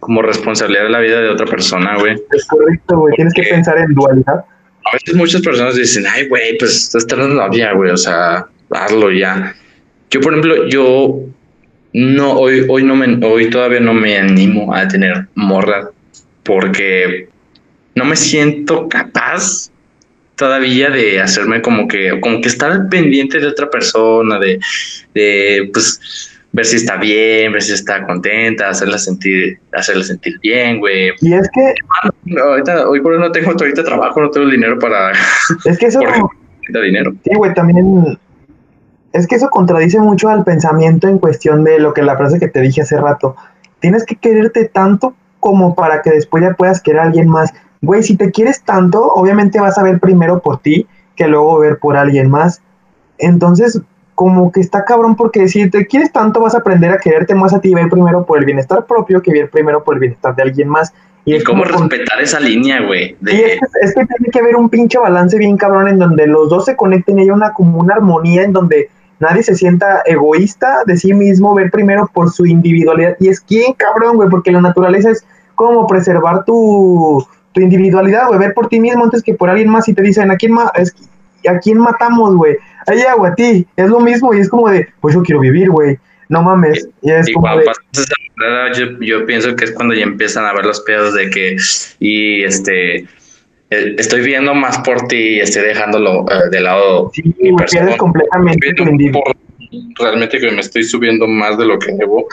como 0.00 0.22
responsabilidad 0.22 0.84
de 0.84 0.90
la 0.90 1.00
vida 1.00 1.20
de 1.20 1.28
otra 1.28 1.46
persona, 1.46 1.96
güey. 1.98 2.16
Es 2.32 2.46
correcto, 2.46 2.98
güey. 2.98 3.14
Tienes 3.16 3.34
que 3.34 3.42
pensar 3.42 3.78
en 3.78 3.94
dualidad. 3.94 4.44
A 4.84 4.92
veces 4.92 5.14
muchas 5.14 5.42
personas 5.42 5.76
dicen, 5.76 6.06
ay, 6.06 6.28
güey, 6.28 6.56
pues 6.58 6.74
estás 6.74 7.06
teniendo 7.06 7.34
novia, 7.34 7.72
güey, 7.72 7.90
o 7.90 7.96
sea, 7.96 8.46
hazlo 8.70 9.10
ya. 9.10 9.54
Yo, 10.10 10.20
por 10.20 10.32
ejemplo, 10.32 10.66
yo 10.68 11.20
no, 11.92 12.32
hoy, 12.32 12.66
hoy 12.68 12.82
no 12.82 12.94
me, 12.96 13.24
hoy 13.26 13.50
todavía 13.50 13.80
no 13.80 13.94
me 13.94 14.18
animo 14.18 14.74
a 14.74 14.86
tener 14.86 15.26
morra 15.34 15.90
porque 16.42 17.28
no 17.94 18.04
me 18.04 18.16
siento 18.16 18.88
capaz 18.88 19.70
todavía 20.36 20.90
de 20.90 21.20
hacerme 21.20 21.60
como 21.60 21.88
que, 21.88 22.18
como 22.20 22.40
que 22.40 22.48
estar 22.48 22.88
pendiente 22.88 23.40
de 23.40 23.46
otra 23.48 23.68
persona, 23.68 24.38
de, 24.38 24.58
de, 25.14 25.68
pues, 25.72 26.00
ver 26.52 26.64
si 26.64 26.76
está 26.76 26.96
bien, 26.96 27.52
ver 27.52 27.62
si 27.62 27.72
está 27.72 28.06
contenta, 28.06 28.70
hacerla 28.70 28.98
sentir, 28.98 29.58
hacerla 29.72 30.04
sentir 30.04 30.38
bien, 30.40 30.78
güey. 30.78 31.12
Y 31.20 31.34
es 31.34 31.48
que, 31.52 31.74
No, 32.24 32.42
ahorita, 32.42 32.88
hoy 32.88 33.00
por 33.00 33.12
hoy 33.12 33.20
no 33.20 33.32
tengo 33.32 33.50
ahorita 33.50 33.84
trabajo, 33.84 34.20
no 34.20 34.30
tengo 34.30 34.46
el 34.46 34.52
dinero 34.52 34.78
para 34.78 35.12
es 35.64 35.78
que 35.78 35.86
eso, 35.86 36.00
necesita 36.60 36.80
dinero. 36.80 37.14
sí, 37.24 37.30
güey, 37.34 37.52
también, 37.54 38.18
es 39.12 39.26
que 39.26 39.36
eso 39.36 39.48
contradice 39.50 40.00
mucho 40.00 40.28
al 40.28 40.44
pensamiento 40.44 41.08
en 41.08 41.18
cuestión 41.18 41.64
de 41.64 41.78
lo 41.78 41.94
que 41.94 42.02
la 42.02 42.16
frase 42.16 42.38
que 42.38 42.48
te 42.48 42.60
dije 42.60 42.82
hace 42.82 42.98
rato. 42.98 43.36
Tienes 43.80 44.04
que 44.04 44.16
quererte 44.16 44.66
tanto 44.66 45.14
como 45.40 45.74
para 45.74 46.02
que 46.02 46.10
después 46.10 46.42
ya 46.42 46.54
puedas 46.54 46.82
querer 46.82 47.00
a 47.00 47.04
alguien 47.04 47.28
más. 47.28 47.52
Güey, 47.80 48.02
si 48.02 48.16
te 48.16 48.30
quieres 48.30 48.62
tanto, 48.62 49.12
obviamente 49.12 49.60
vas 49.60 49.78
a 49.78 49.82
ver 49.82 50.00
primero 50.00 50.40
por 50.40 50.58
ti 50.60 50.86
que 51.16 51.28
luego 51.28 51.58
ver 51.58 51.78
por 51.78 51.96
alguien 51.96 52.30
más. 52.30 52.60
Entonces, 53.18 53.80
como 54.14 54.50
que 54.50 54.60
está 54.60 54.84
cabrón 54.84 55.14
porque 55.14 55.46
si 55.48 55.70
te 55.70 55.86
quieres 55.86 56.12
tanto 56.12 56.40
vas 56.40 56.54
a 56.54 56.58
aprender 56.58 56.90
a 56.90 56.98
quererte 56.98 57.34
más 57.36 57.54
a 57.54 57.60
ti 57.60 57.70
y 57.70 57.74
ver 57.74 57.88
primero 57.88 58.26
por 58.26 58.38
el 58.38 58.44
bienestar 58.44 58.84
propio 58.84 59.22
que 59.22 59.32
ver 59.32 59.48
primero 59.48 59.84
por 59.84 59.94
el 59.94 60.00
bienestar 60.00 60.34
de 60.34 60.42
alguien 60.42 60.68
más. 60.68 60.92
Y, 61.24 61.34
es 61.34 61.44
cómo 61.44 61.62
con- 61.64 61.88
respetar 61.88 62.20
esa 62.20 62.40
línea, 62.40 62.80
güey. 62.84 63.16
Es 63.24 63.30
que, 63.30 63.58
es 63.82 63.94
que 63.94 64.06
tiene 64.06 64.30
que 64.32 64.38
haber 64.40 64.56
un 64.56 64.68
pinche 64.68 64.98
balance 64.98 65.36
bien 65.38 65.56
cabrón 65.56 65.88
en 65.88 65.98
donde 65.98 66.26
los 66.26 66.48
dos 66.48 66.64
se 66.64 66.74
conecten 66.74 67.18
y 67.18 67.22
haya 67.22 67.34
una 67.34 67.52
como 67.52 67.78
una 67.78 67.94
armonía 67.94 68.42
en 68.42 68.52
donde 68.52 68.90
nadie 69.20 69.42
se 69.42 69.54
sienta 69.54 70.02
egoísta 70.06 70.82
de 70.86 70.96
sí 70.96 71.12
mismo, 71.12 71.54
ver 71.54 71.70
primero 71.70 72.10
por 72.12 72.30
su 72.30 72.46
individualidad. 72.46 73.16
Y 73.20 73.28
es 73.28 73.44
bien 73.48 73.72
cabrón, 73.74 74.16
güey, 74.16 74.28
porque 74.28 74.52
la 74.52 74.60
naturaleza 74.60 75.10
es 75.10 75.24
como 75.54 75.86
preservar 75.86 76.44
tu, 76.44 77.26
tu 77.52 77.60
individualidad, 77.60 78.28
güey, 78.28 78.38
ver 78.38 78.54
por 78.54 78.68
ti 78.68 78.80
mismo 78.80 79.04
antes 79.04 79.22
que 79.22 79.34
por 79.34 79.50
alguien 79.50 79.70
más 79.70 79.88
y 79.88 79.94
te 79.94 80.02
dicen, 80.02 80.30
¿a 80.30 80.36
quién, 80.36 80.52
ma 80.52 80.70
es, 80.76 80.94
¿a 81.48 81.58
quién 81.58 81.78
matamos, 81.78 82.36
güey? 82.36 82.56
A 82.86 82.92
ella 82.94 83.16
o 83.16 83.24
a 83.24 83.34
ti. 83.34 83.66
Es 83.76 83.90
lo 83.90 84.00
mismo 84.00 84.32
y 84.34 84.40
es 84.40 84.48
como 84.48 84.68
de, 84.68 84.88
pues 85.00 85.14
yo 85.14 85.22
quiero 85.22 85.40
vivir, 85.40 85.70
güey. 85.70 85.98
No 86.28 86.42
mames. 86.42 86.88
Y 87.02 87.10
es 87.10 87.28
y 87.28 87.32
como 87.32 87.48
de, 87.56 87.64
yo, 88.74 88.86
yo 89.00 89.26
pienso 89.26 89.56
que 89.56 89.64
es 89.64 89.72
cuando 89.72 89.94
ya 89.94 90.04
empiezan 90.04 90.44
a 90.44 90.52
ver 90.52 90.64
los 90.64 90.80
pedos 90.82 91.14
de 91.14 91.30
que, 91.30 91.56
y 91.98 92.44
este, 92.44 93.06
estoy 93.70 94.22
viendo 94.22 94.54
más 94.54 94.78
por 94.78 95.06
ti 95.08 95.16
y 95.16 95.40
estoy 95.40 95.62
dejándolo 95.62 96.24
eh, 96.30 96.48
de 96.50 96.60
lado 96.60 97.10
sí, 97.14 97.22
mi 97.40 97.54
persona. 97.54 97.96
completamente 97.96 98.72
por- 99.12 99.36
realmente 99.98 100.38
que 100.38 100.50
me 100.50 100.60
estoy 100.60 100.84
subiendo 100.84 101.26
más 101.26 101.58
de 101.58 101.66
lo 101.66 101.78
que 101.78 101.92
debo 101.92 102.26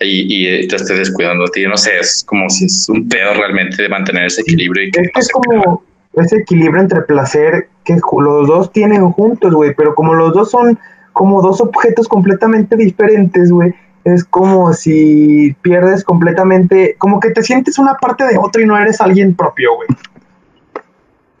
y, 0.00 0.62
y 0.62 0.68
te 0.68 0.76
estoy 0.76 0.98
descuidando 0.98 1.44
a 1.44 1.48
ti. 1.48 1.66
No 1.66 1.76
sé, 1.76 1.98
es 1.98 2.22
como 2.24 2.48
si 2.48 2.66
es 2.66 2.88
un 2.88 3.08
pedo 3.08 3.34
realmente 3.34 3.82
de 3.82 3.88
mantener 3.88 4.26
ese 4.26 4.42
equilibrio 4.42 4.84
y 4.86 4.90
que 4.92 5.00
Es 5.16 5.28
no 5.34 5.40
como 5.40 5.82
ese 6.14 6.36
equilibrio 6.36 6.80
entre 6.80 7.02
placer 7.02 7.68
que 7.84 7.96
los 8.20 8.46
dos 8.46 8.72
tienen 8.72 9.10
juntos, 9.10 9.52
güey, 9.54 9.74
pero 9.74 9.94
como 9.94 10.14
los 10.14 10.32
dos 10.32 10.50
son 10.50 10.78
como 11.12 11.42
dos 11.42 11.60
objetos 11.60 12.06
completamente 12.06 12.76
diferentes, 12.76 13.50
güey, 13.50 13.74
es 14.04 14.24
como 14.24 14.72
si 14.72 15.56
pierdes 15.62 16.04
completamente, 16.04 16.94
como 16.98 17.18
que 17.18 17.30
te 17.30 17.42
sientes 17.42 17.78
una 17.78 17.94
parte 17.94 18.24
de 18.24 18.38
otro 18.38 18.62
y 18.62 18.66
no 18.66 18.78
eres 18.78 19.00
alguien 19.00 19.34
propio, 19.34 19.74
güey. 19.74 19.88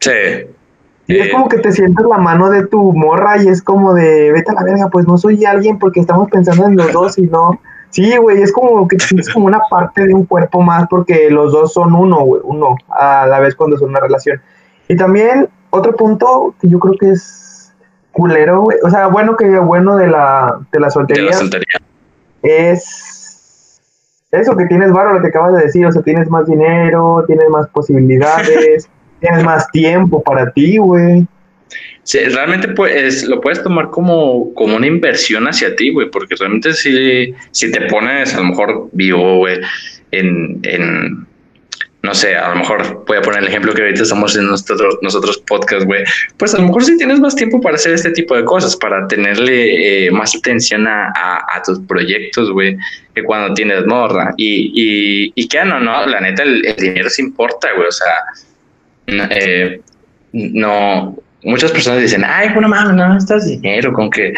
Sí. 0.00 0.10
Y 1.06 1.18
es 1.18 1.26
Eh, 1.26 1.30
como 1.32 1.48
que 1.48 1.58
te 1.58 1.72
sientes 1.72 2.04
la 2.06 2.18
mano 2.18 2.50
de 2.50 2.66
tu 2.66 2.92
morra 2.92 3.42
y 3.42 3.48
es 3.48 3.62
como 3.62 3.94
de, 3.94 4.30
vete 4.32 4.50
a 4.50 4.54
la 4.54 4.62
verga, 4.62 4.88
pues 4.90 5.06
no 5.06 5.16
soy 5.16 5.44
alguien 5.44 5.78
porque 5.78 6.00
estamos 6.00 6.30
pensando 6.30 6.66
en 6.66 6.76
los 6.76 6.92
dos 6.92 7.18
y 7.18 7.22
no. 7.22 7.58
Sí, 7.90 8.14
güey, 8.18 8.42
es 8.42 8.52
como 8.52 8.86
que 8.86 8.98
sientes 8.98 9.32
como 9.32 9.46
una 9.46 9.60
parte 9.70 10.06
de 10.06 10.12
un 10.12 10.26
cuerpo 10.26 10.60
más 10.60 10.86
porque 10.90 11.30
los 11.30 11.52
dos 11.52 11.72
son 11.72 11.94
uno, 11.94 12.20
güey, 12.20 12.42
uno 12.44 12.76
a 12.90 13.26
la 13.26 13.40
vez 13.40 13.54
cuando 13.54 13.78
son 13.78 13.88
una 13.88 14.00
relación. 14.00 14.40
Y 14.88 14.96
también 14.96 15.48
otro 15.70 15.96
punto 15.96 16.54
que 16.60 16.68
yo 16.68 16.78
creo 16.78 16.94
que 17.00 17.10
es 17.12 17.72
culero, 18.12 18.62
güey, 18.62 18.78
o 18.82 18.90
sea, 18.90 19.06
bueno 19.06 19.36
que 19.36 19.58
bueno 19.58 19.96
de 19.96 20.08
la, 20.08 20.60
de 20.72 20.80
la 20.80 20.88
de 20.88 20.90
soltería 20.90 21.24
la 21.26 21.32
soltería. 21.32 21.78
es 22.42 23.80
eso 24.30 24.56
que 24.56 24.66
tienes 24.66 24.92
varo, 24.92 25.14
lo 25.14 25.22
que 25.22 25.28
acabas 25.28 25.54
de 25.54 25.62
decir, 25.62 25.86
o 25.86 25.92
sea, 25.92 26.02
tienes 26.02 26.28
más 26.28 26.46
dinero, 26.46 27.24
tienes 27.26 27.48
más 27.48 27.68
posibilidades, 27.68 28.90
tienes 29.20 29.44
más 29.44 29.70
tiempo 29.70 30.22
para 30.22 30.50
ti, 30.52 30.78
güey. 30.78 31.26
Sí, 32.08 32.20
realmente 32.20 32.68
pues 32.68 33.24
lo 33.24 33.38
puedes 33.40 33.62
tomar 33.62 33.90
como, 33.90 34.54
como 34.54 34.76
una 34.76 34.86
inversión 34.86 35.46
hacia 35.46 35.76
ti, 35.76 35.90
güey, 35.90 36.10
porque 36.10 36.36
realmente 36.36 36.72
si, 36.72 37.34
si 37.50 37.70
te 37.70 37.82
pones 37.82 38.34
a 38.34 38.38
lo 38.38 38.44
mejor 38.44 38.88
vivo, 38.92 39.36
güey, 39.36 39.60
en, 40.10 40.58
en, 40.62 41.26
no 42.02 42.14
sé, 42.14 42.34
a 42.34 42.48
lo 42.48 42.56
mejor 42.56 43.04
voy 43.06 43.18
a 43.18 43.20
poner 43.20 43.40
el 43.40 43.48
ejemplo 43.48 43.74
que 43.74 43.82
ahorita 43.82 44.04
estamos 44.04 44.34
en 44.36 44.46
nosotros, 44.46 44.98
nosotros 45.02 45.42
podcast, 45.46 45.84
güey, 45.84 46.02
pues 46.38 46.54
a 46.54 46.58
lo 46.58 46.68
mejor 46.68 46.84
sí 46.84 46.96
tienes 46.96 47.20
más 47.20 47.36
tiempo 47.36 47.60
para 47.60 47.74
hacer 47.74 47.92
este 47.92 48.12
tipo 48.12 48.34
de 48.34 48.44
cosas, 48.46 48.74
para 48.74 49.06
tenerle 49.06 50.06
eh, 50.06 50.10
más 50.10 50.34
atención 50.34 50.86
a, 50.86 51.12
a, 51.14 51.62
tus 51.62 51.78
proyectos, 51.80 52.50
güey, 52.52 52.78
que 53.14 53.22
cuando 53.22 53.52
tienes 53.52 53.84
morra. 53.84 54.32
Y, 54.38 54.72
y, 54.74 55.32
y 55.34 55.46
que 55.48 55.62
no, 55.64 55.78
no, 55.78 56.06
la 56.06 56.22
neta, 56.22 56.42
el, 56.44 56.64
el 56.64 56.76
dinero 56.76 57.10
sí 57.10 57.20
importa, 57.20 57.68
güey, 57.74 57.88
o 57.88 57.92
sea, 57.92 58.14
eh, 59.08 59.80
no, 60.32 61.16
muchas 61.42 61.72
personas 61.72 62.00
dicen, 62.00 62.24
ay, 62.24 62.50
bueno, 62.52 62.68
mames, 62.68 62.94
no 62.94 63.08
necesitas 63.08 63.46
dinero, 63.46 63.92
con 63.92 64.10
que 64.10 64.34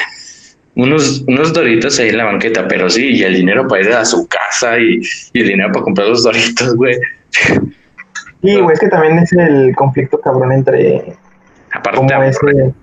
unos, 0.76 1.24
unos 1.26 1.52
doritos 1.52 1.98
ahí 1.98 2.08
en 2.10 2.18
la 2.18 2.24
banqueta, 2.24 2.66
pero 2.68 2.88
sí, 2.88 3.08
y 3.08 3.22
el 3.22 3.34
dinero 3.34 3.66
para 3.66 3.82
ir 3.82 3.92
a 3.92 4.04
su 4.04 4.26
casa 4.28 4.78
y, 4.78 5.00
y 5.32 5.40
el 5.40 5.48
dinero 5.48 5.72
para 5.72 5.84
comprar 5.84 6.08
los 6.08 6.22
doritos, 6.22 6.74
güey. 6.76 6.94
Sí, 8.42 8.58
güey, 8.58 8.72
es 8.72 8.80
que 8.80 8.88
también 8.88 9.18
es 9.18 9.32
el 9.32 9.74
conflicto 9.76 10.18
cabrón 10.20 10.52
entre 10.52 11.16
Aparte, 11.72 12.14
aburre, 12.14 12.28
ese... 12.30 12.74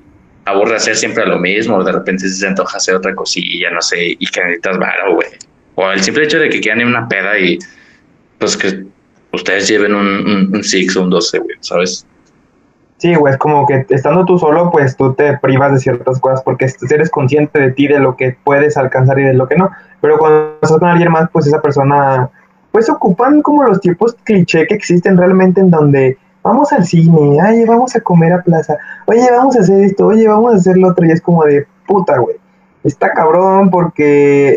aburre 0.46 0.76
hacer 0.76 0.96
siempre 0.96 1.26
lo 1.26 1.40
mismo, 1.40 1.84
de 1.84 1.92
repente 1.92 2.28
se 2.30 2.48
antoja 2.48 2.78
hacer 2.78 2.96
otra 2.96 3.16
cosilla, 3.16 3.72
no 3.72 3.82
sé, 3.82 4.16
y 4.20 4.26
que 4.28 4.42
necesitas 4.42 4.78
varo, 4.78 5.16
güey. 5.16 5.28
O 5.76 5.92
el 5.92 6.02
simple 6.02 6.24
hecho 6.24 6.40
de 6.40 6.50
que 6.50 6.60
quieran 6.60 6.82
ir 6.82 6.88
a 6.88 6.90
una 6.90 7.08
peda 7.08 7.38
y 7.38 7.60
pues 8.40 8.56
que 8.56 8.86
ustedes 9.38 9.68
lleven 9.68 9.96
un, 9.96 10.54
un, 10.54 10.64
Six 10.64 10.98
o 10.98 11.04
un 11.04 11.10
12, 11.10 11.40
güey, 11.40 11.56
¿sabes? 11.62 12.06
Sí, 12.98 13.14
güey, 13.16 13.34
es 13.34 13.40
como 13.40 13.66
que 13.68 13.86
estando 13.90 14.26
tú 14.26 14.40
solo, 14.40 14.72
pues 14.72 14.98
tú 14.98 15.14
te 15.14 15.38
privas 15.38 15.72
de 15.72 15.80
ciertas 15.80 16.20
cosas 16.20 16.42
porque 16.42 16.68
eres 16.90 17.10
consciente 17.10 17.60
de 17.60 17.72
ti, 17.72 17.88
de 17.88 18.00
lo 18.00 18.16
que 18.16 18.36
puedes 18.44 18.76
alcanzar 18.76 19.20
y 19.20 19.24
de 19.24 19.34
lo 19.34 19.48
que 19.48 19.56
no. 19.56 19.70
Pero 20.02 20.18
cuando 20.18 20.56
estás 20.62 20.80
con 20.80 20.90
alguien 20.90 21.12
más, 21.12 21.30
pues 21.32 21.48
esa 21.48 21.62
persona, 21.62 22.30
pues 22.72 22.90
ocupan 22.90 23.42
como 23.42 23.64
los 23.64 23.80
tiempos 23.80 24.16
cliché 24.24 24.66
que 24.68 24.76
existen 24.76 25.16
realmente 25.16 25.62
en 25.62 25.70
donde 25.70 26.18
vamos 26.42 26.72
al 26.72 26.86
cine, 26.86 27.40
oye, 27.42 27.66
vamos 27.66 27.96
a 27.96 28.00
comer 28.00 28.34
a 28.34 28.42
plaza, 28.42 28.78
oye, 29.06 29.28
vamos 29.32 29.56
a 29.58 29.60
hacer 29.60 29.82
esto, 29.82 30.08
oye, 30.08 30.28
vamos 30.28 30.54
a 30.54 30.58
hacer 30.58 30.78
lo 30.78 30.90
otro, 30.90 31.06
y 31.06 31.12
es 31.12 31.22
como 31.22 31.44
de 31.44 31.68
puta, 31.86 32.18
güey. 32.18 32.38
Está 32.84 33.12
cabrón 33.12 33.70
porque 33.70 34.56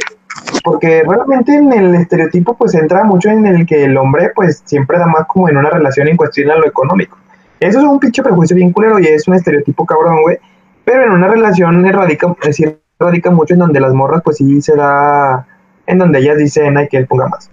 porque 0.62 1.03
realmente 1.07 1.55
en 1.55 1.72
el 1.72 1.95
estereotipo 1.95 2.57
pues 2.57 2.74
entra 2.74 3.05
mucho 3.05 3.30
en 3.30 3.47
el 3.47 3.66
que 3.66 3.84
el 3.84 3.97
hombre 3.97 4.30
pues 4.34 4.62
siempre 4.64 4.99
da 4.99 5.07
más 5.07 5.26
como 5.26 5.49
en 5.49 5.57
una 5.57 5.70
relación 5.70 6.09
en 6.09 6.16
cuestión 6.16 6.51
a 6.51 6.57
lo 6.57 6.66
económico. 6.66 7.18
Eso 7.61 7.78
es 7.78 7.84
un 7.84 8.01
pinche 8.01 8.22
prejuicio 8.22 8.57
bien 8.57 8.72
culero 8.72 8.99
y 8.99 9.07
es 9.07 9.28
un 9.28 9.34
estereotipo 9.34 9.84
cabrón, 9.84 10.22
güey. 10.22 10.38
Pero 10.84 11.05
en 11.05 11.11
una 11.11 11.28
relación 11.28 11.86
radica, 11.93 12.34
es 12.41 12.47
decir, 12.47 12.78
radica 12.99 13.30
mucho 13.30 13.55
en 13.55 13.61
donde 13.61 13.80
las 13.80 13.93
morras 13.93 14.22
pues 14.24 14.38
sí 14.38 14.61
se 14.62 14.74
da, 14.76 15.47
en 15.86 15.99
donde 15.99 16.18
ellas 16.18 16.38
dicen 16.38 16.76
hay 16.76 16.88
que 16.88 16.97
él 16.97 17.07
ponga 17.07 17.28
más. 17.28 17.51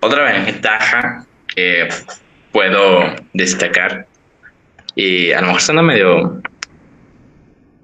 Otra 0.00 0.24
ventaja 0.24 1.26
que 1.54 1.88
puedo 2.52 3.00
destacar 3.34 4.06
y 4.94 5.32
a 5.32 5.40
lo 5.40 5.46
mejor 5.48 5.60
suena 5.60 5.82
medio 5.82 6.40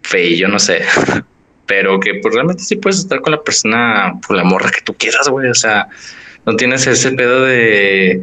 feo, 0.02 0.36
yo 0.36 0.48
no 0.48 0.58
sé, 0.58 0.80
pero 1.68 2.00
que 2.00 2.14
pues 2.14 2.34
realmente 2.34 2.64
sí 2.64 2.76
puedes 2.76 2.98
estar 2.98 3.20
con 3.20 3.30
la 3.30 3.42
persona, 3.42 4.18
por 4.26 4.36
la 4.36 4.42
morra 4.42 4.70
que 4.70 4.80
tú 4.80 4.94
quieras, 4.94 5.28
güey, 5.28 5.48
o 5.48 5.54
sea, 5.54 5.86
no 6.46 6.56
tienes 6.56 6.86
ese 6.86 7.12
pedo 7.12 7.44
de... 7.44 8.20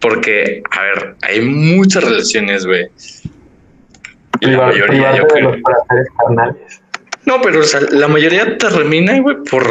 Porque, 0.00 0.62
a 0.70 0.82
ver, 0.82 1.16
hay 1.22 1.40
muchas 1.40 2.04
relaciones, 2.04 2.66
güey. 2.66 2.86
Y 4.40 4.46
la 4.46 4.66
mayoría, 4.66 5.16
yo 5.16 5.26
creo... 5.26 5.56
No, 7.24 7.40
pero 7.42 7.60
o 7.60 7.64
sea, 7.64 7.80
la 7.90 8.06
mayoría 8.06 8.56
termina, 8.58 9.18
güey, 9.18 9.36
por... 9.50 9.66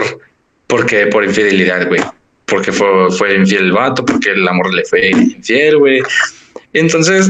Porque 0.66 1.06
por 1.08 1.24
infidelidad, 1.24 1.88
güey. 1.88 2.02
Porque 2.46 2.72
fue, 2.72 3.10
fue 3.12 3.36
infiel 3.36 3.66
el 3.66 3.72
vato, 3.72 4.04
porque 4.04 4.32
el 4.32 4.46
amor 4.48 4.74
le 4.74 4.84
fue 4.84 5.12
infiel, 5.12 5.78
güey. 5.78 6.02
Entonces, 6.74 7.30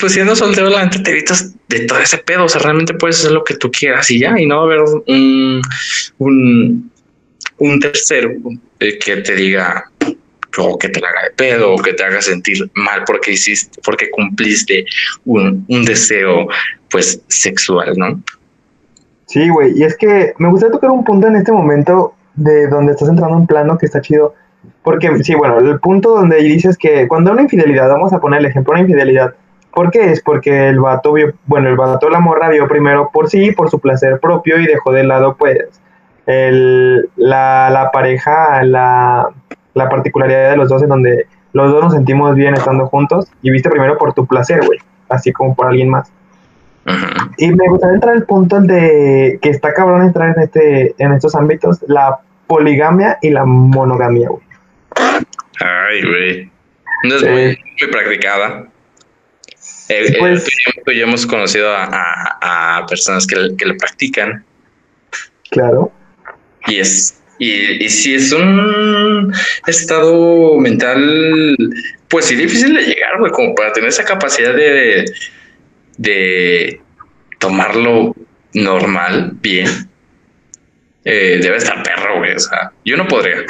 pues 0.00 0.14
siendo 0.14 0.34
soltero, 0.34 0.70
la 0.70 0.80
gente 0.80 1.00
te 1.00 1.10
evitas 1.10 1.54
de 1.68 1.80
todo 1.86 1.98
ese 1.98 2.18
pedo. 2.18 2.44
O 2.44 2.48
sea, 2.48 2.60
realmente 2.62 2.94
puedes 2.94 3.20
hacer 3.20 3.32
lo 3.32 3.44
que 3.44 3.54
tú 3.54 3.70
quieras 3.70 4.10
y 4.10 4.20
ya, 4.20 4.38
y 4.38 4.46
no 4.46 4.56
va 4.56 4.62
a 4.62 4.64
haber 4.64 4.80
un, 5.06 6.90
un, 7.58 7.80
tercero 7.80 8.32
eh, 8.80 8.98
que 8.98 9.16
te 9.18 9.34
diga 9.34 9.90
o 10.58 10.78
que 10.78 10.88
te 10.88 11.00
la 11.00 11.08
haga 11.08 11.22
de 11.24 11.30
pedo 11.30 11.72
o 11.72 11.78
que 11.78 11.92
te 11.92 12.02
haga 12.02 12.20
sentir 12.20 12.68
mal 12.74 13.04
porque 13.06 13.32
hiciste, 13.32 13.80
porque 13.84 14.10
cumpliste 14.10 14.84
un, 15.24 15.64
un 15.68 15.84
deseo 15.84 16.48
pues 16.90 17.20
sexual, 17.28 17.94
¿no? 17.96 18.20
Sí, 19.26 19.48
güey, 19.48 19.78
y 19.78 19.84
es 19.84 19.96
que 19.96 20.32
me 20.38 20.48
gustaría 20.48 20.72
tocar 20.72 20.90
un 20.90 21.04
punto 21.04 21.28
en 21.28 21.36
este 21.36 21.52
momento 21.52 22.14
de 22.34 22.66
donde 22.66 22.92
estás 22.92 23.08
entrando 23.08 23.36
en 23.36 23.40
un 23.42 23.46
plano 23.46 23.78
que 23.78 23.86
está 23.86 24.00
chido. 24.00 24.34
Porque, 24.82 25.22
sí, 25.22 25.34
bueno, 25.34 25.58
el 25.58 25.78
punto 25.78 26.10
donde 26.10 26.36
dices 26.42 26.76
que 26.76 27.06
cuando 27.06 27.32
una 27.32 27.42
infidelidad, 27.42 27.88
vamos 27.88 28.12
a 28.12 28.20
poner 28.20 28.40
el 28.40 28.46
ejemplo, 28.46 28.72
una 28.72 28.82
infidelidad, 28.82 29.34
¿Por 29.72 29.90
qué? 29.90 30.10
Es 30.10 30.20
porque 30.20 30.68
el 30.68 30.80
vato 30.80 31.12
vio, 31.12 31.32
bueno, 31.46 31.68
el 31.68 31.76
vato 31.76 32.08
la 32.10 32.20
morra 32.20 32.48
vio 32.48 32.66
primero 32.68 33.10
por 33.12 33.28
sí, 33.28 33.52
por 33.52 33.70
su 33.70 33.78
placer 33.78 34.18
propio 34.20 34.58
y 34.58 34.66
dejó 34.66 34.92
de 34.92 35.04
lado, 35.04 35.36
pues, 35.36 35.58
el, 36.26 37.08
la, 37.16 37.70
la 37.70 37.90
pareja, 37.90 38.62
la, 38.64 39.28
la 39.74 39.88
particularidad 39.88 40.50
de 40.50 40.56
los 40.56 40.68
dos 40.68 40.82
en 40.82 40.88
donde 40.88 41.26
los 41.52 41.72
dos 41.72 41.82
nos 41.82 41.92
sentimos 41.94 42.34
bien 42.34 42.54
estando 42.54 42.86
juntos 42.86 43.26
y 43.42 43.50
viste 43.50 43.70
primero 43.70 43.98
por 43.98 44.12
tu 44.12 44.26
placer, 44.26 44.64
güey, 44.64 44.78
así 45.08 45.32
como 45.32 45.54
por 45.54 45.66
alguien 45.66 45.88
más. 45.88 46.12
Y 47.36 47.52
me 47.52 47.68
gustaría 47.68 47.94
entrar 47.94 48.14
al 48.14 48.24
punto 48.24 48.60
de 48.60 49.38
que 49.40 49.50
está 49.50 49.72
cabrón 49.72 50.02
entrar 50.02 50.34
en 50.36 50.42
este 50.42 50.94
en 50.98 51.12
estos 51.12 51.34
ámbitos, 51.34 51.84
la 51.86 52.18
poligamia 52.46 53.18
y 53.22 53.30
la 53.30 53.44
monogamia, 53.44 54.28
güey. 54.28 54.42
Ay, 55.60 56.02
güey. 56.02 56.50
No 57.04 57.16
es 57.16 57.22
muy, 57.22 57.58
muy 57.80 57.90
practicada. 57.92 58.66
Eh, 59.90 60.06
eh, 60.06 60.16
pues, 60.84 60.96
ya 60.96 61.02
hemos 61.02 61.26
conocido 61.26 61.68
a, 61.74 62.86
personas 62.88 63.26
que, 63.26 63.56
que, 63.58 63.66
lo 63.66 63.76
practican. 63.76 64.44
Claro. 65.50 65.92
Y 66.66 66.78
es, 66.78 67.20
y, 67.38 67.84
y 67.84 67.88
si 67.88 68.14
es 68.14 68.32
un 68.32 69.34
estado 69.66 70.58
mental, 70.58 71.56
pues 72.08 72.26
sí, 72.26 72.36
difícil 72.36 72.74
de 72.74 72.82
llegar, 72.82 73.18
güey, 73.18 73.32
como 73.32 73.54
para 73.54 73.72
tener 73.72 73.88
esa 73.88 74.04
capacidad 74.04 74.54
de, 74.54 75.04
de 75.96 76.80
tomarlo 77.38 78.14
normal, 78.54 79.32
bien. 79.40 79.68
Eh, 81.04 81.40
debe 81.42 81.56
estar 81.56 81.82
perro, 81.82 82.18
güey. 82.18 82.34
O 82.34 82.38
sea, 82.38 82.72
yo 82.84 82.96
no 82.96 83.08
podría. 83.08 83.44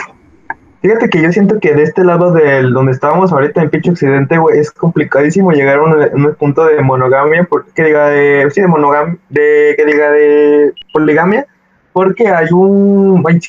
Fíjate 0.82 1.10
que 1.10 1.20
yo 1.20 1.30
siento 1.30 1.60
que 1.60 1.74
de 1.74 1.82
este 1.82 2.04
lado 2.04 2.32
del 2.32 2.72
donde 2.72 2.92
estábamos 2.92 3.32
ahorita 3.32 3.62
en 3.62 3.68
pinche 3.68 3.90
occidente, 3.90 4.38
güey, 4.38 4.58
es 4.58 4.70
complicadísimo 4.70 5.52
llegar 5.52 5.78
a 5.78 5.82
un, 5.82 6.34
punto 6.38 6.64
de 6.64 6.80
monogamia, 6.80 7.46
que 7.74 7.84
diga 7.84 8.08
de, 8.08 8.50
sí, 8.50 8.62
de 8.62 8.66
monogamia, 8.66 9.18
de, 9.28 9.74
que 9.76 9.84
diga 9.84 10.10
de 10.10 10.72
poligamia, 10.92 11.46
porque 11.92 12.28
hay 12.28 12.46
un, 12.52 13.22
hay 13.28 13.40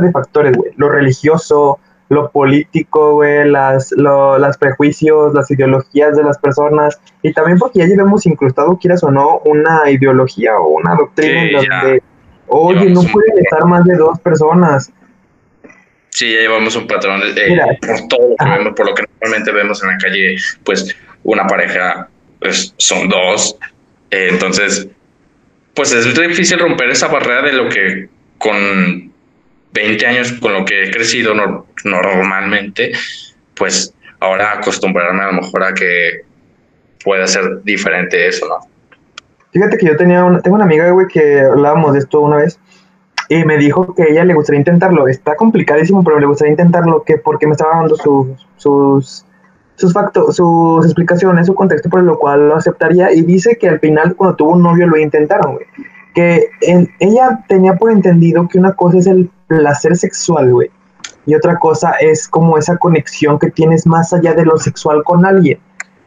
de 0.00 0.10
factores, 0.10 0.56
güey, 0.56 0.72
lo 0.76 0.88
religioso, 0.88 1.78
lo 2.08 2.28
político, 2.32 3.14
güey, 3.14 3.48
las, 3.48 3.92
los 3.92 4.58
prejuicios, 4.58 5.32
las 5.32 5.48
ideologías 5.48 6.16
de 6.16 6.24
las 6.24 6.38
personas, 6.38 7.00
y 7.22 7.32
también 7.32 7.56
porque 7.58 7.78
ya 7.78 7.86
llevamos 7.86 8.26
incrustado, 8.26 8.76
quieras 8.78 9.04
o 9.04 9.12
no, 9.12 9.38
una 9.44 9.88
ideología 9.88 10.58
o 10.58 10.70
una 10.70 10.96
doctrina 10.96 11.44
en 11.44 11.52
donde, 11.52 12.02
oye, 12.48 12.90
no 12.90 13.02
pueden 13.02 13.38
estar 13.38 13.64
más 13.64 13.84
de 13.84 13.94
dos 13.94 14.18
personas, 14.18 14.92
Sí, 16.10 16.32
ya 16.32 16.40
llevamos 16.40 16.74
un 16.76 16.86
patrón 16.86 17.22
eh, 17.36 17.56
por 17.80 18.08
todo 18.08 18.28
lo 18.30 18.36
que 18.36 18.44
vemos, 18.44 18.74
por 18.74 18.86
lo 18.86 18.94
que 18.94 19.04
normalmente 19.20 19.52
vemos 19.52 19.82
en 19.82 19.88
la 19.90 19.98
calle, 19.98 20.36
pues 20.64 20.94
una 21.22 21.46
pareja 21.46 22.08
pues, 22.40 22.74
son 22.78 23.08
dos. 23.08 23.56
Eh, 24.10 24.28
entonces, 24.30 24.88
pues 25.74 25.92
es 25.92 26.14
difícil 26.14 26.58
romper 26.58 26.90
esa 26.90 27.08
barrera 27.08 27.42
de 27.42 27.52
lo 27.52 27.68
que 27.68 28.08
con 28.38 29.12
20 29.72 30.06
años, 30.06 30.32
con 30.32 30.52
lo 30.52 30.64
que 30.64 30.84
he 30.84 30.90
crecido 30.90 31.34
normalmente, 31.84 32.92
pues 33.54 33.94
ahora 34.18 34.52
acostumbrarme 34.52 35.22
a 35.22 35.26
lo 35.26 35.42
mejor 35.42 35.62
a 35.62 35.74
que 35.74 36.22
pueda 37.04 37.26
ser 37.26 37.62
diferente 37.62 38.26
eso, 38.26 38.46
¿no? 38.48 38.58
Fíjate 39.52 39.78
que 39.78 39.86
yo 39.86 39.96
tenía 39.96 40.24
una, 40.24 40.40
tengo 40.40 40.56
una 40.56 40.64
amiga, 40.64 40.90
güey, 40.90 41.06
que 41.08 41.40
hablábamos 41.40 41.92
de 41.94 42.00
esto 42.00 42.20
una 42.20 42.36
vez 42.36 42.58
y 43.30 43.44
me 43.44 43.58
dijo 43.58 43.94
que 43.94 44.10
ella 44.10 44.24
le 44.24 44.34
gustaría 44.34 44.58
intentarlo. 44.58 45.06
Está 45.06 45.36
complicadísimo, 45.36 46.02
pero 46.02 46.18
le 46.18 46.26
gustaría 46.26 46.50
intentarlo, 46.50 47.04
que 47.04 47.16
porque 47.16 47.46
me 47.46 47.52
estaba 47.52 47.76
dando 47.76 47.94
sus, 47.94 48.26
sus, 48.56 49.24
sus, 49.76 49.92
factos, 49.92 50.34
sus 50.34 50.84
explicaciones, 50.84 51.46
su 51.46 51.54
contexto 51.54 51.88
por 51.88 52.02
lo 52.02 52.18
cual 52.18 52.48
lo 52.48 52.56
aceptaría. 52.56 53.12
Y 53.12 53.22
dice 53.22 53.56
que 53.56 53.68
al 53.68 53.78
final, 53.78 54.16
cuando 54.16 54.34
tuvo 54.34 54.50
un 54.54 54.64
novio, 54.64 54.88
lo 54.88 54.98
intentaron, 54.98 55.54
güey. 55.54 55.66
Que 56.12 56.48
ella 56.98 57.44
tenía 57.46 57.76
por 57.76 57.92
entendido 57.92 58.48
que 58.48 58.58
una 58.58 58.72
cosa 58.72 58.98
es 58.98 59.06
el 59.06 59.30
placer 59.46 59.96
sexual, 59.96 60.52
güey. 60.52 60.68
Y 61.24 61.36
otra 61.36 61.56
cosa 61.60 61.92
es 62.00 62.26
como 62.26 62.58
esa 62.58 62.78
conexión 62.78 63.38
que 63.38 63.52
tienes 63.52 63.86
más 63.86 64.12
allá 64.12 64.34
de 64.34 64.44
lo 64.44 64.58
sexual 64.58 65.04
con 65.04 65.24
alguien. 65.24 65.60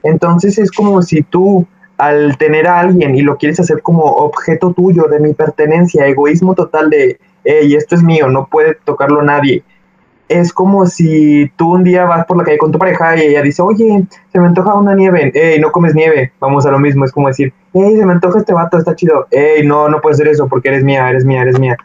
Entonces 0.04 0.58
es 0.58 0.70
como 0.70 1.02
si 1.02 1.24
tú 1.24 1.66
al 1.98 2.38
tener 2.38 2.68
a 2.68 2.80
alguien 2.80 3.16
y 3.16 3.22
lo 3.22 3.38
quieres 3.38 3.60
hacer 3.60 3.82
como 3.82 4.04
objeto 4.04 4.74
tuyo, 4.74 5.04
de 5.04 5.20
mi 5.20 5.34
pertenencia, 5.34 6.08
egoísmo 6.08 6.56
total 6.56 6.90
de, 6.90 7.20
hey, 7.44 7.76
esto 7.76 7.96
es 7.96 8.04
mío, 8.04 8.30
no 8.30 8.48
puede 8.48 8.76
tocarlo 8.84 9.22
nadie. 9.22 9.64
Es 10.30 10.54
como 10.54 10.86
si 10.86 11.52
tú 11.56 11.74
un 11.74 11.84
día 11.84 12.06
vas 12.06 12.26
por 12.26 12.38
la 12.38 12.44
calle 12.44 12.58
con 12.58 12.72
tu 12.72 12.80
pareja 12.80 13.16
y 13.18 13.28
ella 13.28 13.42
dice, 13.42 13.62
oye, 13.62 14.06
se 14.32 14.40
me 14.40 14.48
antoja 14.48 14.74
una 14.74 14.96
nieve, 14.96 15.32
hey, 15.36 15.60
no 15.60 15.72
comes 15.72 15.94
nieve, 15.94 16.32
vamos 16.40 16.66
a 16.66 16.72
lo 16.72 16.80
mismo, 16.80 17.06
es 17.06 17.12
como 17.12 17.28
decir, 17.28 17.54
hey, 17.74 17.96
se 17.98 18.06
me 18.06 18.14
antoja 18.14 18.40
este 18.40 18.54
vato, 18.54 18.78
está 18.78 18.96
chido, 18.96 19.28
hey, 19.30 19.62
no, 19.66 19.90
no 19.90 20.02
puedes 20.02 20.20
hacer 20.20 20.32
eso 20.32 20.48
porque 20.48 20.70
eres 20.70 20.84
mía, 20.84 21.10
eres 21.10 21.26
mía, 21.26 21.42
eres 21.42 21.60
mía. 21.60 21.78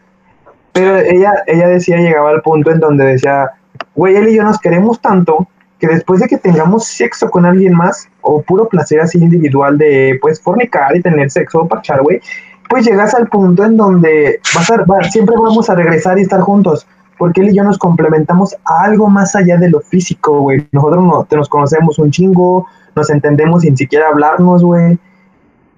Pero 0.72 0.96
ella, 0.96 1.32
ella 1.46 1.68
decía, 1.68 1.98
llegaba 1.98 2.30
al 2.30 2.40
punto 2.40 2.70
en 2.70 2.78
donde 2.80 3.04
decía, 3.04 3.50
güey, 3.94 4.16
él 4.16 4.28
y 4.28 4.36
yo 4.36 4.44
nos 4.44 4.58
queremos 4.58 5.00
tanto 5.00 5.48
que 5.78 5.86
después 5.86 6.20
de 6.20 6.26
que 6.26 6.38
tengamos 6.38 6.86
sexo 6.86 7.30
con 7.30 7.46
alguien 7.46 7.74
más, 7.74 8.08
o 8.20 8.42
puro 8.42 8.68
placer 8.68 9.00
así 9.00 9.18
individual 9.18 9.78
de, 9.78 10.18
pues, 10.20 10.40
fornicar 10.40 10.96
y 10.96 11.02
tener 11.02 11.30
sexo 11.30 11.60
o 11.60 11.68
parchar, 11.68 12.02
güey, 12.02 12.20
pues 12.68 12.84
llegas 12.84 13.14
al 13.14 13.28
punto 13.28 13.64
en 13.64 13.76
donde 13.76 14.40
vas 14.54 14.70
a, 14.70 15.10
siempre 15.10 15.36
vamos 15.36 15.70
a 15.70 15.74
regresar 15.74 16.18
y 16.18 16.22
estar 16.22 16.40
juntos, 16.40 16.86
porque 17.16 17.40
él 17.40 17.50
y 17.50 17.56
yo 17.56 17.64
nos 17.64 17.78
complementamos 17.78 18.54
a 18.64 18.84
algo 18.84 19.08
más 19.08 19.34
allá 19.34 19.56
de 19.56 19.70
lo 19.70 19.80
físico, 19.80 20.40
güey. 20.40 20.66
Nosotros 20.72 21.04
no, 21.04 21.24
te 21.24 21.36
nos 21.36 21.48
conocemos 21.48 21.98
un 21.98 22.10
chingo, 22.10 22.66
nos 22.94 23.10
entendemos 23.10 23.62
sin 23.62 23.76
siquiera 23.76 24.08
hablarnos, 24.08 24.62
güey. 24.62 24.98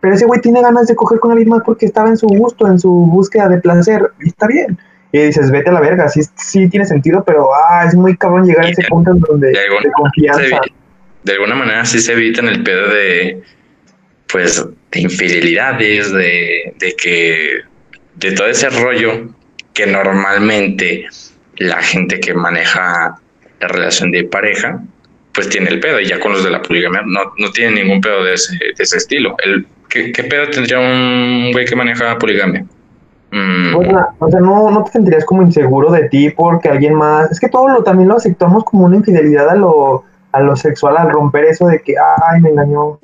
Pero 0.01 0.15
ese 0.15 0.27
güey 0.27 0.41
tiene 0.41 0.63
ganas 0.63 0.87
de 0.87 0.97
coger 0.97 1.21
con 1.21 1.31
alguien 1.31 1.51
más 1.51 1.63
porque 1.65 1.87
estaba 1.87 2.09
en 2.09 2.17
su 2.17 2.27
gusto, 2.27 2.67
en 2.67 2.81
su 2.81 2.91
búsqueda 2.91 3.49
de 3.49 3.59
placer, 3.59 4.11
y 4.21 4.29
está 4.29 4.47
bien. 4.47 4.79
Y 5.13 5.19
dices, 5.19 5.51
vete 5.51 5.71
a 5.71 5.73
la 5.73 5.81
verga, 5.81 6.09
sí, 6.09 6.21
sí 6.37 6.69
tiene 6.69 6.87
sentido, 6.87 7.25
pero 7.25 7.49
ah, 7.53 7.85
es 7.87 7.95
muy 7.95 8.17
cabrón 8.17 8.47
llegar 8.47 8.67
a 8.67 8.69
ese 8.71 8.85
punto 8.89 9.11
en 9.11 9.21
donde 9.21 9.51
de, 9.51 9.59
alguna, 9.59 9.83
de 9.83 9.93
confianza. 9.93 10.61
de 11.25 11.33
alguna 11.33 11.55
manera 11.57 11.85
sí 11.85 11.99
se 11.99 12.13
evitan 12.13 12.47
el 12.47 12.63
pedo 12.63 12.89
de, 12.89 13.43
pues, 14.33 14.65
de 14.93 15.01
infidelidades, 15.01 16.13
de, 16.13 16.75
de 16.79 16.95
que, 16.95 17.61
de 18.17 18.33
todo 18.33 18.47
ese 18.47 18.71
rollo 18.71 19.31
que 19.75 19.87
normalmente 19.87 21.07
la 21.57 21.83
gente 21.83 22.21
que 22.21 22.35
maneja 22.35 23.17
la 23.61 23.69
relación 23.69 24.13
de 24.13 24.25
pareja, 24.25 24.81
pues 25.33 25.49
tiene 25.49 25.71
el 25.71 25.81
pedo, 25.81 26.01
y 26.01 26.07
ya 26.07 26.21
con 26.21 26.33
los 26.33 26.45
de 26.45 26.51
la 26.51 26.63
poligamia 26.63 27.03
no, 27.05 27.33
no 27.37 27.51
tienen 27.53 27.75
ningún 27.75 28.01
pedo 28.01 28.25
de 28.25 28.35
ese, 28.35 28.57
de 28.57 28.83
ese 28.83 28.97
estilo. 28.97 29.37
El, 29.45 29.67
¿qué, 29.89 30.13
¿Qué 30.13 30.25
pedo 30.25 30.49
tendría 30.51 30.79
un 30.79 31.51
güey 31.53 31.65
que 31.65 31.77
maneja 31.77 32.17
poligamia? 32.19 32.65
Mm, 33.33 33.77
O 33.77 33.85
sea, 33.85 34.09
o 34.19 34.31
sea, 34.31 34.41
no, 34.41 34.71
no 34.71 34.85
te 34.85 34.93
sentirías 34.93 35.25
como 35.25 35.43
inseguro 35.43 35.91
de 35.93 36.09
ti 36.09 36.31
porque 36.31 36.69
alguien 36.69 36.95
más. 36.95 37.31
Es 37.31 37.39
que 37.39 37.49
todo 37.49 37.69
lo 37.69 37.83
también 37.83 38.09
lo 38.09 38.17
aceptamos 38.17 38.65
como 38.65 38.87
una 38.87 38.97
infidelidad 38.97 39.49
a 39.49 39.55
lo, 39.55 40.05
a 40.33 40.41
lo 40.41 40.57
sexual 40.57 40.97
al 40.97 41.11
romper 41.11 41.45
eso 41.45 41.67
de 41.67 41.81
que, 41.81 41.95
ay, 41.97 42.41
me 42.41 42.51
engañó. 42.51 42.99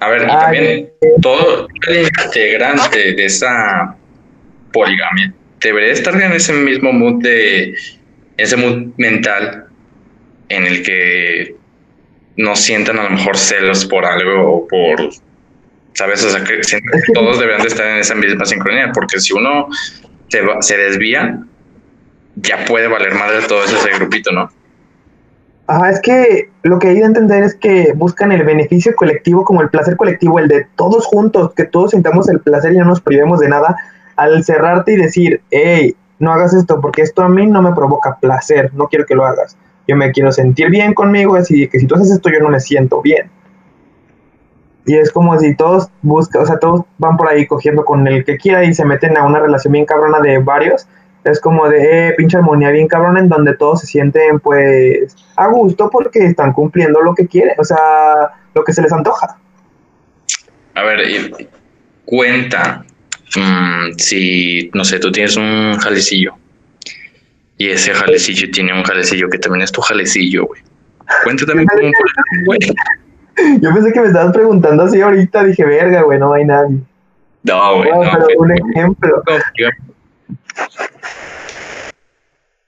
A 0.00 0.08
ver, 0.08 0.22
y 0.22 0.24
Ay, 0.30 0.30
también 0.30 0.92
todo 1.20 1.68
el 1.88 2.08
integrante 2.24 3.14
de 3.14 3.24
esa 3.24 3.96
poligamia 4.72 5.34
debería 5.60 5.92
estar 5.92 6.14
en 6.20 6.32
ese 6.32 6.52
mismo 6.52 6.92
mood 6.92 7.22
de 7.22 7.74
ese 8.36 8.56
mood 8.56 8.88
mental 8.96 9.66
en 10.48 10.64
el 10.64 10.82
que 10.82 11.56
no 12.36 12.56
sientan 12.56 12.98
a 12.98 13.04
lo 13.04 13.10
mejor 13.10 13.36
celos 13.36 13.84
por 13.84 14.04
algo 14.04 14.56
o 14.56 14.66
por 14.66 15.10
sabes 16.02 16.24
o 16.24 16.30
sea 16.30 16.42
que 16.42 16.60
todos 17.14 17.38
deberían 17.38 17.62
de 17.62 17.68
estar 17.68 17.86
en 17.86 17.98
esa 17.98 18.14
misma 18.16 18.44
sincronía 18.44 18.90
porque 18.92 19.20
si 19.20 19.32
uno 19.32 19.68
se, 20.28 20.40
va- 20.42 20.60
se 20.60 20.76
desvía 20.76 21.38
ya 22.36 22.64
puede 22.64 22.88
valer 22.88 23.14
madre 23.14 23.38
todo 23.46 23.64
ese 23.64 23.90
grupito 23.98 24.32
no 24.32 24.48
Ajá, 25.68 25.90
es 25.90 26.00
que 26.00 26.50
lo 26.64 26.78
que 26.80 26.88
hay 26.88 26.96
de 26.96 27.04
entender 27.04 27.44
es 27.44 27.54
que 27.54 27.92
buscan 27.94 28.32
el 28.32 28.42
beneficio 28.42 28.94
colectivo 28.96 29.44
como 29.44 29.62
el 29.62 29.70
placer 29.70 29.96
colectivo, 29.96 30.38
el 30.40 30.48
de 30.48 30.66
todos 30.76 31.06
juntos, 31.06 31.54
que 31.54 31.64
todos 31.64 31.92
sintamos 31.92 32.28
el 32.28 32.40
placer 32.40 32.72
y 32.72 32.78
no 32.78 32.84
nos 32.84 33.00
privemos 33.00 33.38
de 33.38 33.48
nada, 33.48 33.76
al 34.16 34.42
cerrarte 34.44 34.92
y 34.92 34.96
decir, 34.96 35.40
hey, 35.50 35.94
no 36.18 36.32
hagas 36.32 36.52
esto 36.52 36.80
porque 36.80 37.02
esto 37.02 37.22
a 37.22 37.28
mí 37.28 37.46
no 37.46 37.62
me 37.62 37.72
provoca 37.72 38.18
placer, 38.20 38.74
no 38.74 38.88
quiero 38.88 39.06
que 39.06 39.14
lo 39.14 39.24
hagas. 39.24 39.56
Yo 39.86 39.94
me 39.96 40.10
quiero 40.10 40.32
sentir 40.32 40.68
bien 40.68 40.94
conmigo, 40.94 41.36
así 41.36 41.68
que 41.68 41.78
si 41.78 41.86
tú 41.86 41.94
haces 41.94 42.10
esto 42.10 42.28
yo 42.28 42.40
no 42.40 42.48
me 42.48 42.60
siento 42.60 43.00
bien. 43.00 43.30
Y 44.84 44.96
es 44.96 45.12
como 45.12 45.38
si 45.38 45.54
todos 45.56 45.88
buscan, 46.02 46.42
o 46.42 46.46
sea, 46.46 46.58
todos 46.58 46.82
van 46.98 47.16
por 47.16 47.28
ahí 47.28 47.46
cogiendo 47.46 47.84
con 47.84 48.06
el 48.08 48.24
que 48.24 48.36
quiera 48.36 48.64
y 48.64 48.74
se 48.74 48.84
meten 48.84 49.16
a 49.16 49.24
una 49.24 49.38
relación 49.38 49.72
bien 49.72 49.86
cabrona 49.86 50.20
de 50.20 50.38
varios. 50.38 50.88
Es 51.24 51.40
como 51.40 51.68
de 51.68 52.08
eh, 52.08 52.14
pinche 52.16 52.36
armonía 52.36 52.70
bien 52.70 52.88
cabrona 52.88 53.20
en 53.20 53.28
donde 53.28 53.56
todos 53.56 53.80
se 53.80 53.86
sienten 53.86 54.40
pues 54.40 55.14
a 55.36 55.46
gusto 55.46 55.88
porque 55.88 56.18
están 56.26 56.52
cumpliendo 56.52 57.00
lo 57.00 57.14
que 57.14 57.28
quieren, 57.28 57.54
o 57.58 57.64
sea, 57.64 57.78
lo 58.54 58.64
que 58.64 58.72
se 58.72 58.82
les 58.82 58.92
antoja. 58.92 59.38
A 60.74 60.82
ver, 60.82 61.00
cuenta 62.04 62.84
mm, 63.36 63.92
si, 63.98 64.68
no 64.74 64.84
sé, 64.84 64.98
tú 64.98 65.12
tienes 65.12 65.36
un 65.36 65.78
jalecillo 65.78 66.34
y 67.62 67.70
ese 67.70 67.94
jalecillo 67.94 68.50
tiene 68.50 68.72
un 68.72 68.82
jalecillo 68.82 69.28
que 69.28 69.38
también 69.38 69.62
es 69.62 69.70
tu 69.70 69.80
jalecillo, 69.80 70.46
güey. 70.46 70.60
Cuenta 71.22 71.46
también 71.46 71.68
como 71.72 71.86
un 71.86 72.44
güey. 72.44 72.58
Yo 73.60 73.72
pensé 73.74 73.92
que 73.92 74.00
me 74.00 74.06
estabas 74.08 74.32
preguntando 74.32 74.82
así 74.84 75.00
ahorita, 75.00 75.44
dije, 75.44 75.64
verga, 75.64 76.02
güey, 76.02 76.18
no 76.18 76.32
hay 76.32 76.44
nadie. 76.44 76.78
No, 77.44 77.76
güey, 77.78 77.90
No, 77.90 78.04
no. 78.04 78.10
pero 78.12 78.24
güey. 78.24 78.36
un 78.38 78.52
ejemplo. 78.76 79.22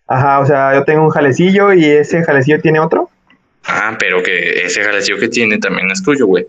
Ajá, 0.06 0.40
o 0.40 0.46
sea, 0.46 0.74
yo 0.74 0.84
tengo 0.84 1.02
un 1.04 1.10
jalecillo 1.10 1.72
y 1.72 1.84
ese 1.84 2.22
jalecillo 2.22 2.60
tiene 2.60 2.78
otro. 2.80 3.08
Ah, 3.66 3.96
pero 3.98 4.22
que 4.22 4.64
ese 4.64 4.82
jalecillo 4.84 5.18
que 5.18 5.28
tiene 5.28 5.58
también 5.58 5.90
es 5.90 6.02
tuyo, 6.02 6.26
güey. 6.26 6.46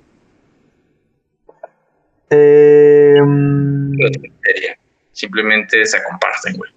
Eh, 2.30 3.16
No 3.22 3.96
tiene 4.10 4.30
materia. 4.36 4.78
Simplemente 5.12 5.86
se 5.86 6.04
comparten, 6.04 6.58
güey. 6.58 6.72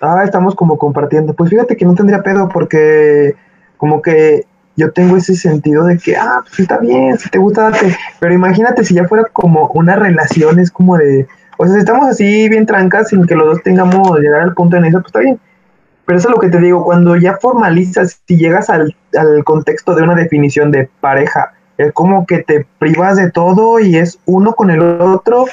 ah, 0.00 0.22
estamos 0.24 0.54
como 0.54 0.78
compartiendo. 0.78 1.34
Pues 1.34 1.50
fíjate 1.50 1.76
que 1.76 1.84
no 1.84 1.94
tendría 1.94 2.22
pedo 2.22 2.48
porque 2.48 3.34
como 3.76 4.00
que 4.00 4.46
yo 4.78 4.92
tengo 4.92 5.16
ese 5.16 5.34
sentido 5.34 5.84
de 5.86 5.98
que, 5.98 6.16
ah, 6.16 6.40
pues 6.46 6.60
está 6.60 6.78
bien, 6.78 7.18
si 7.18 7.28
te 7.28 7.38
gusta, 7.38 7.70
date. 7.70 7.96
Pero 8.20 8.32
imagínate 8.32 8.84
si 8.84 8.94
ya 8.94 9.08
fuera 9.08 9.24
como 9.24 9.66
una 9.74 9.96
relación, 9.96 10.60
es 10.60 10.70
como 10.70 10.96
de, 10.96 11.26
o 11.56 11.66
sea, 11.66 11.74
si 11.74 11.80
estamos 11.80 12.08
así 12.08 12.48
bien 12.48 12.64
trancas 12.64 13.08
sin 13.08 13.26
que 13.26 13.34
los 13.34 13.46
dos 13.46 13.62
tengamos 13.64 14.20
llegar 14.20 14.42
al 14.42 14.54
punto 14.54 14.76
en 14.76 14.84
eso, 14.84 14.98
pues 15.00 15.06
está 15.06 15.18
bien. 15.18 15.40
Pero 16.06 16.18
eso 16.18 16.28
es 16.28 16.34
lo 16.34 16.40
que 16.40 16.48
te 16.48 16.60
digo, 16.60 16.84
cuando 16.84 17.16
ya 17.16 17.36
formalizas, 17.38 18.22
si 18.26 18.36
llegas 18.36 18.70
al, 18.70 18.96
al 19.18 19.42
contexto 19.42 19.96
de 19.96 20.04
una 20.04 20.14
definición 20.14 20.70
de 20.70 20.88
pareja, 21.00 21.52
es 21.76 21.92
como 21.92 22.24
que 22.24 22.38
te 22.44 22.64
privas 22.78 23.16
de 23.16 23.32
todo 23.32 23.80
y 23.80 23.96
es 23.96 24.20
uno 24.26 24.52
con 24.54 24.70
el 24.70 24.80
otro 24.80 25.46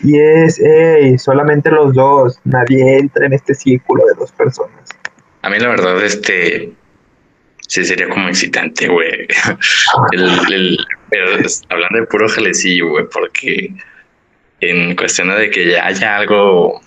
y 0.00 0.20
es, 0.20 0.60
hey, 0.64 1.18
solamente 1.18 1.70
los 1.72 1.94
dos, 1.94 2.40
nadie 2.44 2.98
entra 2.98 3.26
en 3.26 3.32
este 3.32 3.54
círculo 3.54 4.04
de 4.06 4.14
dos 4.14 4.30
personas. 4.30 4.88
A 5.42 5.50
mí 5.50 5.58
la 5.58 5.68
verdad, 5.68 6.00
este, 6.02 6.72
sí 7.68 7.84
sería 7.84 8.08
como 8.08 8.28
excitante, 8.28 8.88
güey. 8.88 9.28
El, 10.12 10.28
el- 10.52 10.78
es- 11.44 11.62
hablando 11.70 12.00
de 12.00 12.06
puro 12.06 12.28
jalecillo, 12.28 12.88
güey, 12.90 13.04
porque 13.12 13.72
en 14.60 14.96
cuestión 14.96 15.28
de 15.34 15.48
que 15.50 15.70
ya 15.70 15.86
haya 15.86 16.16
algo 16.16 16.80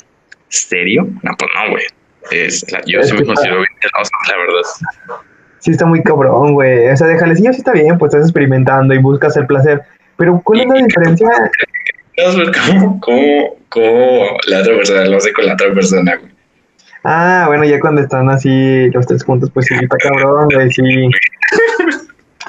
serio, 0.50 1.08
no, 1.24 1.32
pues 1.38 1.50
no, 1.56 1.72
güey. 1.72 1.86
Es, 2.32 2.70
la- 2.72 2.82
yo 2.86 3.02
sí 3.04 3.14
me 3.14 3.26
considero 3.26 3.56
bien 3.58 3.70
celoso, 3.82 4.12
la 4.30 4.38
verdad. 4.38 5.22
Sí 5.60 5.72
está 5.72 5.86
muy 5.86 6.04
cabrón, 6.04 6.54
güey. 6.54 6.90
O 6.90 6.98
sea, 6.98 7.08
de 7.08 7.18
jalecillo 7.18 7.54
sí 7.54 7.60
está 7.60 7.72
bien, 7.72 7.98
pues 7.98 8.14
estás 8.14 8.28
experimentando 8.28 8.94
y 8.94 8.98
buscas 9.00 9.36
el 9.38 9.48
placer. 9.48 9.82
Pero 10.18 10.42
¿cuál 10.44 10.62
es 10.62 10.68
la 10.68 10.74
diferencia? 10.76 11.28
Cómo, 12.68 13.00
cómo, 13.00 13.58
cómo 13.70 14.38
la 14.48 14.60
otra 14.60 14.76
persona 14.76 15.06
lo 15.06 15.18
hace 15.18 15.34
con 15.34 15.46
la 15.46 15.54
otra 15.54 15.72
persona, 15.74 16.16
güey. 16.18 16.32
Ah, 17.04 17.46
bueno, 17.48 17.64
ya 17.66 17.80
cuando 17.80 18.02
están 18.02 18.30
así 18.30 18.90
los 18.92 19.08
tres 19.08 19.24
juntos, 19.24 19.50
pues 19.54 19.66
sí, 19.66 19.74
está 19.82 19.98
cabrón, 19.98 20.50
güey, 20.54 20.72
sí. 20.72 20.84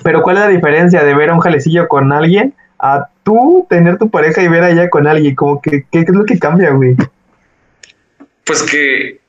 Pero 0.03 0.23
¿cuál 0.23 0.37
es 0.37 0.43
la 0.43 0.49
diferencia 0.49 1.05
de 1.05 1.15
ver 1.15 1.31
a 1.31 1.35
un 1.35 1.41
jalecillo 1.41 1.89
con 1.89 2.13
alguien 2.13 2.55
a 2.79 3.09
tú 3.23 3.67
tener 3.71 3.97
tu 3.99 4.11
pareja 4.11 4.43
y 4.43 4.49
ver 4.49 4.65
a 4.65 4.71
ella 4.71 4.91
con 4.91 5.07
alguien? 5.07 5.35
Como 5.35 5.63
que, 5.63 5.87
¿qué, 5.91 6.01
es 6.01 6.09
lo 6.09 6.25
que 6.25 6.39
cambia, 6.39 6.71
güey? 6.71 6.97
Pues 8.45 8.63
que, 8.65 9.21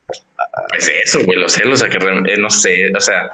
pues 0.70 0.92
eso, 1.06 1.24
güey, 1.24 1.40
los 1.40 1.54
celos, 1.54 1.82
o 1.82 1.86
sea, 1.86 1.90
que 1.90 2.04
eh, 2.06 2.38
no 2.38 2.50
sé, 2.50 2.92
o 2.94 3.00
sea, 3.00 3.32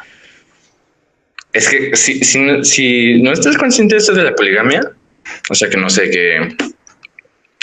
es 1.53 1.69
que 1.69 1.95
si, 1.95 2.23
si, 2.23 2.39
no- 2.39 2.63
si 2.63 3.21
no 3.21 3.31
estás 3.31 3.57
consciente 3.57 3.95
de 3.95 3.99
esto 3.99 4.13
de 4.13 4.23
la 4.25 4.35
poligamia, 4.35 4.81
o 5.49 5.55
sea, 5.55 5.69
que 5.69 5.77
no 5.77 5.89
sé, 5.89 6.09
que 6.09 6.55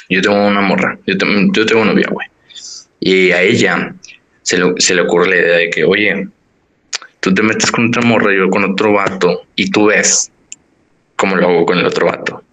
yo 0.08 0.22
tengo 0.22 0.46
una 0.46 0.62
morra, 0.62 0.98
yo, 1.06 1.16
tengo- 1.18 1.52
yo 1.52 1.84
novia, 1.84 2.08
güey, 2.10 2.26
y 3.00 3.30
a 3.32 3.42
ella 3.42 3.94
se 4.46 4.58
le, 4.58 4.74
se 4.78 4.94
le 4.94 5.02
ocurre 5.02 5.28
la 5.28 5.36
idea 5.36 5.56
de 5.56 5.70
que, 5.70 5.82
oye, 5.84 6.28
tú 7.18 7.34
te 7.34 7.42
metes 7.42 7.72
con 7.72 7.88
otra 7.88 8.02
morra, 8.02 8.32
yo 8.32 8.48
con 8.48 8.62
otro 8.64 8.92
vato, 8.92 9.42
y 9.56 9.68
tú 9.72 9.86
ves 9.86 10.30
cómo 11.16 11.34
lo 11.34 11.48
hago 11.48 11.66
con 11.66 11.78
el 11.78 11.86
otro 11.86 12.06
vato, 12.06 12.44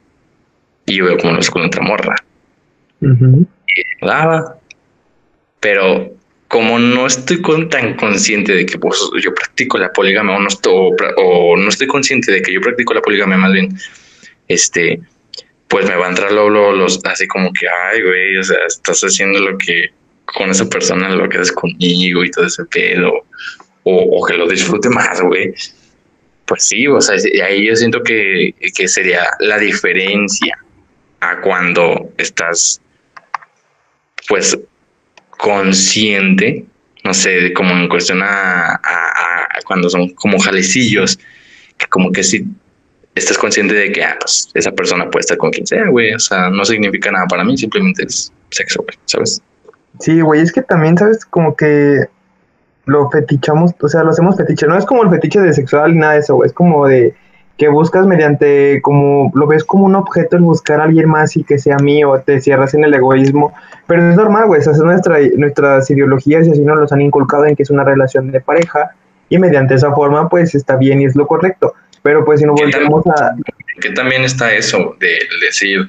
y 0.88 0.96
yo 0.98 1.06
veo 1.06 1.18
cómo 1.20 1.34
lo 1.34 1.40
hago 1.40 1.52
con 1.52 1.62
otra 1.66 1.84
morra 1.84 2.16
Ujú. 3.00 3.46
daba. 4.02 4.58
Pero 5.60 6.14
como 6.48 6.80
no 6.80 7.06
estoy 7.06 7.42
con- 7.42 7.70
tan 7.70 7.96
consciente 7.96 8.54
de 8.56 8.66
que 8.66 8.80
pues, 8.80 9.00
yo 9.22 9.34
practico 9.36 9.78
la 9.78 9.94
poligamia 9.94 10.36
o 10.36 10.40
no, 10.40 10.48
estoy, 10.48 10.74
o, 10.76 10.90
pra- 10.96 11.14
o 11.18 11.56
no 11.58 11.70
estoy 11.70 11.86
consciente 11.88 12.32
de 12.32 12.42
que 12.42 12.52
yo 12.54 12.60
practico 12.62 12.94
la 12.96 13.02
poligamia 13.02 13.38
más 13.38 13.54
bien, 13.54 13.70
este, 14.48 15.00
pues 15.68 15.88
me 15.88 15.96
va 15.96 16.08
a 16.08 16.10
entrar 16.10 16.32
luego, 16.32 16.50
luego 16.50 16.74
los 16.74 17.00
así 17.06 17.28
como 17.28 17.52
que, 17.54 17.68
ay, 17.70 18.02
güey, 18.02 18.38
o 18.38 18.44
sea, 18.44 18.58
estás 18.68 19.02
haciendo 19.02 19.40
lo 19.40 19.58
que 19.60 19.92
con 20.26 20.50
esa 20.50 20.68
persona 20.68 21.10
lo 21.10 21.28
que 21.30 21.38
haces 21.38 21.52
conmigo 21.52 22.24
y 22.24 22.32
todo 22.32 22.46
ese 22.46 22.66
pedo, 22.66 23.26
o, 23.84 24.26
que 24.26 24.34
lo 24.36 24.48
disfrute 24.48 24.90
más, 24.90 25.22
güey. 25.22 25.54
Pues 26.46 26.66
sí, 26.66 26.88
o 26.88 27.00
sea, 27.02 27.16
ahí 27.46 27.66
yo 27.66 27.76
siento 27.76 28.04
que, 28.04 28.54
que 28.76 28.88
sería 28.88 29.26
la 29.40 29.58
diferencia 29.58 30.58
a 31.20 31.40
cuando 31.42 32.12
estás 32.18 32.82
pues 34.28 34.58
consciente, 35.30 36.66
no 37.04 37.14
sé, 37.14 37.54
como 37.54 37.72
en 37.72 37.90
cuestión 37.90 38.22
a 38.24 38.80
cuando 39.66 39.90
son 39.90 40.10
como 40.10 40.40
jalecillos, 40.40 41.18
que 41.78 41.88
como 41.88 42.12
que 42.12 42.24
si 42.24 42.46
estás 43.16 43.38
consciente 43.38 43.74
de 43.74 43.92
que 43.92 44.04
ah, 44.04 44.18
pues, 44.20 44.50
esa 44.54 44.72
persona 44.72 45.10
puede 45.10 45.22
estar 45.22 45.38
con 45.38 45.52
quien 45.52 45.68
sea, 45.68 45.88
güey, 45.88 46.14
o 46.14 46.20
sea, 46.20 46.50
no 46.50 46.66
significa 46.66 47.12
nada 47.12 47.26
para 47.28 47.44
mí, 47.44 47.58
simplemente 47.58 48.04
es 48.06 48.32
sexo, 48.50 48.84
güey, 48.84 48.98
¿sabes? 49.06 49.42
Sí, 50.00 50.22
güey, 50.22 50.42
es 50.42 50.52
que 50.52 50.62
también, 50.62 50.98
¿sabes? 50.98 51.26
Como 51.26 51.56
que 51.56 52.08
lo 52.86 53.10
fetichamos, 53.10 53.72
o 53.80 53.88
sea, 53.88 54.04
lo 54.04 54.12
hacemos 54.12 54.36
fetiche. 54.36 54.68
No 54.68 54.78
es 54.78 54.86
como 54.86 55.04
el 55.04 55.10
fetiche 55.10 55.40
de 55.40 55.54
sexual 55.54 55.94
ni 55.94 56.00
nada 56.00 56.14
de 56.14 56.20
eso, 56.20 56.36
güey. 56.36 56.48
Es 56.48 56.54
como 56.54 56.88
de 56.88 57.16
que 57.58 57.68
buscas 57.68 58.06
mediante 58.08 58.82
como 58.82 59.32
lo 59.36 59.48
ves 59.48 59.64
como 59.64 59.86
un 59.86 59.96
objeto 59.96 60.36
el 60.36 60.42
buscar 60.42 60.82
a 60.82 60.86
alguien 60.86 61.08
más 61.08 61.38
y 61.38 61.44
que 61.44 61.60
sea 61.60 61.78
mío, 61.78 62.22
te 62.26 62.42
cierras 62.42 62.74
en 62.74 62.84
el 62.84 62.94
egoísmo, 62.94 63.54
pero 63.86 64.10
es 64.10 64.16
normal, 64.16 64.48
güey, 64.48 64.60
esas 64.60 64.78
son 64.78 64.88
nuestra, 64.88 65.20
nuestras 65.38 65.90
ideologías 65.90 66.48
y 66.48 66.52
así 66.52 66.62
nos 66.62 66.80
los 66.80 66.92
han 66.92 67.02
inculcado 67.02 67.46
en 67.46 67.56
que 67.56 67.64
es 67.64 67.70
una 67.70 67.84
relación 67.84 68.32
de 68.32 68.42
pareja 68.42 68.96
y 69.30 69.38
mediante 69.38 69.76
esa 69.76 69.94
forma 69.94 70.30
pues 70.30 70.56
está 70.56 70.78
bien 70.78 71.02
y 71.02 71.06
es 71.06 71.16
lo 71.16 71.28
correcto, 71.28 71.76
pero 72.02 72.26
pues 72.26 72.40
si 72.40 72.48
no 72.48 72.54
volvemos 72.54 73.06
a... 73.08 73.36
Que 73.80 73.92
también 73.92 74.24
está 74.24 74.52
eso 74.52 74.96
de 75.00 75.20
decir, 75.46 75.88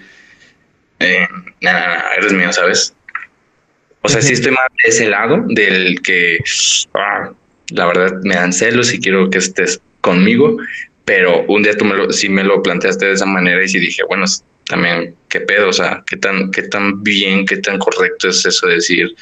eh, 0.99 1.27
eres 2.19 2.33
mío, 2.33 2.53
¿sabes? 2.53 2.95
O 4.05 4.09
sea, 4.09 4.21
sí 4.21 4.35
estoy 4.35 4.53
más 4.53 4.67
de 4.83 4.91
ese 4.91 5.09
lado 5.09 5.43
del 5.49 6.03
que, 6.03 6.39
ah, 6.93 7.33
la 7.71 7.87
verdad, 7.87 8.13
me 8.23 8.35
dan 8.35 8.53
celos 8.53 8.93
y 8.93 9.01
quiero 9.01 9.31
que 9.31 9.39
estés 9.39 9.81
conmigo, 10.03 10.59
pero 11.07 11.45
un 11.49 11.63
día 11.63 11.75
tú 11.75 11.87
me 11.87 11.95
lo, 11.95 12.13
sí 12.13 12.29
me 12.29 12.45
lo 12.45 12.63
planteaste 12.63 13.07
de 13.07 13.13
esa 13.13 13.25
manera 13.25 13.65
y 13.65 13.69
sí 13.69 13.79
dije, 13.79 14.03
bueno, 14.07 14.27
también, 14.69 15.15
¿qué 15.31 15.41
pedo? 15.41 15.71
O 15.71 15.73
sea, 15.73 16.03
¿qué 16.07 16.19
tan, 16.19 16.51
qué 16.51 16.65
tan 16.65 17.03
bien, 17.03 17.47
qué 17.47 17.57
tan 17.57 17.79
correcto 17.79 18.29
es 18.29 18.45
eso 18.45 18.67
de 18.67 18.75
decir, 18.75 19.17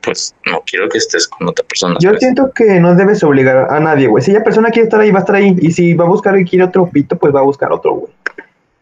pues 0.00 0.34
no 0.46 0.62
quiero 0.66 0.88
que 0.88 0.96
estés 0.96 1.28
con 1.28 1.48
otra 1.48 1.66
persona? 1.66 1.96
Yo 2.00 2.14
siento 2.14 2.50
que 2.54 2.80
no 2.80 2.94
debes 2.94 3.22
obligar 3.22 3.66
a 3.70 3.78
nadie, 3.78 4.08
güey. 4.08 4.24
Si 4.24 4.30
esa 4.30 4.42
persona 4.42 4.70
quiere 4.70 4.84
estar 4.84 5.00
ahí, 5.00 5.10
va 5.10 5.18
a 5.18 5.20
estar 5.20 5.36
ahí. 5.36 5.54
Y 5.60 5.70
si 5.70 5.92
va 5.92 6.06
a 6.06 6.08
buscar 6.08 6.38
y 6.38 6.46
quiere 6.46 6.64
otro 6.64 6.88
pito, 6.90 7.16
pues 7.18 7.34
va 7.34 7.40
a 7.40 7.44
buscar 7.44 7.70
otro, 7.72 7.92
güey. 7.92 8.12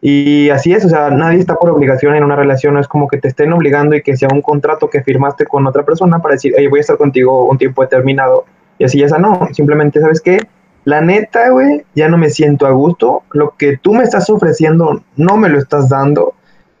Y 0.01 0.49
así 0.49 0.73
es, 0.73 0.83
o 0.83 0.89
sea, 0.89 1.11
nadie 1.11 1.39
está 1.39 1.55
por 1.55 1.69
obligación 1.69 2.15
en 2.15 2.23
una 2.23 2.35
relación, 2.35 2.73
no 2.73 2.79
es 2.79 2.87
como 2.87 3.07
que 3.07 3.17
te 3.17 3.27
estén 3.27 3.53
obligando 3.53 3.95
y 3.95 4.01
que 4.01 4.17
sea 4.17 4.29
un 4.33 4.41
contrato 4.41 4.89
que 4.89 5.03
firmaste 5.03 5.45
con 5.45 5.67
otra 5.67 5.85
persona 5.85 6.19
para 6.19 6.33
decir, 6.33 6.53
oye, 6.57 6.67
voy 6.67 6.79
a 6.79 6.81
estar 6.81 6.97
contigo 6.97 7.45
un 7.47 7.57
tiempo 7.57 7.83
determinado. 7.83 8.45
Y 8.79 8.83
así 8.83 8.97
ya 8.97 9.05
esa 9.05 9.19
no, 9.19 9.47
simplemente, 9.53 10.01
¿sabes 10.01 10.19
qué? 10.21 10.39
la 10.83 11.01
neta, 11.01 11.49
güey, 11.49 11.83
ya 11.93 12.09
no 12.09 12.17
me 12.17 12.29
siento 12.29 12.65
a 12.65 12.71
gusto. 12.71 13.23
Lo 13.31 13.55
que 13.57 13.77
tú 13.77 13.93
me 13.93 14.03
estás 14.03 14.29
ofreciendo 14.29 15.03
no 15.15 15.37
me 15.37 15.49
lo 15.49 15.59
estás 15.59 15.89
dando. 15.89 16.33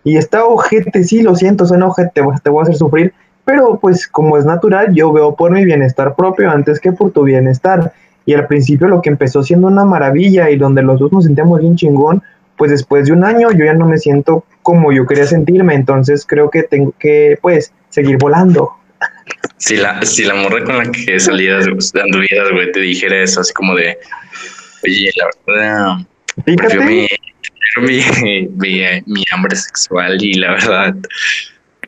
Y 0.03 0.17
está 0.17 0.45
ojete, 0.45 1.03
sí, 1.03 1.21
lo 1.21 1.35
siento, 1.35 1.65
suena 1.65 1.87
ojete, 1.87 2.21
te 2.43 2.49
voy 2.49 2.61
a 2.61 2.63
hacer 2.63 2.75
sufrir. 2.75 3.13
Pero 3.45 3.79
pues 3.79 4.07
como 4.07 4.37
es 4.37 4.45
natural, 4.45 4.93
yo 4.93 5.11
veo 5.11 5.35
por 5.35 5.51
mi 5.51 5.65
bienestar 5.65 6.15
propio 6.15 6.49
antes 6.49 6.79
que 6.79 6.91
por 6.91 7.11
tu 7.11 7.23
bienestar. 7.23 7.93
Y 8.25 8.33
al 8.33 8.47
principio 8.47 8.87
lo 8.87 9.01
que 9.01 9.09
empezó 9.09 9.43
siendo 9.43 9.67
una 9.67 9.85
maravilla 9.85 10.49
y 10.49 10.57
donde 10.57 10.81
los 10.81 10.99
dos 10.99 11.11
nos 11.11 11.25
sentíamos 11.25 11.59
bien 11.59 11.75
chingón, 11.75 12.23
pues 12.61 12.69
después 12.69 13.07
de 13.07 13.13
un 13.13 13.23
año 13.23 13.49
yo 13.51 13.65
ya 13.65 13.73
no 13.73 13.87
me 13.87 13.97
siento 13.97 14.45
como 14.61 14.91
yo 14.91 15.07
quería 15.07 15.25
sentirme. 15.25 15.73
Entonces 15.73 16.27
creo 16.27 16.51
que 16.51 16.61
tengo 16.61 16.93
que 16.99 17.39
pues 17.41 17.73
seguir 17.89 18.19
volando 18.19 18.73
si 19.57 19.77
la, 19.77 19.99
si 20.03 20.25
la 20.25 20.35
morra 20.35 20.63
con 20.63 20.77
la 20.77 20.91
que 20.91 21.19
salías, 21.19 21.65
anduvieras, 21.99 22.51
güey, 22.51 22.71
te 22.71 22.81
dijera 22.81 23.23
eso, 23.23 23.41
así 23.41 23.51
como 23.51 23.73
de, 23.73 23.97
oye, 24.83 25.09
la 25.15 25.25
verdad, 25.47 25.95
mi, 26.85 27.07
mi, 27.77 28.47
mi, 28.57 29.01
mi, 29.07 29.25
hambre 29.31 29.55
sexual 29.55 30.23
y 30.23 30.35
la 30.35 30.51
verdad, 30.51 30.95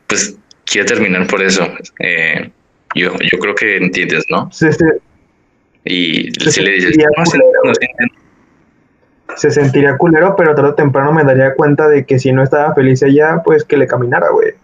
pues 0.08 0.36
quiero 0.64 0.88
terminar 0.88 1.28
por 1.28 1.40
eso. 1.40 1.72
Eh, 2.00 2.50
yo, 2.96 3.12
yo 3.30 3.38
creo 3.38 3.54
que 3.54 3.76
entiendes, 3.76 4.24
¿no? 4.28 4.50
Sí, 4.50 4.66
sí. 4.72 4.86
Y 5.84 6.50
si 6.50 6.62
le 6.62 6.72
dices, 6.72 6.98
no, 6.98 7.72
se 9.36 9.50
sentiría 9.50 9.96
culero, 9.96 10.34
pero 10.36 10.54
tarde 10.54 10.70
o 10.70 10.74
temprano 10.74 11.12
me 11.12 11.24
daría 11.24 11.54
cuenta 11.54 11.88
de 11.88 12.04
que 12.04 12.18
si 12.18 12.32
no 12.32 12.42
estaba 12.42 12.74
feliz 12.74 13.02
ella, 13.02 13.42
pues 13.44 13.64
que 13.64 13.76
le 13.76 13.86
caminara, 13.86 14.30
güey 14.30 14.54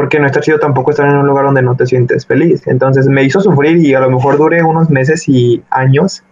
porque 0.00 0.18
no 0.18 0.26
está 0.26 0.40
chido 0.40 0.58
tampoco 0.58 0.92
estar 0.92 1.06
en 1.06 1.16
un 1.16 1.26
lugar 1.26 1.44
donde 1.44 1.60
no 1.60 1.76
te 1.76 1.84
sientes 1.84 2.24
feliz. 2.24 2.66
Entonces 2.66 3.06
me 3.06 3.22
hizo 3.22 3.38
sufrir 3.40 3.76
y 3.76 3.92
a 3.92 4.00
lo 4.00 4.10
mejor 4.10 4.38
duré 4.38 4.62
unos 4.62 4.88
meses 4.88 5.28
y 5.28 5.62
años. 5.70 6.22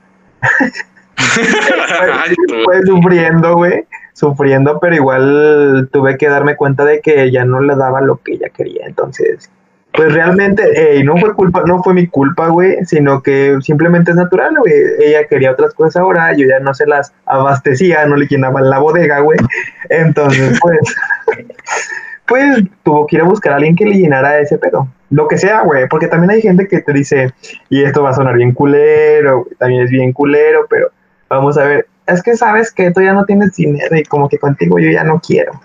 fue, 2.64 2.82
sufriendo, 2.86 3.56
güey, 3.56 3.84
sufriendo, 4.14 4.80
pero 4.80 4.94
igual 4.94 5.90
tuve 5.92 6.16
que 6.16 6.28
darme 6.28 6.56
cuenta 6.56 6.86
de 6.86 7.00
que 7.00 7.30
ya 7.30 7.44
no 7.44 7.60
le 7.60 7.76
daba 7.76 8.00
lo 8.00 8.22
que 8.22 8.34
ella 8.34 8.48
quería. 8.48 8.86
Entonces, 8.86 9.50
pues 9.98 10.14
realmente, 10.14 11.02
no 11.02 11.16
fue 11.16 11.34
culpa, 11.34 11.64
no 11.66 11.82
fue 11.82 11.92
mi 11.92 12.06
culpa, 12.06 12.46
güey, 12.46 12.76
sino 12.84 13.20
que 13.20 13.56
simplemente 13.60 14.12
es 14.12 14.16
natural, 14.16 14.54
güey. 14.56 14.72
Ella 15.00 15.26
quería 15.26 15.50
otras 15.50 15.74
cosas 15.74 15.96
ahora, 15.96 16.36
yo 16.36 16.46
ya 16.46 16.60
no 16.60 16.72
se 16.72 16.86
las 16.86 17.12
abastecía, 17.26 18.06
no 18.06 18.14
le 18.14 18.26
llenaba 18.26 18.60
la 18.60 18.78
bodega, 18.78 19.18
güey. 19.18 19.40
Entonces, 19.88 20.56
pues 20.62 20.78
pues 22.28 22.62
tuvo 22.84 23.08
que 23.08 23.16
ir 23.16 23.22
a 23.22 23.24
buscar 23.24 23.54
a 23.54 23.56
alguien 23.56 23.74
que 23.74 23.86
le 23.86 23.96
llenara 23.96 24.38
ese 24.38 24.56
pedo. 24.56 24.86
Lo 25.10 25.26
que 25.26 25.36
sea, 25.36 25.62
güey, 25.62 25.88
porque 25.88 26.06
también 26.06 26.30
hay 26.30 26.42
gente 26.42 26.68
que 26.68 26.80
te 26.80 26.92
dice, 26.92 27.34
y 27.68 27.82
esto 27.82 28.04
va 28.04 28.10
a 28.10 28.14
sonar 28.14 28.36
bien 28.36 28.52
culero, 28.52 29.48
también 29.58 29.82
es 29.82 29.90
bien 29.90 30.12
culero, 30.12 30.66
pero 30.70 30.92
vamos 31.28 31.58
a 31.58 31.64
ver, 31.64 31.88
es 32.06 32.22
que 32.22 32.36
sabes 32.36 32.70
que 32.70 32.92
tú 32.92 33.00
ya 33.00 33.14
no 33.14 33.24
tienes 33.24 33.56
dinero 33.56 33.96
y 33.96 34.04
como 34.04 34.28
que 34.28 34.38
contigo 34.38 34.78
yo 34.78 34.92
ya 34.92 35.02
no 35.02 35.20
quiero. 35.20 35.60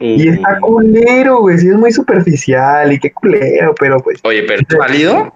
Y 0.00 0.28
está 0.28 0.60
culero, 0.60 1.40
güey, 1.40 1.58
sí 1.58 1.68
es 1.68 1.74
muy 1.74 1.92
superficial 1.92 2.92
y 2.92 3.00
qué 3.00 3.12
culero, 3.12 3.74
pero 3.78 3.98
pues... 4.00 4.20
Oye, 4.22 4.44
pero 4.44 4.62
¿es 4.68 4.76
válido? 4.76 5.32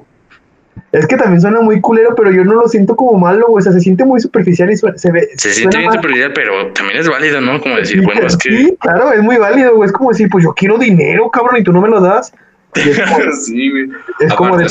Es 0.93 1.07
que 1.07 1.17
también 1.17 1.41
suena 1.41 1.61
muy 1.61 1.81
culero, 1.81 2.15
pero 2.15 2.31
yo 2.31 2.45
no 2.45 2.55
lo 2.55 2.69
siento 2.69 2.95
como 2.95 3.19
malo, 3.19 3.47
O 3.49 3.61
sea, 3.61 3.73
se 3.73 3.81
siente 3.81 4.05
muy 4.05 4.21
superficial 4.21 4.71
y 4.71 4.77
se 4.77 5.11
ve. 5.11 5.29
Se 5.37 5.55
siente 5.55 5.79
bien 5.79 5.91
superficial, 5.91 6.33
pero 6.35 6.71
también 6.73 7.01
es 7.01 7.09
válido, 7.09 7.41
¿no? 7.41 7.61
Como 7.61 7.77
decir, 7.77 8.03
bueno, 8.03 8.27
es 8.27 8.37
que. 8.37 8.51
Sí, 8.51 8.77
claro, 8.79 9.11
es 9.11 9.23
muy 9.23 9.39
válido, 9.39 9.75
güey. 9.75 9.87
Es 9.87 9.93
como 9.93 10.11
decir, 10.11 10.29
pues 10.31 10.45
yo 10.45 10.53
quiero 10.53 10.77
dinero, 10.77 11.31
cabrón, 11.31 11.57
y 11.57 11.65
tú 11.65 11.73
no 11.73 11.81
me 11.81 11.89
lo 11.89 12.01
das. 12.01 12.35
Es 12.75 13.01
como, 13.01 13.33
sí, 13.43 13.71
güey. 13.71 13.89
Es 14.21 14.35
como 14.35 14.59
de, 14.59 14.67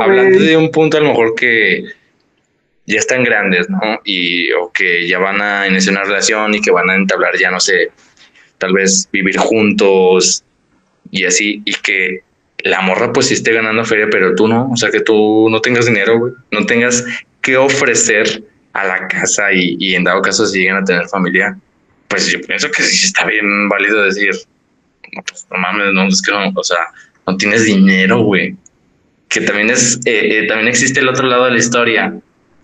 hablando 0.00 0.38
de 0.38 0.56
un 0.56 0.70
punto 0.70 0.98
a 0.98 1.00
lo 1.00 1.08
mejor 1.08 1.34
que 1.34 1.84
ya 2.86 2.98
están 2.98 3.24
grandes, 3.24 3.68
¿no? 3.70 3.80
Y 4.04 4.52
o 4.52 4.70
que 4.70 5.08
ya 5.08 5.18
van 5.18 5.40
a 5.40 5.66
iniciar 5.66 5.96
una 5.96 6.04
relación 6.04 6.54
y 6.54 6.60
que 6.60 6.70
van 6.70 6.90
a 6.90 6.94
entablar 6.94 7.38
ya, 7.38 7.50
no 7.50 7.58
sé, 7.58 7.90
tal 8.64 8.72
vez 8.72 9.06
vivir 9.12 9.36
juntos 9.36 10.42
y 11.10 11.26
así, 11.26 11.60
y 11.66 11.74
que 11.74 12.20
la 12.60 12.80
morra 12.80 13.12
pues 13.12 13.26
sí 13.26 13.34
esté 13.34 13.52
ganando 13.52 13.84
feria, 13.84 14.08
pero 14.10 14.34
tú 14.34 14.48
no, 14.48 14.70
o 14.72 14.76
sea, 14.76 14.90
que 14.90 15.00
tú 15.00 15.48
no 15.50 15.60
tengas 15.60 15.84
dinero, 15.84 16.18
güey, 16.18 16.32
no 16.50 16.64
tengas 16.64 17.04
que 17.42 17.58
ofrecer 17.58 18.42
a 18.72 18.86
la 18.86 19.06
casa 19.06 19.52
y, 19.52 19.94
en 19.94 20.04
dado 20.04 20.22
caso 20.22 20.46
si 20.46 20.60
llegan 20.60 20.82
a 20.82 20.84
tener 20.84 21.06
familia, 21.08 21.58
pues 22.08 22.26
yo 22.26 22.40
pienso 22.40 22.70
que 22.70 22.82
sí 22.82 23.04
está 23.04 23.26
bien 23.26 23.68
válido 23.68 24.02
decir, 24.02 24.32
no, 25.12 25.22
pues 25.22 25.46
no 25.50 25.58
mames, 25.58 25.92
no, 25.92 26.08
es 26.08 26.22
que 26.22 26.32
no, 26.32 26.50
o 26.54 26.64
sea, 26.64 26.86
no 27.26 27.36
tienes 27.36 27.66
dinero, 27.66 28.22
güey. 28.22 28.56
Que 29.28 29.42
también 29.42 29.68
es, 29.68 30.00
eh, 30.06 30.38
eh, 30.38 30.46
también 30.46 30.68
existe 30.68 31.00
el 31.00 31.08
otro 31.08 31.26
lado 31.26 31.44
de 31.44 31.50
la 31.50 31.58
historia, 31.58 32.14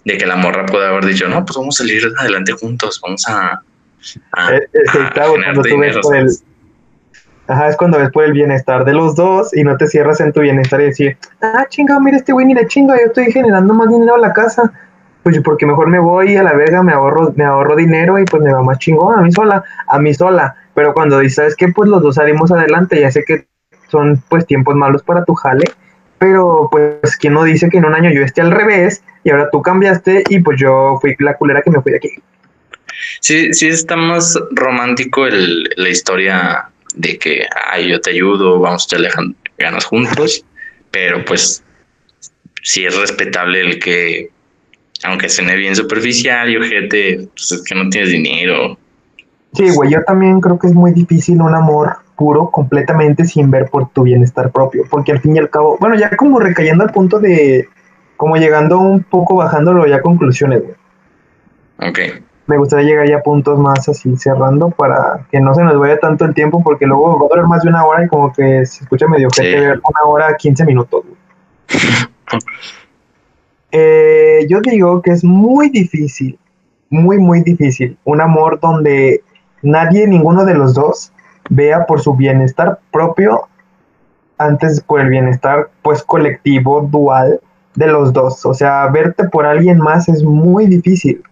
de 0.06 0.16
que 0.16 0.26
la 0.26 0.36
morra 0.36 0.64
puede 0.64 0.86
haber 0.86 1.04
dicho, 1.04 1.28
no, 1.28 1.44
pues 1.44 1.58
vamos 1.58 1.78
a 1.78 1.84
salir 1.84 2.10
adelante 2.18 2.52
juntos, 2.52 2.98
vamos 3.02 3.28
a... 3.28 3.62
a, 4.32 4.60
cuando 5.28 5.62
dinero, 5.62 6.00
el, 6.14 6.30
Ajá, 7.50 7.66
es 7.66 7.76
cuando 7.76 7.98
ves 7.98 8.10
por 8.10 8.22
el 8.22 8.32
bienestar 8.32 8.84
de 8.84 8.92
los 8.92 9.16
dos 9.16 9.52
y 9.56 9.64
no 9.64 9.76
te 9.76 9.88
cierras 9.88 10.20
en 10.20 10.32
tu 10.32 10.40
bienestar 10.40 10.80
y 10.82 10.84
decir, 10.84 11.18
ah, 11.42 11.66
chingado, 11.68 12.00
mira 12.00 12.16
este 12.16 12.32
güey, 12.32 12.46
mira 12.46 12.64
chinga, 12.64 12.96
yo 12.96 13.06
estoy 13.06 13.32
generando 13.32 13.74
más 13.74 13.88
dinero 13.88 14.14
a 14.14 14.18
la 14.18 14.32
casa. 14.32 14.72
Pues 15.24 15.38
porque 15.40 15.66
mejor 15.66 15.88
me 15.88 15.98
voy 15.98 16.36
a 16.36 16.44
la 16.44 16.52
verga, 16.54 16.82
me 16.84 16.92
ahorro, 16.92 17.32
me 17.34 17.44
ahorro 17.44 17.74
dinero 17.74 18.20
y 18.20 18.24
pues 18.24 18.40
me 18.40 18.52
va 18.52 18.62
más 18.62 18.78
chingón 18.78 19.18
a 19.18 19.22
mí 19.22 19.32
sola, 19.32 19.64
a 19.88 19.98
mí 19.98 20.14
sola. 20.14 20.54
Pero 20.74 20.94
cuando 20.94 21.18
dices, 21.18 21.34
¿sabes 21.34 21.56
qué? 21.56 21.68
Pues 21.68 21.90
los 21.90 22.00
dos 22.02 22.14
salimos 22.14 22.52
adelante, 22.52 23.00
ya 23.00 23.10
sé 23.10 23.24
que 23.24 23.48
son 23.88 24.22
pues 24.28 24.46
tiempos 24.46 24.76
malos 24.76 25.02
para 25.02 25.24
tu 25.24 25.34
jale, 25.34 25.64
pero 26.18 26.68
pues 26.70 27.16
quién 27.18 27.34
no 27.34 27.42
dice 27.42 27.68
que 27.68 27.78
en 27.78 27.84
un 27.84 27.94
año 27.94 28.10
yo 28.10 28.22
esté 28.22 28.42
al 28.42 28.52
revés 28.52 29.02
y 29.24 29.30
ahora 29.30 29.50
tú 29.50 29.60
cambiaste 29.60 30.22
y 30.28 30.38
pues 30.38 30.60
yo 30.60 30.98
fui 31.00 31.16
la 31.18 31.34
culera 31.34 31.62
que 31.62 31.70
me 31.72 31.82
fui 31.82 31.90
de 31.90 31.98
aquí. 31.98 32.10
Sí, 33.20 33.52
sí 33.54 33.68
está 33.68 33.96
más 33.96 34.38
romántico 34.50 35.26
el, 35.26 35.68
la 35.76 35.88
historia 35.88 36.70
de 36.94 37.18
que, 37.18 37.46
ay, 37.70 37.88
yo 37.88 38.00
te 38.00 38.10
ayudo, 38.10 38.58
vamos 38.60 38.82
a 38.82 38.86
echarle 38.86 39.10
ganas 39.58 39.84
juntos, 39.84 40.44
pero 40.90 41.24
pues 41.24 41.62
sí 42.62 42.84
es 42.84 42.96
respetable 42.96 43.60
el 43.60 43.78
que, 43.78 44.30
aunque 45.04 45.28
suene 45.28 45.56
bien 45.56 45.76
superficial 45.76 46.50
y 46.50 46.56
ojete, 46.56 47.28
pues 47.34 47.52
es 47.52 47.62
que 47.62 47.74
no 47.74 47.88
tienes 47.90 48.10
dinero. 48.10 48.78
Sí, 49.54 49.70
güey, 49.74 49.90
yo 49.92 50.02
también 50.04 50.40
creo 50.40 50.58
que 50.58 50.68
es 50.68 50.74
muy 50.74 50.92
difícil 50.92 51.40
un 51.40 51.54
amor 51.54 51.96
puro 52.16 52.50
completamente 52.50 53.24
sin 53.24 53.50
ver 53.50 53.68
por 53.70 53.90
tu 53.92 54.02
bienestar 54.02 54.52
propio, 54.52 54.84
porque 54.90 55.12
al 55.12 55.20
fin 55.20 55.36
y 55.36 55.38
al 55.38 55.50
cabo, 55.50 55.76
bueno, 55.80 55.96
ya 55.96 56.14
como 56.16 56.38
recayendo 56.38 56.84
al 56.84 56.92
punto 56.92 57.18
de, 57.18 57.66
como 58.16 58.36
llegando 58.36 58.78
un 58.78 59.02
poco 59.02 59.36
bajándolo 59.36 59.86
ya 59.86 59.96
a 59.96 60.02
conclusiones, 60.02 60.62
güey. 60.62 60.74
Ok 61.78 61.98
me 62.46 62.58
gustaría 62.58 62.86
llegar 62.86 63.08
ya 63.08 63.16
a 63.18 63.22
puntos 63.22 63.58
más 63.58 63.88
así 63.88 64.16
cerrando 64.16 64.70
para 64.70 65.26
que 65.30 65.40
no 65.40 65.54
se 65.54 65.62
nos 65.62 65.78
vaya 65.78 65.98
tanto 65.98 66.24
el 66.24 66.34
tiempo 66.34 66.62
porque 66.62 66.86
luego 66.86 67.18
va 67.18 67.26
a 67.26 67.28
durar 67.28 67.46
más 67.46 67.62
de 67.62 67.68
una 67.68 67.84
hora 67.84 68.04
y 68.04 68.08
como 68.08 68.32
que 68.32 68.66
se 68.66 68.82
escucha 68.82 69.06
medio 69.06 69.28
que 69.28 69.68
una 69.68 70.04
hora 70.04 70.36
15 70.36 70.64
minutos. 70.64 71.04
Eh, 73.72 74.46
yo 74.48 74.60
digo 74.60 75.00
que 75.00 75.12
es 75.12 75.22
muy 75.22 75.68
difícil, 75.68 76.36
muy, 76.88 77.18
muy 77.18 77.40
difícil, 77.42 77.96
un 78.02 78.20
amor 78.20 78.58
donde 78.58 79.22
nadie, 79.62 80.08
ninguno 80.08 80.44
de 80.44 80.54
los 80.54 80.74
dos, 80.74 81.12
vea 81.48 81.86
por 81.86 82.00
su 82.00 82.14
bienestar 82.14 82.80
propio 82.90 83.46
antes 84.38 84.80
por 84.80 85.00
el 85.00 85.08
bienestar 85.08 85.70
pues 85.82 86.02
colectivo, 86.02 86.80
dual 86.90 87.40
de 87.76 87.86
los 87.86 88.12
dos. 88.12 88.44
O 88.44 88.54
sea, 88.54 88.88
verte 88.88 89.28
por 89.28 89.46
alguien 89.46 89.78
más 89.78 90.08
es 90.08 90.24
muy 90.24 90.66
difícil 90.66 91.22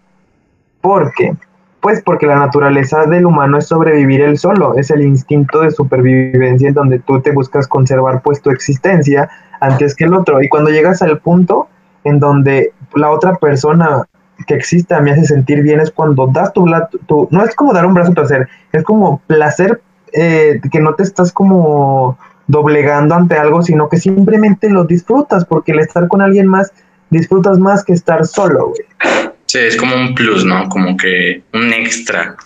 porque 0.81 1.35
Pues 1.81 2.03
porque 2.03 2.27
la 2.27 2.37
naturaleza 2.37 3.07
del 3.07 3.27
humano 3.27 3.59
es 3.59 3.69
sobrevivir 3.69 4.21
él 4.21 4.37
solo, 4.37 4.77
es 4.77 4.91
el 4.91 5.03
instinto 5.03 5.61
de 5.61 5.71
supervivencia 5.71 6.69
en 6.69 6.75
donde 6.75 6.99
tú 6.99 7.21
te 7.21 7.31
buscas 7.31 7.69
conservar 7.69 8.21
pues 8.23 8.43
tu 8.43 8.51
existencia 8.51 9.29
antes 9.61 9.95
que 9.95 10.05
el 10.05 10.15
otro. 10.15 10.43
Y 10.43 10.49
cuando 10.49 10.71
llegas 10.71 11.03
al 11.03 11.19
punto 11.19 11.69
en 12.05 12.19
donde 12.19 12.73
la 12.95 13.11
otra 13.11 13.37
persona 13.37 14.05
que 14.47 14.55
exista 14.55 15.01
me 15.01 15.13
hace 15.13 15.25
sentir 15.25 15.63
bien 15.63 15.81
es 15.81 15.91
cuando 15.91 16.27
das 16.27 16.53
tu, 16.53 16.67
no 16.67 17.45
es 17.45 17.55
como 17.55 17.73
dar 17.73 17.87
un 17.87 17.95
brazo 17.95 18.13
placer, 18.13 18.49
es 18.73 18.83
como 18.85 19.21
placer 19.27 19.81
eh, 20.13 20.61
que 20.71 20.81
no 20.81 20.95
te 20.95 21.03
estás 21.03 21.33
como 21.33 22.17
doblegando 22.47 23.15
ante 23.15 23.37
algo, 23.37 23.63
sino 23.63 23.89
que 23.89 23.99
simplemente 23.99 24.71
lo 24.71 24.85
disfrutas, 24.85 25.45
porque 25.45 25.73
el 25.73 25.81
estar 25.81 26.09
con 26.09 26.23
alguien 26.23 26.47
más 26.47 26.73
disfrutas 27.11 27.59
más 27.59 27.85
que 27.85 27.93
estar 27.93 28.27
solo, 28.27 28.69
güey. 28.69 29.28
Sí, 29.49 29.59
es 29.61 29.77
como 29.77 29.97
un 29.97 30.15
plus, 30.15 30.45
¿no? 30.45 30.69
Como 30.69 30.97
que 30.97 31.43
un 31.55 31.73
extra. 31.73 32.37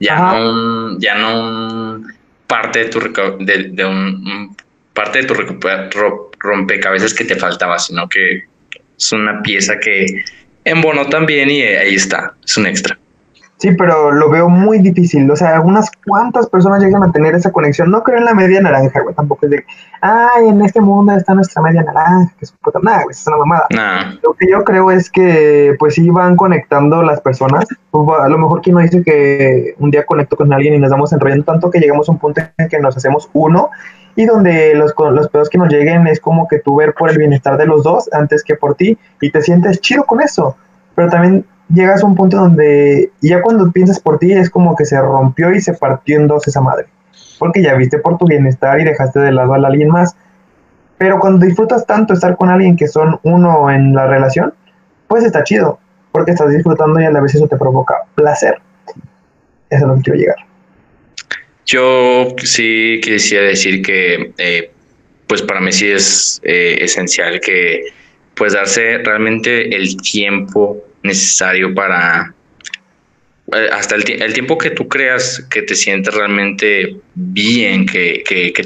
Ya 0.00 0.18
no 0.18 0.50
un, 0.50 1.00
ya 1.00 1.14
no 1.14 1.40
un 1.40 2.12
parte 2.48 2.80
de 2.80 2.84
tu 2.86 3.00
de, 3.40 3.70
de 3.70 3.84
un, 3.84 4.56
parte 4.92 5.22
de 5.22 5.24
tu 5.26 5.34
rompecabezas 6.40 7.14
que 7.14 7.24
te 7.24 7.36
faltaba, 7.36 7.78
sino 7.78 8.08
que 8.08 8.44
es 8.96 9.12
una 9.12 9.40
pieza 9.40 9.78
que 9.78 10.24
embonó 10.64 11.08
también 11.08 11.48
y 11.50 11.62
ahí 11.62 11.94
está, 11.94 12.34
es 12.44 12.56
un 12.56 12.66
extra. 12.66 12.98
Sí, 13.58 13.72
pero 13.72 14.12
lo 14.12 14.30
veo 14.30 14.48
muy 14.48 14.78
difícil. 14.78 15.28
O 15.28 15.34
sea, 15.34 15.60
unas 15.60 15.90
cuantas 16.06 16.48
personas 16.48 16.80
llegan 16.80 17.02
a 17.02 17.10
tener 17.10 17.34
esa 17.34 17.50
conexión. 17.50 17.90
No 17.90 18.04
creo 18.04 18.18
en 18.18 18.24
la 18.24 18.32
media 18.32 18.60
naranja, 18.60 19.00
güey. 19.00 19.16
Tampoco 19.16 19.46
es 19.46 19.50
de, 19.50 19.64
ay, 20.00 20.48
en 20.48 20.64
este 20.64 20.80
mundo 20.80 21.12
está 21.12 21.34
nuestra 21.34 21.60
media 21.60 21.82
naranja, 21.82 22.32
que 22.38 22.44
es 22.44 22.52
puta. 22.52 22.78
Nada, 22.80 23.02
güey, 23.02 23.10
es 23.10 23.26
una 23.26 23.36
mamada. 23.38 23.66
Lo 24.22 24.34
que 24.34 24.48
yo 24.48 24.62
creo 24.62 24.92
es 24.92 25.10
que, 25.10 25.74
pues 25.80 25.94
sí, 25.94 26.08
van 26.08 26.36
conectando 26.36 27.02
las 27.02 27.20
personas. 27.20 27.66
A 27.92 28.28
lo 28.28 28.38
mejor 28.38 28.62
quien 28.62 28.76
no 28.76 28.80
dice 28.80 29.02
que 29.02 29.74
un 29.80 29.90
día 29.90 30.06
conecto 30.06 30.36
con 30.36 30.52
alguien 30.52 30.74
y 30.74 30.78
nos 30.78 30.90
damos 30.90 31.12
enrollando 31.12 31.44
tanto 31.44 31.68
que 31.68 31.80
llegamos 31.80 32.08
a 32.08 32.12
un 32.12 32.18
punto 32.18 32.40
en 32.58 32.68
que 32.68 32.78
nos 32.78 32.96
hacemos 32.96 33.28
uno 33.32 33.70
y 34.14 34.24
donde 34.24 34.74
los, 34.74 34.94
los 34.96 35.28
pedos 35.28 35.48
que 35.48 35.58
nos 35.58 35.68
lleguen 35.68 36.06
es 36.06 36.20
como 36.20 36.46
que 36.46 36.60
tú 36.60 36.76
ver 36.76 36.94
por 36.94 37.10
el 37.10 37.18
bienestar 37.18 37.56
de 37.56 37.66
los 37.66 37.82
dos 37.82 38.08
antes 38.12 38.44
que 38.44 38.54
por 38.54 38.76
ti 38.76 38.96
y 39.20 39.30
te 39.32 39.42
sientes 39.42 39.80
chido 39.80 40.04
con 40.04 40.20
eso. 40.20 40.56
Pero 40.94 41.08
también 41.08 41.44
llegas 41.72 42.02
a 42.02 42.06
un 42.06 42.14
punto 42.14 42.36
donde 42.36 43.10
ya 43.20 43.42
cuando 43.42 43.70
piensas 43.70 44.00
por 44.00 44.18
ti 44.18 44.32
es 44.32 44.50
como 44.50 44.76
que 44.76 44.84
se 44.84 45.00
rompió 45.00 45.52
y 45.52 45.60
se 45.60 45.74
partió 45.74 46.16
en 46.16 46.26
dos 46.26 46.46
esa 46.46 46.60
madre. 46.60 46.86
Porque 47.38 47.62
ya 47.62 47.74
viste 47.74 47.98
por 47.98 48.18
tu 48.18 48.26
bienestar 48.26 48.80
y 48.80 48.84
dejaste 48.84 49.20
de 49.20 49.32
lado 49.32 49.54
a 49.54 49.56
alguien 49.56 49.88
más. 49.88 50.16
Pero 50.98 51.20
cuando 51.20 51.46
disfrutas 51.46 51.86
tanto 51.86 52.14
estar 52.14 52.36
con 52.36 52.48
alguien 52.48 52.76
que 52.76 52.88
son 52.88 53.20
uno 53.22 53.70
en 53.70 53.94
la 53.94 54.06
relación, 54.06 54.52
pues 55.06 55.24
está 55.24 55.44
chido. 55.44 55.78
Porque 56.10 56.32
estás 56.32 56.50
disfrutando 56.50 57.00
y 57.00 57.04
a 57.04 57.10
la 57.10 57.20
vez 57.20 57.34
eso 57.34 57.46
te 57.46 57.56
provoca 57.56 57.94
placer. 58.14 58.58
Eso 59.70 59.82
es 59.84 59.88
lo 59.88 59.96
que 59.96 60.02
quiero 60.02 60.18
llegar. 60.18 60.36
Yo 61.66 62.34
sí 62.42 62.98
quisiera 63.02 63.46
decir 63.46 63.82
que, 63.82 64.32
eh, 64.38 64.72
pues 65.26 65.42
para 65.42 65.60
mí 65.60 65.70
sí 65.70 65.88
es 65.90 66.40
eh, 66.42 66.78
esencial 66.80 67.38
que, 67.40 67.84
pues 68.34 68.54
darse 68.54 68.98
realmente 68.98 69.76
el 69.76 69.96
tiempo 69.98 70.82
necesario 71.08 71.74
para 71.74 72.34
eh, 73.54 73.68
hasta 73.72 73.96
el, 73.96 74.04
tiempo 74.04 74.58
que 74.58 74.70
tú 74.70 74.88
creas 74.88 75.44
que 75.50 75.62
te 75.62 75.74
sientes 75.74 76.14
realmente 76.14 76.96
bien, 77.14 77.86
que, 77.86 78.22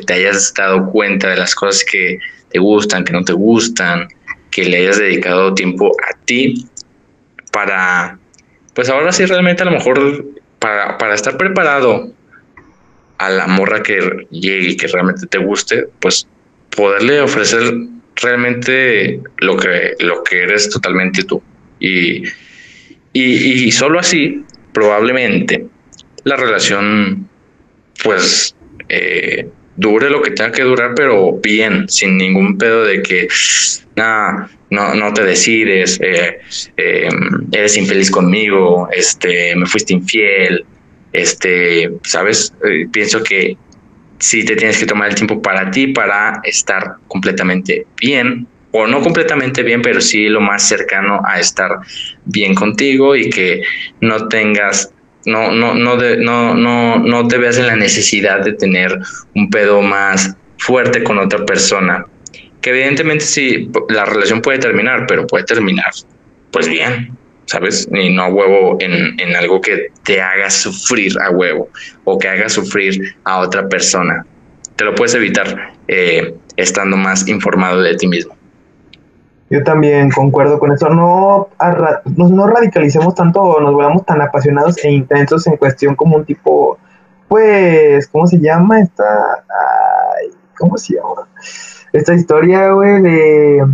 te 0.07 0.12
hayas 0.12 0.53
dado 0.55 0.90
cuenta 0.90 1.30
de 1.30 1.36
las 1.36 1.55
cosas 1.55 1.84
que 1.84 2.18
te 2.51 2.59
gustan, 2.59 3.05
que 3.05 3.12
no 3.12 3.24
te 3.24 3.32
gustan, 3.32 4.09
que 4.51 4.64
le 4.64 4.78
hayas 4.78 4.99
dedicado 4.99 5.55
tiempo 5.55 5.93
a 6.11 6.16
ti 6.24 6.66
para, 7.53 8.18
pues 8.74 8.88
ahora 8.88 9.12
sí 9.12 9.24
realmente 9.24 9.62
a 9.62 9.66
lo 9.66 9.72
mejor 9.72 10.26
para, 10.59 10.99
para 10.99 11.14
estar 11.14 11.36
preparado 11.36 12.12
a 13.18 13.30
la 13.30 13.47
morra 13.47 13.82
que 13.82 14.26
llegue 14.30 14.70
y 14.70 14.76
que 14.76 14.88
realmente 14.88 15.26
te 15.28 15.38
guste, 15.38 15.86
pues 16.01 16.26
poderle 16.76 17.20
ofrecer 17.20 17.62
realmente 18.16 19.20
lo 19.38 19.57
que, 19.57 19.95
lo 20.01 20.24
que 20.24 20.43
eres 20.43 20.68
totalmente 20.70 21.22
tú. 21.22 21.40
Y, 21.83 22.22
y, 23.12 23.72
solo 23.72 23.99
así, 23.99 24.45
probablemente, 24.72 25.66
la 26.22 26.37
relación, 26.37 27.28
pues, 28.05 28.55
eh, 28.89 29.49
dure 29.76 30.09
lo 30.09 30.22
que 30.22 30.30
tenga 30.30 30.53
que 30.53 30.62
durar, 30.62 30.93
pero 30.95 31.41
bien, 31.43 31.89
sin 31.89 32.16
ningún 32.16 32.57
pedo 32.57 32.85
de 32.85 33.03
que, 33.03 33.26
nada, 33.97 34.49
no, 34.70 34.95
no 34.95 35.12
te 35.12 35.24
decides, 35.24 35.99
eh, 36.01 36.39
eh, 36.76 37.09
eres 37.51 37.76
infeliz 37.76 38.12
conmigo, 38.12 38.89
este, 38.93 39.57
me 39.57 39.66
fuiste 39.66 39.95
infiel, 39.95 40.64
este, 41.12 41.91
¿sabes? 42.05 42.55
pienso 42.93 43.24
que 43.24 43.57
sí 44.20 44.45
te 44.45 44.55
tienes 44.55 44.78
que 44.78 44.87
tomar 44.87 45.09
el 45.09 45.16
tiempo 45.16 45.43
para 45.43 45.68
ti, 45.72 45.89
para 45.89 46.41
estar 46.45 46.95
completamente 47.09 47.87
bien 48.01 48.47
o 48.73 48.87
no 48.87 49.01
completamente 49.01 49.62
bien, 49.62 49.83
pero 49.83 50.01
sí 50.01 50.29
lo 50.29 50.41
más 50.41 50.66
cercano 50.66 51.20
a 51.25 51.39
estar 51.39 51.79
bien 52.25 52.55
contigo 52.55 53.14
y 53.14 53.31
que 53.31 53.62
no 54.01 54.29
tengas 54.29 54.93
no, 55.25 55.53
no, 55.53 55.75
no, 55.75 55.97
no, 55.97 56.55
no, 56.55 56.99
no 56.99 57.29
te 57.29 57.39
veas 57.39 57.59
en 57.59 57.68
la 57.68 57.77
necesidad 57.77 58.41
de 58.45 58.55
tener 58.55 58.99
un 59.35 59.51
pedo 59.51 59.81
más 59.81 60.37
fuerte 60.59 61.05
con 61.05 61.18
otra 61.18 61.45
persona. 61.45 62.05
Que 62.61 62.70
evidentemente 62.70 63.25
sí, 63.25 63.70
la 63.89 64.05
relación 64.05 64.41
puede 64.41 64.59
terminar, 64.59 65.07
pero 65.07 65.27
puede 65.27 65.45
terminar 65.45 65.91
pues 66.51 66.68
bien, 66.68 67.16
¿sabes? 67.47 67.89
Y 67.93 68.11
no 68.11 68.23
a 68.23 68.29
huevo 68.29 68.77
en, 68.81 69.18
en 69.18 69.37
algo 69.37 69.61
que 69.61 69.89
te 70.05 70.20
haga 70.20 70.51
sufrir 70.51 71.12
a 71.20 71.31
huevo 71.31 71.70
o 72.05 72.18
que 72.18 72.29
haga 72.29 72.49
sufrir 72.49 73.16
a 73.25 73.39
otra 73.39 73.68
persona. 73.68 74.25
Te 74.77 74.85
lo 74.85 74.95
puedes 74.95 75.14
evitar 75.14 75.73
eh, 75.89 76.35
estando 76.57 76.97
más 76.97 77.27
informado 77.29 77.81
de 77.81 77.97
ti 77.97 78.07
mismo. 78.07 78.37
Yo 79.53 79.63
también 79.63 80.11
concuerdo 80.11 80.59
con 80.59 80.73
eso. 80.73 80.89
No, 80.89 81.49
no, 82.07 82.47
radicalicemos 82.47 83.15
tanto 83.15 83.43
o 83.43 83.61
nos 83.61 83.75
volvamos 83.75 84.07
tan 84.07 84.23
apasionados 84.23 84.83
e 84.83 84.91
intensos 84.91 85.47
en 85.47 85.59
cuestión 85.59 85.95
como 85.95 86.17
un 86.17 86.25
tipo, 86.25 86.79
pues, 87.29 88.09
¿cómo 88.09 88.27
se 88.27 88.41
llama 88.41 88.81
esta? 88.81 89.05
¿Cómo 90.57 90.79
se 90.79 90.95
llama? 90.95 91.29
Esta 91.93 92.15
historia, 92.15 92.71
güey, 92.71 93.03
de, 93.03 93.67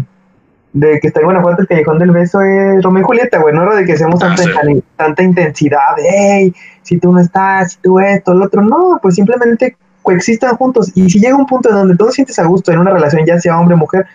de 0.73 0.99
que 0.99 1.07
está 1.07 1.21
en 1.21 1.27
Guanajuato 1.27 1.63
el 1.63 1.69
Callejón 1.69 2.01
del 2.01 2.11
Beso 2.11 2.41
es 2.41 2.83
Romeo 2.83 3.03
y 3.03 3.07
Julieta, 3.07 3.39
güey, 3.39 3.55
no 3.55 3.65
radicalicemos 3.65 4.21
ah, 4.21 4.35
tanta, 4.37 4.61
tanta 4.97 5.23
intensidad, 5.23 5.95
hey, 5.97 6.53
si 6.83 6.99
tú 6.99 7.13
no 7.13 7.21
estás, 7.21 7.75
si 7.75 7.79
tú 7.83 8.01
esto, 8.01 8.33
el 8.33 8.43
otro, 8.43 8.63
no, 8.63 8.99
pues 9.01 9.15
simplemente 9.15 9.77
coexistan 10.03 10.57
juntos. 10.57 10.91
Y 10.97 11.09
si 11.09 11.21
llega 11.21 11.37
un 11.37 11.47
punto 11.47 11.69
en 11.69 11.77
donde 11.77 11.97
todo 11.97 12.11
sientes 12.11 12.37
a 12.41 12.47
gusto 12.47 12.73
en 12.73 12.81
una 12.81 12.91
relación, 12.91 13.25
ya 13.25 13.39
sea 13.39 13.61
hombre 13.61 13.77
o 13.77 13.79
mujer, 13.79 14.07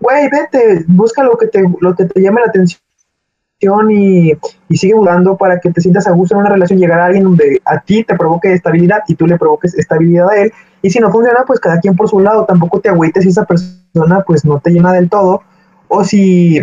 güey, 0.00 0.28
vete, 0.30 0.84
busca 0.86 1.22
lo 1.22 1.36
que 1.36 1.46
te, 1.46 1.62
lo 1.80 1.94
que 1.94 2.04
te 2.04 2.20
llame 2.20 2.40
la 2.40 2.48
atención 2.48 2.80
y, 3.90 4.32
y, 4.68 4.76
sigue 4.76 4.94
buscando 4.94 5.36
para 5.36 5.58
que 5.58 5.70
te 5.70 5.80
sientas 5.80 6.06
a 6.06 6.12
gusto 6.12 6.34
en 6.34 6.40
una 6.40 6.50
relación, 6.50 6.78
llegar 6.78 7.00
a 7.00 7.06
alguien 7.06 7.24
donde 7.24 7.60
a 7.64 7.80
ti 7.80 8.04
te 8.04 8.14
provoque 8.14 8.52
estabilidad 8.52 9.00
y 9.08 9.14
tú 9.14 9.26
le 9.26 9.38
provoques 9.38 9.74
estabilidad 9.74 10.28
a 10.30 10.36
él. 10.36 10.52
Y 10.82 10.90
si 10.90 11.00
no 11.00 11.10
funciona, 11.10 11.44
pues 11.46 11.58
cada 11.58 11.80
quien 11.80 11.96
por 11.96 12.08
su 12.08 12.20
lado, 12.20 12.44
tampoco 12.44 12.80
te 12.80 12.90
agüites 12.90 13.24
si 13.24 13.30
esa 13.30 13.44
persona 13.44 14.22
pues 14.26 14.44
no 14.44 14.60
te 14.60 14.70
llena 14.70 14.92
del 14.92 15.08
todo. 15.08 15.42
O 15.88 16.04
si, 16.04 16.60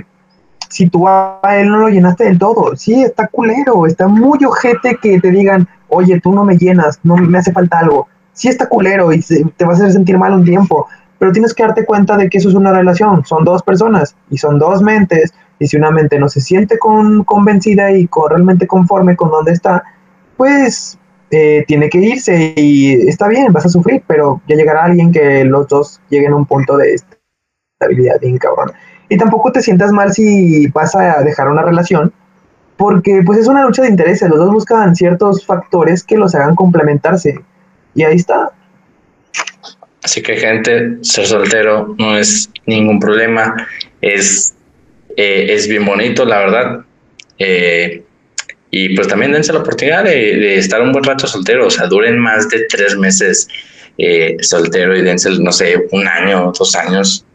si 0.69 0.89
tú 0.89 1.07
a 1.07 1.39
él 1.57 1.69
no 1.69 1.77
lo 1.77 1.89
llenaste 1.89 2.25
del 2.25 2.37
todo, 2.37 2.75
sí, 2.75 3.03
está 3.03 3.27
culero, 3.27 3.85
está 3.85 4.07
muy 4.07 4.43
ojete 4.45 4.97
que 5.01 5.19
te 5.19 5.31
digan, 5.31 5.67
oye, 5.87 6.19
tú 6.21 6.31
no 6.33 6.43
me 6.43 6.57
llenas, 6.57 6.99
no 7.03 7.15
me 7.15 7.37
hace 7.37 7.51
falta 7.51 7.79
algo. 7.79 8.07
Sí 8.33 8.49
está 8.49 8.67
culero 8.67 9.13
y 9.13 9.21
te 9.57 9.65
va 9.65 9.73
a 9.73 9.91
sentir 9.91 10.17
mal 10.17 10.33
un 10.33 10.43
tiempo, 10.43 10.87
pero 11.23 11.31
tienes 11.31 11.53
que 11.53 11.63
darte 11.63 11.85
cuenta 11.85 12.17
de 12.17 12.29
que 12.29 12.37
eso 12.37 12.49
es 12.49 12.55
una 12.55 12.73
relación, 12.73 13.25
son 13.25 13.45
dos 13.45 13.63
personas 13.63 14.13
y 14.29 14.37
son 14.37 14.59
dos 14.59 14.81
mentes, 14.81 15.33
y 15.57 15.67
si 15.67 15.77
una 15.77 15.89
mente 15.89 16.19
no 16.19 16.27
se 16.27 16.41
siente 16.41 16.77
con, 16.77 17.23
convencida 17.23 17.93
y 17.93 18.07
con, 18.07 18.29
realmente 18.29 18.67
conforme 18.67 19.15
con 19.15 19.31
donde 19.31 19.53
está, 19.53 19.85
pues 20.35 20.99
eh, 21.31 21.63
tiene 21.65 21.89
que 21.89 21.99
irse 21.99 22.53
y 22.57 23.07
está 23.07 23.29
bien, 23.29 23.53
vas 23.53 23.65
a 23.65 23.69
sufrir, 23.69 24.03
pero 24.05 24.41
ya 24.49 24.57
llegará 24.57 24.83
alguien 24.83 25.13
que 25.13 25.45
los 25.45 25.65
dos 25.69 26.01
lleguen 26.09 26.33
a 26.33 26.35
un 26.35 26.45
punto 26.45 26.75
de 26.75 26.93
estabilidad 27.79 28.19
bien 28.19 28.37
cabrón. 28.37 28.73
Y 29.07 29.15
tampoco 29.15 29.53
te 29.53 29.61
sientas 29.61 29.93
mal 29.93 30.11
si 30.11 30.67
vas 30.71 30.93
a 30.93 31.21
dejar 31.21 31.47
una 31.47 31.61
relación, 31.61 32.11
porque 32.75 33.21
pues 33.25 33.39
es 33.39 33.47
una 33.47 33.63
lucha 33.63 33.83
de 33.83 33.87
intereses, 33.87 34.29
los 34.29 34.39
dos 34.39 34.51
buscan 34.51 34.93
ciertos 34.93 35.45
factores 35.45 36.03
que 36.03 36.17
los 36.17 36.35
hagan 36.35 36.55
complementarse. 36.55 37.39
Y 37.95 38.03
ahí 38.03 38.17
está, 38.17 38.51
Así 40.03 40.21
que 40.21 40.35
gente, 40.35 40.97
ser 41.01 41.25
soltero 41.25 41.95
no 41.97 42.17
es 42.17 42.49
ningún 42.65 42.99
problema, 42.99 43.67
es, 44.01 44.53
eh, 45.15 45.47
es 45.49 45.67
bien 45.67 45.85
bonito, 45.85 46.25
la 46.25 46.39
verdad. 46.39 46.85
Eh, 47.39 48.03
y 48.69 48.95
pues 48.95 49.07
también 49.07 49.31
dense 49.31 49.53
la 49.53 49.59
oportunidad 49.59 50.03
de, 50.03 50.57
estar 50.57 50.81
un 50.81 50.91
buen 50.91 51.05
rato 51.05 51.25
soltero, 51.25 51.67
o 51.67 51.69
sea, 51.69 51.87
duren 51.87 52.19
más 52.19 52.49
de 52.49 52.65
tres 52.69 52.97
meses 52.97 53.47
eh, 53.97 54.35
soltero 54.41 54.97
y 54.97 55.03
dense, 55.03 55.29
no 55.39 55.53
sé, 55.53 55.85
un 55.91 56.05
año, 56.05 56.51
dos 56.57 56.75
años. 56.75 57.25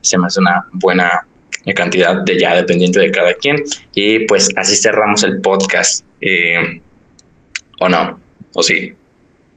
Se 0.00 0.16
me 0.16 0.28
hace 0.28 0.40
una 0.40 0.66
buena 0.72 1.26
cantidad 1.74 2.22
de 2.22 2.38
ya 2.38 2.54
dependiente 2.54 3.00
de 3.00 3.10
cada 3.10 3.34
quien. 3.34 3.62
Y 3.94 4.20
pues 4.20 4.48
así 4.56 4.76
cerramos 4.76 5.24
el 5.24 5.40
podcast. 5.42 6.06
¿O 7.80 7.88
no? 7.88 8.18
¿O 8.54 8.62
sí? 8.62 8.94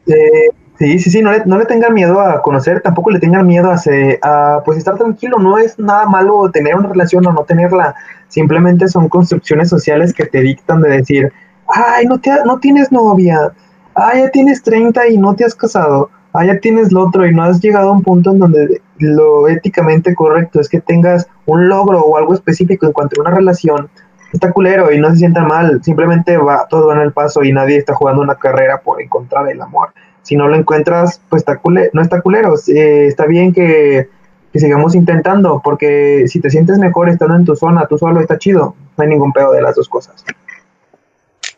Eh, 0.08 0.50
sí, 0.82 0.98
sí, 0.98 1.12
sí, 1.12 1.22
no 1.22 1.32
le, 1.32 1.44
no 1.46 1.60
le 1.60 1.66
tengan 1.66 1.94
miedo 1.94 2.20
a 2.20 2.42
conocer, 2.42 2.82
tampoco 2.82 3.12
le 3.12 3.20
tengan 3.20 3.46
miedo 3.46 3.72
a, 3.72 3.76
a 4.24 4.64
pues 4.64 4.80
estar 4.80 4.98
tranquilo, 4.98 5.38
no 5.38 5.60
es 5.60 5.78
nada 5.78 6.08
malo 6.08 6.50
tener 6.50 6.76
una 6.76 6.90
relación 6.90 7.24
o 7.28 7.32
no 7.32 7.44
tenerla, 7.44 7.94
simplemente 8.30 8.88
son 8.88 9.08
construcciones 9.08 9.70
sociales 9.70 10.12
que 10.12 10.26
te 10.26 10.42
dictan 10.42 10.82
de 10.82 10.90
decir, 10.90 11.32
ay, 11.68 12.08
no, 12.08 12.20
te, 12.20 12.32
no 12.46 12.60
tienes 12.60 12.92
novia, 12.92 13.54
ay, 13.94 14.24
ya 14.24 14.32
tienes 14.32 14.64
30 14.64 15.08
y 15.10 15.18
no 15.20 15.36
te 15.36 15.46
has 15.46 15.54
casado, 15.54 16.10
ay, 16.34 16.48
ya 16.48 16.60
tienes 16.60 16.92
lo 16.92 17.04
otro 17.04 17.28
y 17.28 17.32
no 17.32 17.44
has 17.44 17.62
llegado 17.62 17.90
a 17.90 17.92
un 17.92 18.02
punto 18.02 18.32
en 18.32 18.40
donde 18.40 18.82
lo 18.98 19.48
éticamente 19.48 20.16
correcto 20.16 20.60
es 20.60 20.68
que 20.68 20.82
tengas 20.82 21.28
un 21.46 21.70
logro 21.70 22.00
o 22.02 22.18
algo 22.18 22.34
específico 22.34 22.88
en 22.88 22.94
cuanto 22.94 23.22
a 23.22 23.28
una 23.28 23.36
relación, 23.36 23.88
está 24.34 24.52
culero 24.52 24.92
y 24.92 25.00
no 25.00 25.12
se 25.12 25.18
sienta 25.18 25.44
mal, 25.44 25.84
simplemente 25.84 26.38
va, 26.38 26.66
todo 26.68 26.88
va 26.88 26.96
en 26.96 27.02
el 27.02 27.14
paso 27.14 27.44
y 27.44 27.54
nadie 27.54 27.78
está 27.78 27.94
jugando 27.94 28.24
una 28.24 28.34
carrera 28.34 28.82
por 28.82 29.00
encontrar 29.00 29.48
el 29.48 29.62
amor. 29.62 29.90
Si 30.24 30.36
no 30.36 30.48
lo 30.48 30.56
encuentras, 30.56 31.22
pues 31.30 31.42
está 31.42 31.58
culero, 31.58 31.90
no 31.94 32.02
está 32.02 32.22
culero, 32.22 32.56
está 32.68 33.26
bien 33.26 33.54
que, 33.54 34.08
que, 34.54 34.60
sigamos 34.60 34.96
intentando, 34.96 35.62
porque 35.64 36.26
si 36.28 36.40
te 36.40 36.50
sientes 36.50 36.78
mejor 36.78 37.10
estando 37.10 37.36
en 37.36 37.46
tu 37.46 37.56
zona, 37.56 37.88
tú 37.88 37.98
solo 37.98 38.22
está 38.22 38.38
chido, 38.38 38.76
no 38.98 39.04
hay 39.04 39.10
ningún 39.10 39.34
pedo 39.34 39.52
de 39.52 39.62
las 39.62 39.76
dos 39.76 39.90
cosas. 39.90 40.24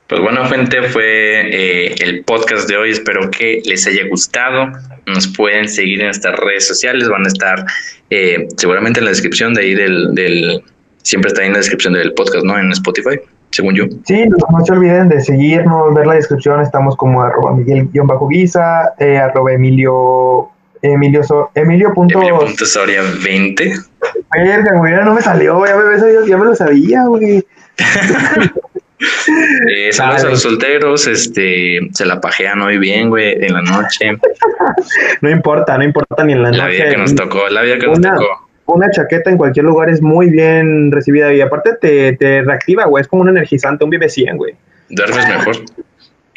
Pues 0.07 0.22
bueno, 0.22 0.45
gente, 0.45 0.84
fue 0.84 1.05
eh, 1.05 1.95
el 2.01 2.24
podcast 2.24 2.70
de 2.70 2.78
hoy. 2.78 2.91
Espero 2.91 3.32
que 3.32 3.61
les 3.66 3.88
haya 3.88 4.07
gustado. 4.09 4.72
Nos 5.07 5.28
pueden 5.28 5.68
seguir 5.68 6.01
en 6.01 6.07
nuestras 6.07 6.38
redes 6.39 6.68
sociales. 6.68 7.07
Van 7.09 7.26
a 7.26 7.28
estar 7.28 7.66
eh, 8.09 8.47
seguramente 8.57 8.99
en 8.99 9.05
la 9.05 9.11
descripción 9.11 9.53
de 9.53 9.61
ahí 9.61 9.74
del, 9.74 10.14
del, 10.14 10.64
Siempre 11.03 11.30
está 11.30 11.41
ahí 11.41 11.47
en 11.47 11.53
la 11.53 11.59
descripción 11.59 11.93
del 11.93 12.14
podcast, 12.14 12.45
¿no? 12.45 12.59
En 12.59 12.72
Spotify, 12.72 13.20
según 13.54 13.76
yo. 13.76 13.86
Sí, 14.06 14.26
no, 14.28 14.66
se 14.66 14.72
olviden 14.74 15.10
de 15.10 15.22
seguirnos, 15.22 15.93
ver 15.93 16.08
la 16.08 16.16
descripción. 16.16 16.62
Estamos 16.62 16.95
como 16.95 17.22
arroba 17.22 17.56
Miguel-Guisa, 17.56 18.93
eh, 18.99 19.18
arroba 19.18 19.54
Emilio 19.54 20.49
Emilio, 20.82 21.24
so, 21.24 21.49
Emilio. 21.56 21.93
Punto, 21.93 22.20
Emilio 22.20 22.47
Soria 22.58 23.01
20. 23.24 23.74
Verga, 24.36 24.78
güey, 24.78 24.93
no 24.93 25.14
me 25.14 25.22
salió, 25.22 25.66
ya 25.66 25.76
me, 25.78 26.28
ya 26.28 26.38
me 26.38 26.45
lo 26.45 26.56
sabía, 26.56 27.06
güey. 27.06 27.43
Eh, 29.70 29.91
saludos 29.91 30.24
a 30.24 30.30
los 30.30 30.41
solteros, 30.41 31.08
este, 31.08 31.80
se 31.91 32.06
la 32.06 32.22
pajean 32.22 32.62
hoy 32.62 32.78
bien, 32.78 33.10
güey, 33.10 33.34
en 33.34 33.54
la 33.54 33.62
noche. 33.62 34.18
no 35.22 35.30
importa, 35.30 35.78
no 35.78 35.84
importa 35.84 36.24
ni 36.24 36.32
en 36.32 36.43
la, 36.43 36.51
noche. 36.51 36.62
La 36.62 36.68
vida 36.68 36.89
que 36.89 36.97
nos 36.97 37.14
tocó, 37.14 37.49
la 37.49 37.64
vida 37.64 37.80
que 37.80 37.88
nos 37.88 37.99
tocó. 37.99 38.43
Una 38.66 38.89
chaqueta 38.91 39.30
en 39.30 39.38
cualquier 39.38 39.66
lugar 39.66 39.89
es 39.89 40.01
muy 40.01 40.30
bien 40.30 40.91
recibida 40.91 41.34
y 41.34 41.41
aparte 41.41 41.72
te, 41.82 42.14
te 42.14 42.41
reactiva, 42.41 42.86
güey, 42.86 43.01
es 43.01 43.07
como 43.07 43.24
un 43.24 43.30
energizante, 43.30 43.84
un 43.84 43.89
vive 43.89 44.07
100, 44.07 44.38
güey. 44.38 44.55
Duermes 44.89 45.28
mejor, 45.28 45.57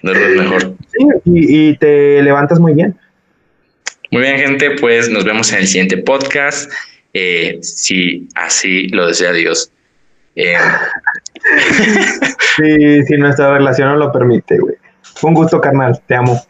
duermes 0.02 0.36
mejor. 0.36 0.74
Sí, 0.92 1.06
y, 1.24 1.68
y 1.68 1.76
te 1.76 2.22
levantas 2.22 2.58
muy 2.58 2.74
bien. 2.74 2.96
Muy 4.10 4.22
bien, 4.22 4.38
gente, 4.38 4.70
pues 4.72 5.08
nos 5.08 5.24
vemos 5.24 5.52
en 5.52 5.60
el 5.60 5.66
siguiente 5.66 5.98
podcast, 5.98 6.70
eh, 7.12 7.58
si 7.62 8.28
así 8.34 8.88
lo 8.88 9.06
desea 9.06 9.32
Dios. 9.32 9.72
Eh, 10.36 10.54
sí, 12.56 13.02
si 13.04 13.16
nuestra 13.16 13.56
relación 13.56 13.88
no 13.88 13.96
lo 13.96 14.12
permite, 14.12 14.58
güey. 14.58 14.76
Un 15.22 15.34
gusto, 15.34 15.60
carnal. 15.60 16.00
Te 16.06 16.14
amo. 16.14 16.40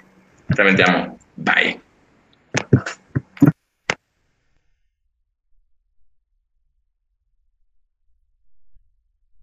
También 0.55 0.77
te 0.77 0.85
amo. 0.85 1.19
Bye. 1.37 1.86